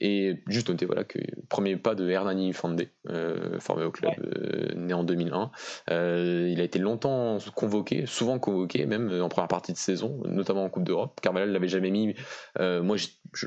Et 0.00 0.42
juste 0.46 0.68
noter 0.68 0.86
voilà, 0.86 1.04
que 1.04 1.18
premier 1.48 1.76
pas 1.76 1.94
de 1.94 2.08
Hernani 2.08 2.52
Fande, 2.52 2.82
euh, 3.08 3.58
formé 3.60 3.84
au 3.84 3.90
club, 3.90 4.12
euh, 4.20 4.74
né 4.74 4.92
en 4.92 5.04
2001. 5.04 5.50
Euh, 5.90 6.48
il 6.50 6.60
a 6.60 6.64
été 6.64 6.78
longtemps 6.78 7.38
convoqué, 7.54 8.06
souvent 8.06 8.38
convoqué, 8.38 8.86
même 8.86 9.10
en 9.20 9.28
première 9.28 9.48
partie 9.48 9.72
de 9.72 9.78
saison, 9.78 10.20
notamment 10.26 10.64
en 10.64 10.68
Coupe 10.68 10.84
d'Europe. 10.84 11.20
Carvalhal 11.20 11.50
l'avait 11.50 11.68
jamais 11.68 11.90
mis. 11.90 12.14
moi, 12.58 12.96
je, 12.96 13.46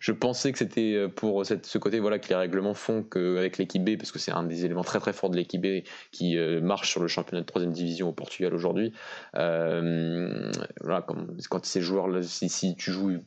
je, 0.00 0.12
pensais 0.12 0.52
que 0.52 0.58
c'était 0.58 1.06
pour 1.14 1.44
cette, 1.44 1.66
ce 1.66 1.78
côté 1.78 2.00
voilà, 2.00 2.18
que 2.18 2.28
les 2.28 2.34
règlements 2.34 2.74
font 2.74 3.02
qu'avec 3.02 3.58
l'équipe 3.58 3.84
B, 3.84 3.96
parce 3.96 4.12
que 4.12 4.18
c'est 4.18 4.32
un 4.32 4.42
des 4.44 4.64
éléments 4.64 4.84
très 4.84 5.00
très 5.00 5.12
forts 5.12 5.30
de 5.30 5.36
l'équipe 5.36 5.60
B 5.60 5.84
qui 6.12 6.36
marche 6.62 6.90
sur 6.90 7.00
le 7.00 7.08
championnat 7.08 7.42
de 7.42 7.46
troisième 7.46 7.72
division 7.72 8.08
au 8.08 8.12
Portugal 8.12 8.54
aujourd'hui. 8.54 8.92
voilà, 9.34 11.02
quand 11.02 11.64
ces 11.64 11.80
joueurs-là, 11.80 12.22
si, 12.22 12.48
si 12.48 12.76
tu 12.76 12.92
joues 12.92 13.18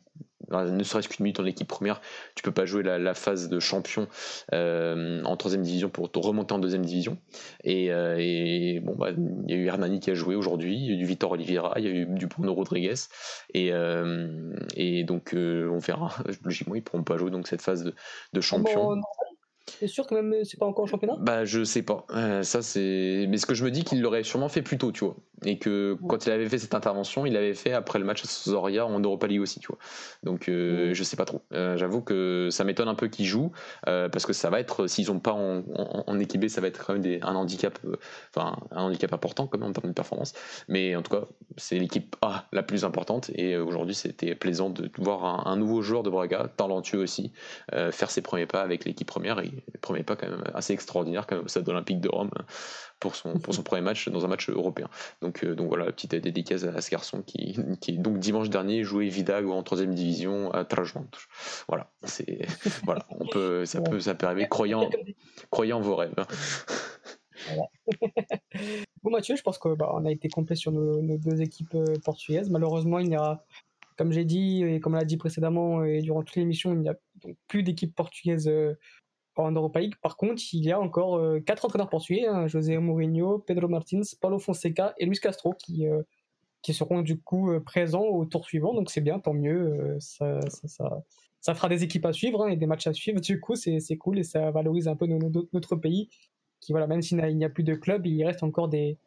ne 0.51 0.83
serait-ce 0.83 1.09
qu'une 1.09 1.23
minute 1.23 1.39
en 1.39 1.45
équipe 1.45 1.67
première, 1.67 2.01
tu 2.35 2.43
peux 2.43 2.51
pas 2.51 2.65
jouer 2.65 2.83
la, 2.83 3.13
phase 3.13 3.49
de 3.49 3.59
champion 3.59 4.07
euh, 4.53 5.23
en 5.23 5.37
troisième 5.37 5.63
division 5.63 5.89
pour 5.89 6.11
te 6.11 6.19
remonter 6.19 6.53
en 6.53 6.59
deuxième 6.59 6.85
division. 6.85 7.17
Et, 7.63 7.91
euh, 7.91 8.79
bon, 8.81 8.95
bah, 8.95 9.11
il 9.11 9.51
y 9.51 9.53
a 9.53 9.57
eu 9.57 9.65
Hernani 9.65 9.99
qui 9.99 10.11
a 10.11 10.13
joué 10.13 10.35
aujourd'hui, 10.35 10.75
il 10.75 10.85
y 10.85 10.89
a 10.89 10.93
eu 10.93 10.97
du 10.97 11.05
Vitor 11.05 11.31
Oliveira, 11.31 11.73
il 11.77 11.85
y 11.85 11.87
a 11.87 11.91
eu 11.91 12.05
du 12.05 12.27
Bruno 12.27 12.53
Rodriguez, 12.53 12.95
et, 13.53 13.71
euh, 13.71 14.53
et 14.75 15.03
donc 15.03 15.33
on 15.35 15.79
verra. 15.79 16.13
Logiquement, 16.43 16.75
ils 16.75 16.83
pourront 16.83 17.03
pas 17.03 17.17
jouer 17.17 17.31
donc 17.31 17.47
cette 17.47 17.61
phase 17.61 17.83
de, 17.83 17.93
de 18.33 18.41
champion. 18.41 19.01
C'est 19.79 19.87
sûr 19.87 20.05
que 20.05 20.13
même 20.13 20.43
c'est 20.43 20.59
pas 20.59 20.67
encore 20.67 20.83
en 20.83 20.87
championnat? 20.87 21.15
Bah 21.19 21.43
je 21.43 21.63
sais 21.63 21.81
pas. 21.81 22.05
ça 22.43 22.61
c'est. 22.61 23.25
Mais 23.27 23.37
ce 23.37 23.45
que 23.45 23.55
je 23.55 23.63
me 23.63 23.71
dis 23.71 23.83
qu'il 23.83 24.01
l'aurait 24.01 24.23
sûrement 24.23 24.49
fait 24.49 24.61
plus 24.61 24.77
tôt, 24.77 24.91
tu 24.91 25.03
vois 25.03 25.15
et 25.43 25.57
que 25.57 25.97
quand 26.07 26.25
il 26.25 26.31
avait 26.31 26.47
fait 26.47 26.57
cette 26.57 26.73
intervention, 26.73 27.25
il 27.25 27.33
l'avait 27.33 27.53
fait 27.53 27.73
après 27.73 27.99
le 27.99 28.05
match 28.05 28.23
à 28.23 28.27
Zoria 28.27 28.85
en 28.85 28.99
Europa 28.99 29.27
League 29.27 29.41
aussi, 29.41 29.59
tu 29.59 29.67
vois. 29.67 29.77
Donc 30.23 30.47
euh, 30.47 30.93
je 30.93 31.03
sais 31.03 31.17
pas 31.17 31.25
trop. 31.25 31.41
Euh, 31.53 31.77
j'avoue 31.77 32.01
que 32.01 32.49
ça 32.51 32.63
m'étonne 32.63 32.87
un 32.87 32.95
peu 32.95 33.07
qu'ils 33.07 33.25
jouent 33.25 33.51
euh, 33.87 34.07
parce 34.07 34.25
que 34.25 34.33
ça 34.33 34.49
va 34.49 34.59
être, 34.59 34.87
s'ils 34.87 35.11
ont 35.11 35.19
pas 35.19 35.33
en, 35.33 35.63
en, 36.07 36.19
équipé, 36.19 36.47
ça 36.47 36.61
va 36.61 36.67
être 36.67 36.85
quand 36.85 36.93
même 36.93 37.01
des, 37.01 37.19
un 37.21 37.35
handicap, 37.35 37.77
enfin 38.35 38.57
un 38.71 38.83
handicap 38.83 39.11
important 39.13 39.47
quand 39.47 39.57
même 39.57 39.69
en 39.69 39.73
termes 39.73 39.89
de 39.89 39.93
performance. 39.93 40.33
Mais 40.69 40.95
en 40.95 41.01
tout 41.01 41.11
cas, 41.11 41.25
c'est 41.57 41.77
l'équipe 41.79 42.15
A 42.21 42.47
la 42.53 42.63
plus 42.63 42.85
importante 42.85 43.29
et 43.35 43.57
aujourd'hui 43.57 43.95
c'était 43.95 44.35
plaisant 44.35 44.69
de 44.69 44.89
voir 44.97 45.47
un, 45.47 45.55
nouveau 45.57 45.81
joueur 45.81 46.03
de 46.03 46.09
Braga, 46.09 46.49
talentueux 46.55 46.99
aussi, 46.99 47.31
faire 47.71 48.11
ses 48.11 48.21
premiers 48.21 48.45
pas 48.45 48.61
avec 48.61 48.85
l'équipe 48.85 49.07
première 49.07 49.39
et 49.39 49.51
les 49.73 49.79
premiers 49.81 50.03
pas 50.03 50.15
quand 50.15 50.29
même 50.29 50.43
assez 50.53 50.73
extraordinaires 50.73 51.27
comme 51.27 51.47
ça 51.47 51.61
d'Olympique 51.61 52.01
de 52.01 52.09
Rome 52.09 52.29
pour 52.99 53.15
son, 53.15 53.33
pour 53.39 53.53
son 53.53 53.63
premier 53.63 53.81
match 53.81 54.09
dans 54.09 54.25
un 54.25 54.27
match 54.27 54.49
européen. 54.49 54.89
Donc, 55.21 55.43
euh, 55.43 55.55
donc 55.55 55.67
voilà, 55.67 55.85
petite 55.85 56.15
dédicace 56.15 56.63
à, 56.63 56.81
ce 56.81 56.89
garçon 56.89 57.21
qui, 57.21 57.57
qui 57.81 57.97
donc 57.97 58.19
dimanche 58.19 58.49
dernier 58.49 58.83
jouait 58.83 59.07
Vidago 59.07 59.51
en 59.51 59.63
troisième 59.63 59.93
division 59.93 60.51
à 60.51 60.65
Trajant. 60.65 61.05
Voilà, 61.67 61.91
voilà, 62.83 63.05
on 63.09 63.27
peut, 63.27 63.65
ça 63.65 63.81
peut, 63.81 63.99
ça 63.99 64.15
peut 64.15 64.25
arriver. 64.25 64.47
Croyant, 64.47 64.89
croyant 65.49 65.81
vos 65.81 65.95
rêves. 65.95 66.15
bon 69.03 69.11
Mathieu, 69.11 69.35
je 69.35 69.41
pense 69.41 69.57
qu'on 69.57 69.75
bah, 69.75 69.93
a 70.03 70.11
été 70.11 70.29
complet 70.29 70.55
sur 70.55 70.71
nos, 70.71 71.17
deux 71.17 71.41
équipes 71.41 71.75
euh, 71.75 71.95
portugaises. 72.03 72.49
Malheureusement, 72.49 72.99
il 72.99 73.09
n'y 73.09 73.17
aura, 73.17 73.45
comme 73.97 74.11
j'ai 74.11 74.25
dit 74.25 74.63
et 74.63 74.79
comme 74.79 74.93
on 74.93 74.97
l'a 74.97 75.05
dit 75.05 75.17
précédemment 75.17 75.83
et 75.83 76.01
durant 76.01 76.23
toute 76.23 76.35
l'émission, 76.35 76.73
il 76.73 76.79
n'y 76.79 76.89
a 76.89 76.95
plus 77.47 77.63
d'équipe 77.63 77.93
portugaise 77.95 78.47
euh, 78.47 78.73
en 79.43 79.51
Europa. 79.51 79.79
Par 80.01 80.17
contre, 80.17 80.41
il 80.53 80.65
y 80.65 80.71
a 80.71 80.79
encore 80.79 81.17
euh, 81.17 81.39
quatre 81.39 81.65
entraîneurs 81.65 81.89
portugais 81.89 82.25
hein, 82.27 82.47
José 82.47 82.77
Mourinho, 82.77 83.39
Pedro 83.39 83.67
Martins, 83.67 84.01
Paulo 84.19 84.39
Fonseca 84.39 84.93
et 84.97 85.05
Luis 85.05 85.19
Castro 85.19 85.53
qui, 85.53 85.87
euh, 85.87 86.01
seront 86.71 87.01
du 87.01 87.19
coup 87.19 87.51
euh, 87.51 87.59
présents 87.59 88.03
au 88.03 88.25
tour 88.25 88.45
suivant. 88.45 88.73
Donc 88.73 88.89
c'est 88.89 89.01
bien, 89.01 89.19
tant 89.19 89.33
mieux. 89.33 89.97
Ça, 89.99 90.39
ça, 90.49 91.01
ça, 91.39 91.53
fera 91.53 91.69
des 91.69 91.83
équipes 91.83 92.05
à 92.05 92.13
suivre 92.13 92.43
hein, 92.43 92.47
et 92.49 92.55
des 92.55 92.65
matchs 92.65 92.87
à 92.87 92.93
suivre. 92.93 93.19
Du 93.19 93.39
coup, 93.39 93.55
c'est 93.55 93.97
cool 93.97 94.19
et 94.19 94.23
ça 94.23 94.51
valorise 94.51 94.87
un 94.87 94.95
peu 94.95 95.07
notre 95.53 95.75
pays 95.75 96.09
qui 96.61 96.71
voilà, 96.71 96.87
même 96.87 97.01
s'il 97.03 97.17
n'y 97.17 97.45
a, 97.45 97.49
plus 97.49 97.63
de 97.63 97.75
club, 97.75 98.07
il 98.07 98.23
reste 98.25 98.41
encore 98.41 98.69
des, 98.69 98.97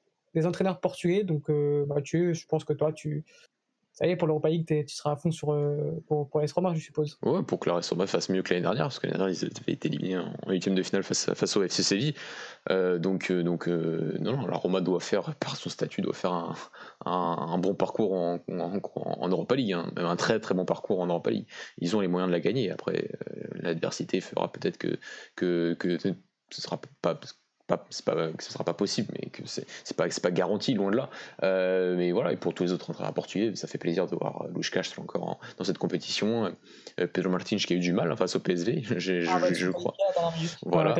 entraîneurs 0.44 0.78
portugais. 0.78 1.24
Donc, 1.24 1.48
Mathieu, 1.48 2.32
je 2.34 2.46
pense 2.46 2.62
que 2.62 2.72
toi, 2.72 2.92
tu, 2.92 3.24
ça 3.98 4.06
y 4.06 4.10
est, 4.10 4.16
pour 4.16 4.28
l'Europa 4.28 4.48
League, 4.48 4.64
tu 4.64 4.94
seras 4.94 5.10
à 5.10 5.16
fond 5.16 5.32
sur, 5.32 5.52
euh, 5.52 6.00
pour, 6.06 6.30
pour 6.30 6.40
Roma, 6.54 6.72
je 6.72 6.78
suppose. 6.78 7.18
Ouais, 7.22 7.42
pour 7.42 7.58
que 7.58 7.68
la 7.68 7.80
Roma 7.80 8.06
fasse 8.06 8.28
mieux 8.28 8.44
que 8.44 8.54
l'année 8.54 8.62
dernière, 8.62 8.84
parce 8.84 9.00
que 9.00 9.08
l'année 9.08 9.18
dernière, 9.18 9.36
ils 9.36 9.44
avaient 9.44 9.72
été 9.72 9.88
éliminés 9.88 10.18
en 10.18 10.50
huitième 10.50 10.76
de 10.76 10.84
finale 10.84 11.02
face, 11.02 11.56
au 11.56 11.64
FC 11.64 11.82
Séville. 11.82 12.14
Euh, 12.70 13.00
donc, 13.00 13.32
euh, 13.32 13.42
donc 13.42 13.66
non, 13.66 14.36
non, 14.36 14.46
la 14.46 14.56
Roma 14.56 14.80
doit 14.82 15.00
faire, 15.00 15.34
par 15.34 15.56
son 15.56 15.68
statut, 15.68 16.00
doit 16.00 16.14
faire 16.14 16.54
un, 17.06 17.58
bon 17.58 17.74
parcours 17.74 18.12
en, 18.12 18.38
en, 18.48 19.28
Europa 19.28 19.56
League, 19.56 19.72
hein. 19.72 19.90
même 19.96 20.06
un 20.06 20.14
très 20.14 20.38
très 20.38 20.54
bon 20.54 20.64
parcours 20.64 21.00
en 21.00 21.08
Europa 21.08 21.32
League. 21.32 21.48
Ils 21.78 21.96
ont 21.96 22.00
les 22.00 22.06
moyens 22.06 22.28
de 22.28 22.32
la 22.32 22.40
gagner. 22.40 22.70
Après, 22.70 23.10
l'adversité 23.54 24.20
fera 24.20 24.52
peut-être 24.52 24.78
que, 24.78 24.96
que, 25.34 25.74
que 25.74 25.98
ce 26.50 26.62
sera 26.62 26.80
pas 27.02 27.18
pas, 27.68 27.76
pas, 28.04 28.32
que 28.32 28.42
ce 28.42 28.50
sera 28.50 28.64
pas 28.64 28.72
possible, 28.72 29.08
mais 29.12 29.28
que 29.28 29.42
c'est 29.44 29.96
pas, 29.96 30.08
pas 30.08 30.30
garanti, 30.30 30.74
loin 30.74 30.90
de 30.90 30.96
là. 30.96 31.10
Euh, 31.42 31.96
mais 31.96 32.12
voilà, 32.12 32.32
et 32.32 32.36
pour 32.36 32.54
tous 32.54 32.64
les 32.64 32.72
autres 32.72 32.90
entraîneurs 32.90 33.12
portugais, 33.12 33.54
ça 33.54 33.68
fait 33.68 33.78
plaisir 33.78 34.06
de 34.06 34.16
voir 34.16 34.46
Luis 34.54 34.68
Castro 34.72 35.02
encore 35.02 35.38
dans 35.58 35.64
cette 35.64 35.78
compétition. 35.78 36.50
Euh, 36.98 37.06
Pedro 37.06 37.30
Martins 37.30 37.56
qui 37.56 37.74
a 37.74 37.76
eu 37.76 37.80
du 37.80 37.92
mal 37.92 38.10
hein, 38.10 38.16
face 38.16 38.34
au 38.36 38.40
PSV, 38.40 38.82
ah 39.28 39.38
bah, 39.38 39.52
je 39.52 39.70
crois. 39.70 39.94
Voilà, 40.64 40.94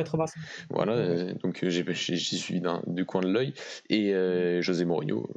voilà 0.69 0.93
euh, 0.93 1.33
donc 1.43 1.65
j'ai 1.67 1.83
suivi 1.95 2.61
du 2.87 3.05
coin 3.05 3.21
de 3.21 3.29
l'œil. 3.29 3.53
Et 3.89 4.13
José 4.61 4.85
Mourinho, 4.85 5.27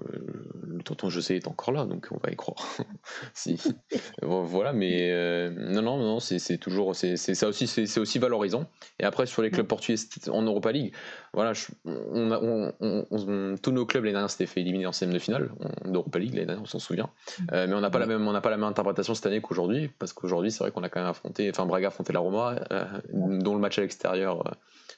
le 0.62 0.82
tonton 0.82 1.08
José 1.08 1.36
est 1.36 1.48
encore 1.48 1.72
là, 1.72 1.86
donc 1.86 2.08
on 2.10 2.18
va 2.18 2.30
y 2.30 2.36
croire. 2.36 2.76
si. 3.34 3.58
voilà, 4.22 4.74
mais 4.74 5.10
non, 5.50 5.80
non, 5.80 5.96
non, 5.96 6.20
c'est 6.20 6.58
toujours, 6.58 6.94
c'est 6.94 7.16
ça 7.16 7.48
aussi, 7.48 7.66
c'est 7.66 8.00
aussi 8.00 8.18
valorisant. 8.18 8.66
Et 9.00 9.04
après, 9.04 9.24
sur 9.24 9.40
les 9.40 9.50
clubs 9.50 9.66
portugais 9.66 9.98
en 10.30 10.42
Europa 10.42 10.72
League, 10.72 10.92
voilà, 11.34 11.52
on, 11.86 13.56
tous 13.62 13.72
nos 13.72 13.86
clubs 13.86 14.04
l'année 14.04 14.12
dernière 14.12 14.28
s'étaient 14.28 14.46
fait 14.46 14.60
éliminer 14.60 14.86
en 14.86 14.92
scène 14.92 15.10
de 15.10 15.18
finale 15.18 15.50
en 15.84 15.90
Europa 15.90 16.18
League 16.18 16.34
l'année 16.34 16.46
dernière, 16.46 16.62
on 16.62 16.66
s'en 16.66 16.78
souvient. 16.78 17.08
Mm. 17.38 17.42
Euh, 17.52 17.66
mais 17.68 17.74
on 17.74 17.80
n'a 17.80 17.90
pas 17.90 17.98
la 17.98 18.06
même, 18.06 18.26
on 18.28 18.32
n'a 18.32 18.42
pas 18.42 18.50
la 18.50 18.58
même 18.58 18.68
interprétation 18.68 19.14
cette 19.14 19.26
année 19.26 19.40
qu'aujourd'hui, 19.40 19.90
parce 19.98 20.12
qu'aujourd'hui 20.12 20.50
c'est 20.50 20.62
vrai 20.62 20.70
qu'on 20.72 20.82
a 20.82 20.90
quand 20.90 21.00
même 21.00 21.08
affronté, 21.08 21.48
enfin 21.48 21.64
Braga 21.64 21.86
a 21.86 21.88
affronté 21.88 22.12
la 22.12 22.20
Roma, 22.20 22.56
euh, 22.70 22.84
dont 23.12 23.54
le 23.54 23.60
match 23.60 23.78
à 23.78 23.82
l'extérieur 23.82 24.46
euh, 24.46 24.50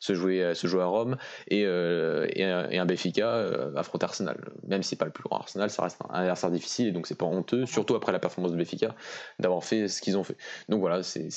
se 0.05 0.13
jouait, 0.13 0.43
euh, 0.43 0.55
se 0.55 0.67
jouait 0.67 0.83
à 0.83 0.87
Rome 0.87 1.17
et, 1.49 1.65
euh, 1.65 2.27
et, 2.35 2.45
un 2.45 2.85
Benfica 2.85 3.27
euh, 3.27 3.75
affronte 3.75 4.05
Arsenal. 4.05 4.37
Même 4.67 4.83
si 4.83 4.91
c'est 4.91 4.97
pas 4.97 5.07
le 5.07 5.11
plus 5.11 5.25
grand 5.25 5.39
Arsenal, 5.39 5.71
ça 5.71 5.83
reste 5.83 5.99
un 6.11 6.21
adversaire 6.21 6.51
difficile 6.51 6.89
et 6.89 6.93
donc 6.93 7.07
c'est 7.07 7.17
pas 7.17 7.25
honteux, 7.25 7.65
surtout 7.65 7.95
après 7.95 8.13
la 8.13 8.19
performance 8.19 8.53
de 8.53 8.59
Benfica, 8.59 8.95
d'avoir 9.39 9.65
fait 9.65 9.89
ce 9.89 10.03
qu'ils 10.03 10.19
ont 10.19 10.25
fait. 10.25 10.37
Donc 10.69 10.81
voilà, 10.81 11.03
c'est 11.03 11.29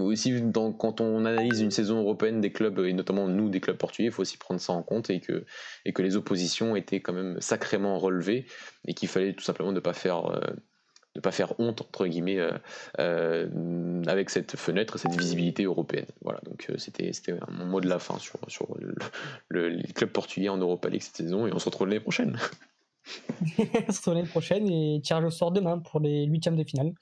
aussi 0.00 0.40
dans, 0.40 0.72
quand 0.72 1.00
on 1.00 1.24
analyse 1.24 1.60
une 1.60 1.72
saison 1.72 2.00
européenne 2.00 2.40
des 2.40 2.52
clubs 2.52 2.78
et 2.78 2.92
notamment 2.92 3.26
nous 3.26 3.48
des 3.48 3.60
clubs 3.60 3.76
portugais, 3.76 4.08
il 4.08 4.12
faut 4.12 4.22
aussi 4.22 4.36
prendre 4.36 4.60
ça 4.60 4.72
en 4.72 4.82
compte 4.82 5.10
et 5.10 5.20
que, 5.20 5.44
et 5.84 5.92
que 5.92 6.02
les 6.02 6.16
oppositions 6.16 6.76
étaient 6.76 7.00
quand 7.00 7.12
même 7.12 7.40
sacrément 7.40 7.98
relevées 7.98 8.46
et 8.86 8.94
qu'il 8.94 9.08
fallait 9.08 9.32
tout 9.32 9.42
simplement 9.42 9.72
ne 9.72 9.80
pas 9.80 9.94
faire 9.94 10.40
ne 11.14 11.20
pas 11.20 11.30
faire 11.30 11.58
honte 11.58 11.80
entre 11.82 12.06
guillemets 12.06 12.38
euh, 12.38 12.52
euh, 12.98 14.02
avec 14.06 14.30
cette 14.30 14.56
fenêtre, 14.56 14.98
cette 14.98 15.14
visibilité 15.14 15.64
européenne. 15.64 16.06
Voilà, 16.22 16.40
donc 16.44 16.66
euh, 16.70 16.78
c'était 16.78 17.10
mon 17.50 17.66
mot 17.66 17.80
de 17.80 17.88
la 17.88 17.98
fin 17.98 18.18
sur 18.18 18.38
sur 18.48 18.68
le, 19.50 19.68
les 19.68 19.92
clubs 19.92 20.10
portugais 20.10 20.48
en 20.48 20.58
Europa 20.58 20.88
League 20.88 21.02
cette 21.02 21.16
saison 21.16 21.46
et 21.46 21.52
on 21.52 21.58
se 21.58 21.66
retrouve 21.66 21.88
l'année 21.88 22.00
prochaine. 22.00 22.38
on 23.58 23.92
se 23.92 23.98
retrouve 23.98 24.14
l'annene 24.14 24.28
prochaine 24.28 24.68
et 24.68 25.00
tirage 25.02 25.24
au 25.24 25.30
sort 25.30 25.52
demain 25.52 25.78
pour 25.78 26.00
les 26.00 26.24
huitièmes 26.26 26.56
de 26.56 26.64
finale. 26.64 26.92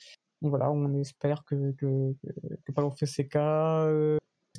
Donc 0.42 0.51
voilà, 0.51 0.70
on 0.70 1.01
espère 1.01 1.44
que 1.44 1.73
que, 1.73 2.14
que, 2.66 2.73
Paulo 2.73 2.94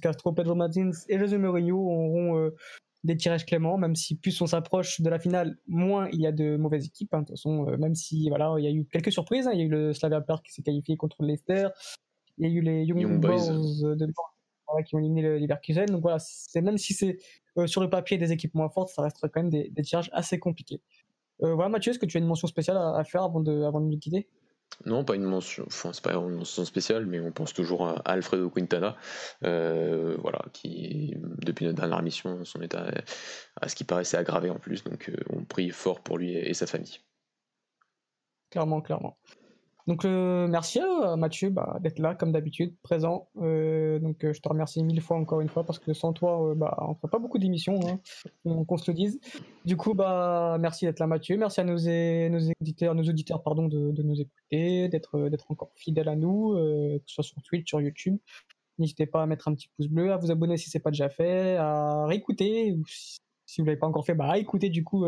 Castro, 0.01 0.31
Pedro 0.31 0.55
Martins 0.55 0.91
et 1.09 1.19
José 1.19 1.37
Mourinho 1.37 1.77
auront 1.77 2.51
des 3.03 3.17
tirages 3.17 3.45
cléments, 3.45 3.77
même 3.77 3.95
si 3.95 4.15
plus 4.15 4.39
on 4.41 4.47
s'approche 4.47 5.01
de 5.01 5.09
la 5.09 5.17
finale, 5.17 5.57
moins 5.67 6.07
il 6.13 6.21
y 6.21 6.27
a 6.27 6.31
de 6.31 6.55
mauvaises 6.55 6.85
équipes. 6.85 7.13
Hein. 7.13 7.21
De 7.21 7.25
toute 7.25 7.37
façon, 7.37 7.67
euh, 7.67 7.77
même 7.77 7.95
si 7.95 8.29
voilà, 8.29 8.55
il 8.57 8.63
y 8.63 8.67
a 8.67 8.71
eu 8.71 8.85
quelques 8.85 9.11
surprises, 9.11 9.47
hein. 9.47 9.51
il 9.53 9.59
y 9.59 9.61
a 9.63 9.65
eu 9.65 9.69
le 9.69 9.93
Slavia 9.93 10.21
Prague 10.21 10.41
qui 10.43 10.53
s'est 10.53 10.61
qualifié 10.61 10.97
contre 10.97 11.23
Leicester, 11.23 11.69
il 12.37 12.47
y 12.47 12.51
a 12.51 12.53
eu 12.53 12.61
les 12.61 12.83
Young, 12.85 13.19
Boys, 13.19 13.51
de 13.95 14.05
qui 14.85 14.95
ont 14.95 14.99
éliminé 14.99 15.21
le 15.21 15.37
Leverkusen. 15.37 15.85
Donc 15.87 16.01
voilà, 16.01 16.17
c'est 16.19 16.61
même 16.61 16.77
si 16.77 16.93
c'est 16.93 17.17
euh, 17.57 17.67
sur 17.67 17.81
le 17.81 17.89
papier 17.89 18.17
des 18.17 18.31
équipes 18.31 18.55
moins 18.55 18.69
fortes, 18.69 18.89
ça 18.89 19.01
reste 19.01 19.19
quand 19.21 19.41
même 19.41 19.49
des, 19.49 19.69
des 19.69 19.81
tirages 19.81 20.09
assez 20.13 20.39
compliqués. 20.39 20.81
Euh, 21.43 21.53
voilà, 21.55 21.69
Mathieu, 21.69 21.91
est-ce 21.91 21.99
que 21.99 22.05
tu 22.05 22.17
as 22.17 22.19
une 22.19 22.27
mention 22.27 22.47
spéciale 22.47 22.77
à, 22.77 23.03
faire 23.03 23.23
avant 23.23 23.41
de, 23.41 23.63
avant 23.63 23.81
de 23.81 23.87
nous 23.87 23.97
quitter? 23.97 24.27
Non, 24.85 25.03
pas 25.03 25.15
une 25.15 25.23
mention, 25.23 25.63
enfin 25.67 25.91
c'est 25.93 26.03
pas 26.03 26.13
une 26.13 26.35
mention 26.35 26.65
spéciale, 26.65 27.05
mais 27.05 27.19
on 27.19 27.31
pense 27.31 27.53
toujours 27.53 27.87
à 27.87 28.01
Alfredo 28.05 28.49
Quintana, 28.49 28.95
euh, 29.43 30.15
voilà, 30.19 30.41
qui 30.53 31.15
depuis 31.39 31.65
notre 31.65 31.77
dernière 31.79 32.01
mission, 32.01 32.43
son 32.45 32.61
état 32.61 32.91
à 33.59 33.67
ce 33.67 33.75
qui 33.75 33.83
paraissait 33.83 34.17
aggravé 34.17 34.49
en 34.49 34.59
plus, 34.59 34.83
donc 34.83 35.09
euh, 35.09 35.15
on 35.29 35.43
prie 35.43 35.69
fort 35.69 36.01
pour 36.01 36.17
lui 36.17 36.33
et 36.35 36.53
sa 36.53 36.67
famille. 36.67 36.99
Clairement, 38.49 38.81
clairement. 38.81 39.17
Donc 39.87 40.05
euh, 40.05 40.47
merci 40.47 40.79
à 40.79 41.15
Mathieu 41.15 41.49
bah, 41.49 41.77
d'être 41.81 41.99
là 41.99 42.15
comme 42.15 42.31
d'habitude, 42.31 42.75
présent. 42.81 43.29
Euh, 43.37 43.99
donc 43.99 44.23
euh, 44.23 44.33
je 44.33 44.41
te 44.41 44.47
remercie 44.47 44.83
mille 44.83 45.01
fois 45.01 45.17
encore 45.17 45.41
une 45.41 45.49
fois 45.49 45.63
parce 45.65 45.79
que 45.79 45.93
sans 45.93 46.13
toi, 46.13 46.53
bah, 46.55 46.77
on 46.87 46.95
ferait 46.95 47.09
pas 47.09 47.19
beaucoup 47.19 47.39
d'émissions, 47.39 47.79
hein, 47.87 48.63
qu'on 48.65 48.77
se 48.77 48.89
le 48.89 48.95
dise. 48.95 49.19
Du 49.65 49.77
coup, 49.77 49.93
bah 49.93 50.57
merci 50.59 50.85
d'être 50.85 50.99
là 50.99 51.07
Mathieu, 51.07 51.37
merci 51.37 51.61
à 51.61 51.63
nos, 51.63 51.73
nos 51.73 52.51
éditeurs, 52.61 52.95
nos 52.95 53.03
auditeurs 53.03 53.41
pardon 53.43 53.67
de, 53.67 54.01
nous 54.01 54.21
écouter, 54.21 54.89
d'être 54.89 55.45
encore 55.49 55.71
fidèles 55.75 56.09
à 56.09 56.15
nous, 56.15 56.53
que 56.55 57.03
ce 57.05 57.15
soit 57.15 57.23
sur 57.23 57.41
Twitch, 57.41 57.67
sur 57.67 57.81
YouTube. 57.81 58.17
N'hésitez 58.77 59.05
pas 59.05 59.23
à 59.23 59.25
mettre 59.25 59.47
un 59.47 59.53
petit 59.53 59.69
pouce 59.75 59.87
bleu, 59.87 60.11
à 60.11 60.17
vous 60.17 60.31
abonner 60.31 60.57
si 60.57 60.69
c'est 60.69 60.79
pas 60.79 60.91
déjà 60.91 61.09
fait, 61.09 61.55
à 61.57 62.05
réécouter 62.05 62.71
ou 62.71 62.83
si 62.87 63.59
vous 63.59 63.65
l'avez 63.65 63.77
pas 63.77 63.87
encore 63.87 64.05
fait, 64.05 64.15
bah 64.15 64.29
à 64.29 64.37
écouter 64.37 64.69
du 64.69 64.83
coup 64.83 65.05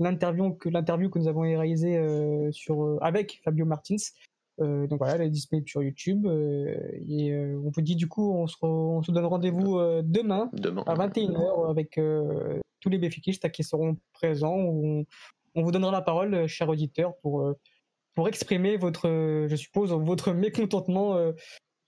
l'interview 0.00 0.54
que 0.54 0.68
l'interview 0.68 1.10
que 1.10 1.18
nous 1.18 1.28
avons 1.28 1.42
réalisée 1.42 1.96
euh, 1.96 2.50
sur 2.50 2.82
euh, 2.82 2.98
avec 3.00 3.40
Fabio 3.44 3.64
Martins. 3.64 3.96
Euh, 4.60 4.86
donc 4.86 4.98
voilà, 4.98 5.14
elle 5.14 5.22
est 5.22 5.30
disponible 5.30 5.68
sur 5.68 5.82
YouTube. 5.82 6.26
et 6.26 7.34
on 7.34 7.70
vous 7.70 7.80
dit 7.80 7.96
du 7.96 8.08
coup, 8.08 8.32
on 8.34 8.46
se, 8.46 8.56
on 8.62 9.02
se 9.02 9.10
donne 9.12 9.24
rendez-vous 9.24 9.78
demain, 10.02 10.50
demain, 10.52 10.82
à 10.86 10.94
21h 10.94 11.70
avec 11.70 11.98
tous 12.80 12.88
les 12.88 12.98
béfikistes 12.98 13.50
qui 13.50 13.64
seront 13.64 13.96
présents. 14.12 14.56
On, 14.56 15.06
on, 15.54 15.62
vous 15.62 15.70
donnera 15.70 15.92
la 15.92 16.02
parole, 16.02 16.46
cher 16.46 16.68
auditeur, 16.68 17.16
pour, 17.22 17.54
pour 18.14 18.28
exprimer 18.28 18.76
votre, 18.76 19.06
je 19.48 19.56
suppose, 19.56 19.92
votre 19.92 20.34
mécontentement 20.34 21.16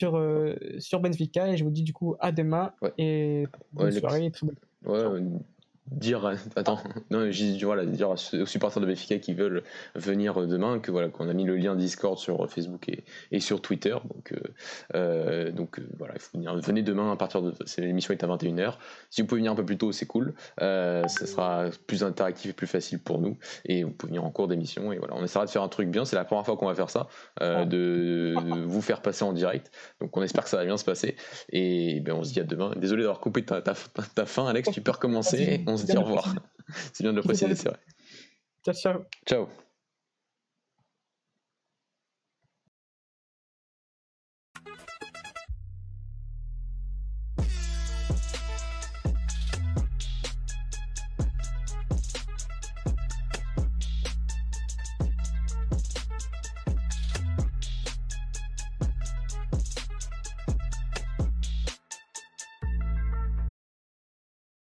sur, 0.01 0.19
sur 0.79 1.01
Benfica. 1.01 1.49
Et 1.53 1.59
je 1.59 1.65
vous 1.65 1.71
dis 1.71 1.83
du 1.83 1.93
coup 1.93 2.17
à 2.21 2.33
demain 2.33 2.73
et 2.97 3.45
bonne 3.73 3.93
soirée. 3.93 4.33
Dire 5.91 6.39
attends 6.57 6.79
non 7.11 7.29
voilà 7.63 7.85
dire 7.85 8.11
aux 8.11 8.47
supporters 8.47 8.81
de 8.81 8.87
Benfica 8.87 9.19
qui 9.19 9.35
veulent 9.35 9.63
venir 9.95 10.47
demain 10.47 10.79
que 10.79 10.91
voilà 10.91 11.09
qu'on 11.09 11.29
a 11.29 11.35
mis 11.35 11.45
le 11.45 11.57
lien 11.57 11.75
Discord 11.75 12.19
sur 12.19 12.49
Facebook 12.51 12.89
et, 12.89 13.05
et 13.31 13.41
sur 13.41 13.61
Twitter. 13.61 13.97
Donc 14.15 14.33
euh, 14.33 14.41
euh 14.95 15.53
donc 15.53 15.79
euh, 15.79 15.89
voilà 15.99 16.15
il 16.15 16.21
faut 16.21 16.39
venir 16.39 16.55
venez 16.57 16.83
demain 16.83 17.13
à 17.13 17.17
partir 17.17 17.43
de 17.43 17.55
l'émission 17.79 18.13
est 18.13 18.25
à 18.25 18.27
21h 18.27 18.75
si 19.11 19.21
vous 19.21 19.27
pouvez 19.27 19.41
venir 19.41 19.53
un 19.53 19.57
peu 19.57 19.65
plus 19.65 19.79
tôt 19.79 19.93
c'est 19.93 20.07
cool. 20.07 20.35
Euh, 20.61 21.07
ça 21.09 21.27
sera 21.27 21.65
plus 21.87 22.03
interactif 22.03 22.51
et 22.51 22.55
plus 22.55 22.67
facile 22.67 22.99
pour 22.99 23.21
nous. 23.21 23.37
Et 23.65 23.85
vous 23.85 23.91
pouvez 23.91 24.11
venir 24.11 24.25
en 24.25 24.31
cours 24.31 24.49
d'émission 24.49 24.93
et 24.93 24.99
voilà. 24.99 25.15
On 25.17 25.25
essaiera 25.25 25.45
de 25.45 25.51
faire 25.51 25.63
un 25.63 25.69
truc 25.69 25.89
bien. 25.91 26.05
C'est 26.05 26.17
la 26.17 26.25
première 26.25 26.45
fois 26.45 26.57
qu'on 26.57 26.67
va 26.67 26.75
faire 26.75 26.91
ça 26.91 27.09
euh, 27.41 27.65
de, 27.65 28.35
vous 28.67 28.83
faire 28.83 29.03
passer 29.03 29.25
en 29.25 29.33
direct. 29.33 29.71
Donc 30.01 30.17
on 30.17 30.23
espère 30.23 30.45
que 30.45 30.51
ça 30.51 30.57
va 30.57 30.65
bien 30.65 30.77
se 30.77 30.85
passer. 30.85 31.17
Et 31.51 32.01
ben 32.01 32.15
on 32.15 32.25
se 32.25 32.33
dit 32.33 32.41
à 32.41 32.45
demain. 32.45 32.73
Désolé 32.77 33.03
d'avoir 33.03 33.21
coupé 33.21 33.45
ta, 33.45 33.61
ta, 33.61 33.75
ta, 34.15 34.27
fin 34.27 34.47
Alex. 34.47 34.71
Tu 34.73 34.81
peux 34.81 34.93
recommencer 34.93 35.63
on 35.73 35.77
se 35.77 35.87
dit 35.87 35.97
au 35.97 36.03
revoir. 36.03 36.35
C'est 36.93 37.03
bien 37.03 37.13
de 37.13 37.17
le 37.17 37.23
préciser, 37.23 37.55
c'est 37.55 37.69
vrai. 37.69 37.79
Ciao, 38.65 38.75
ciao. 38.75 39.01
Ciao. 39.27 39.49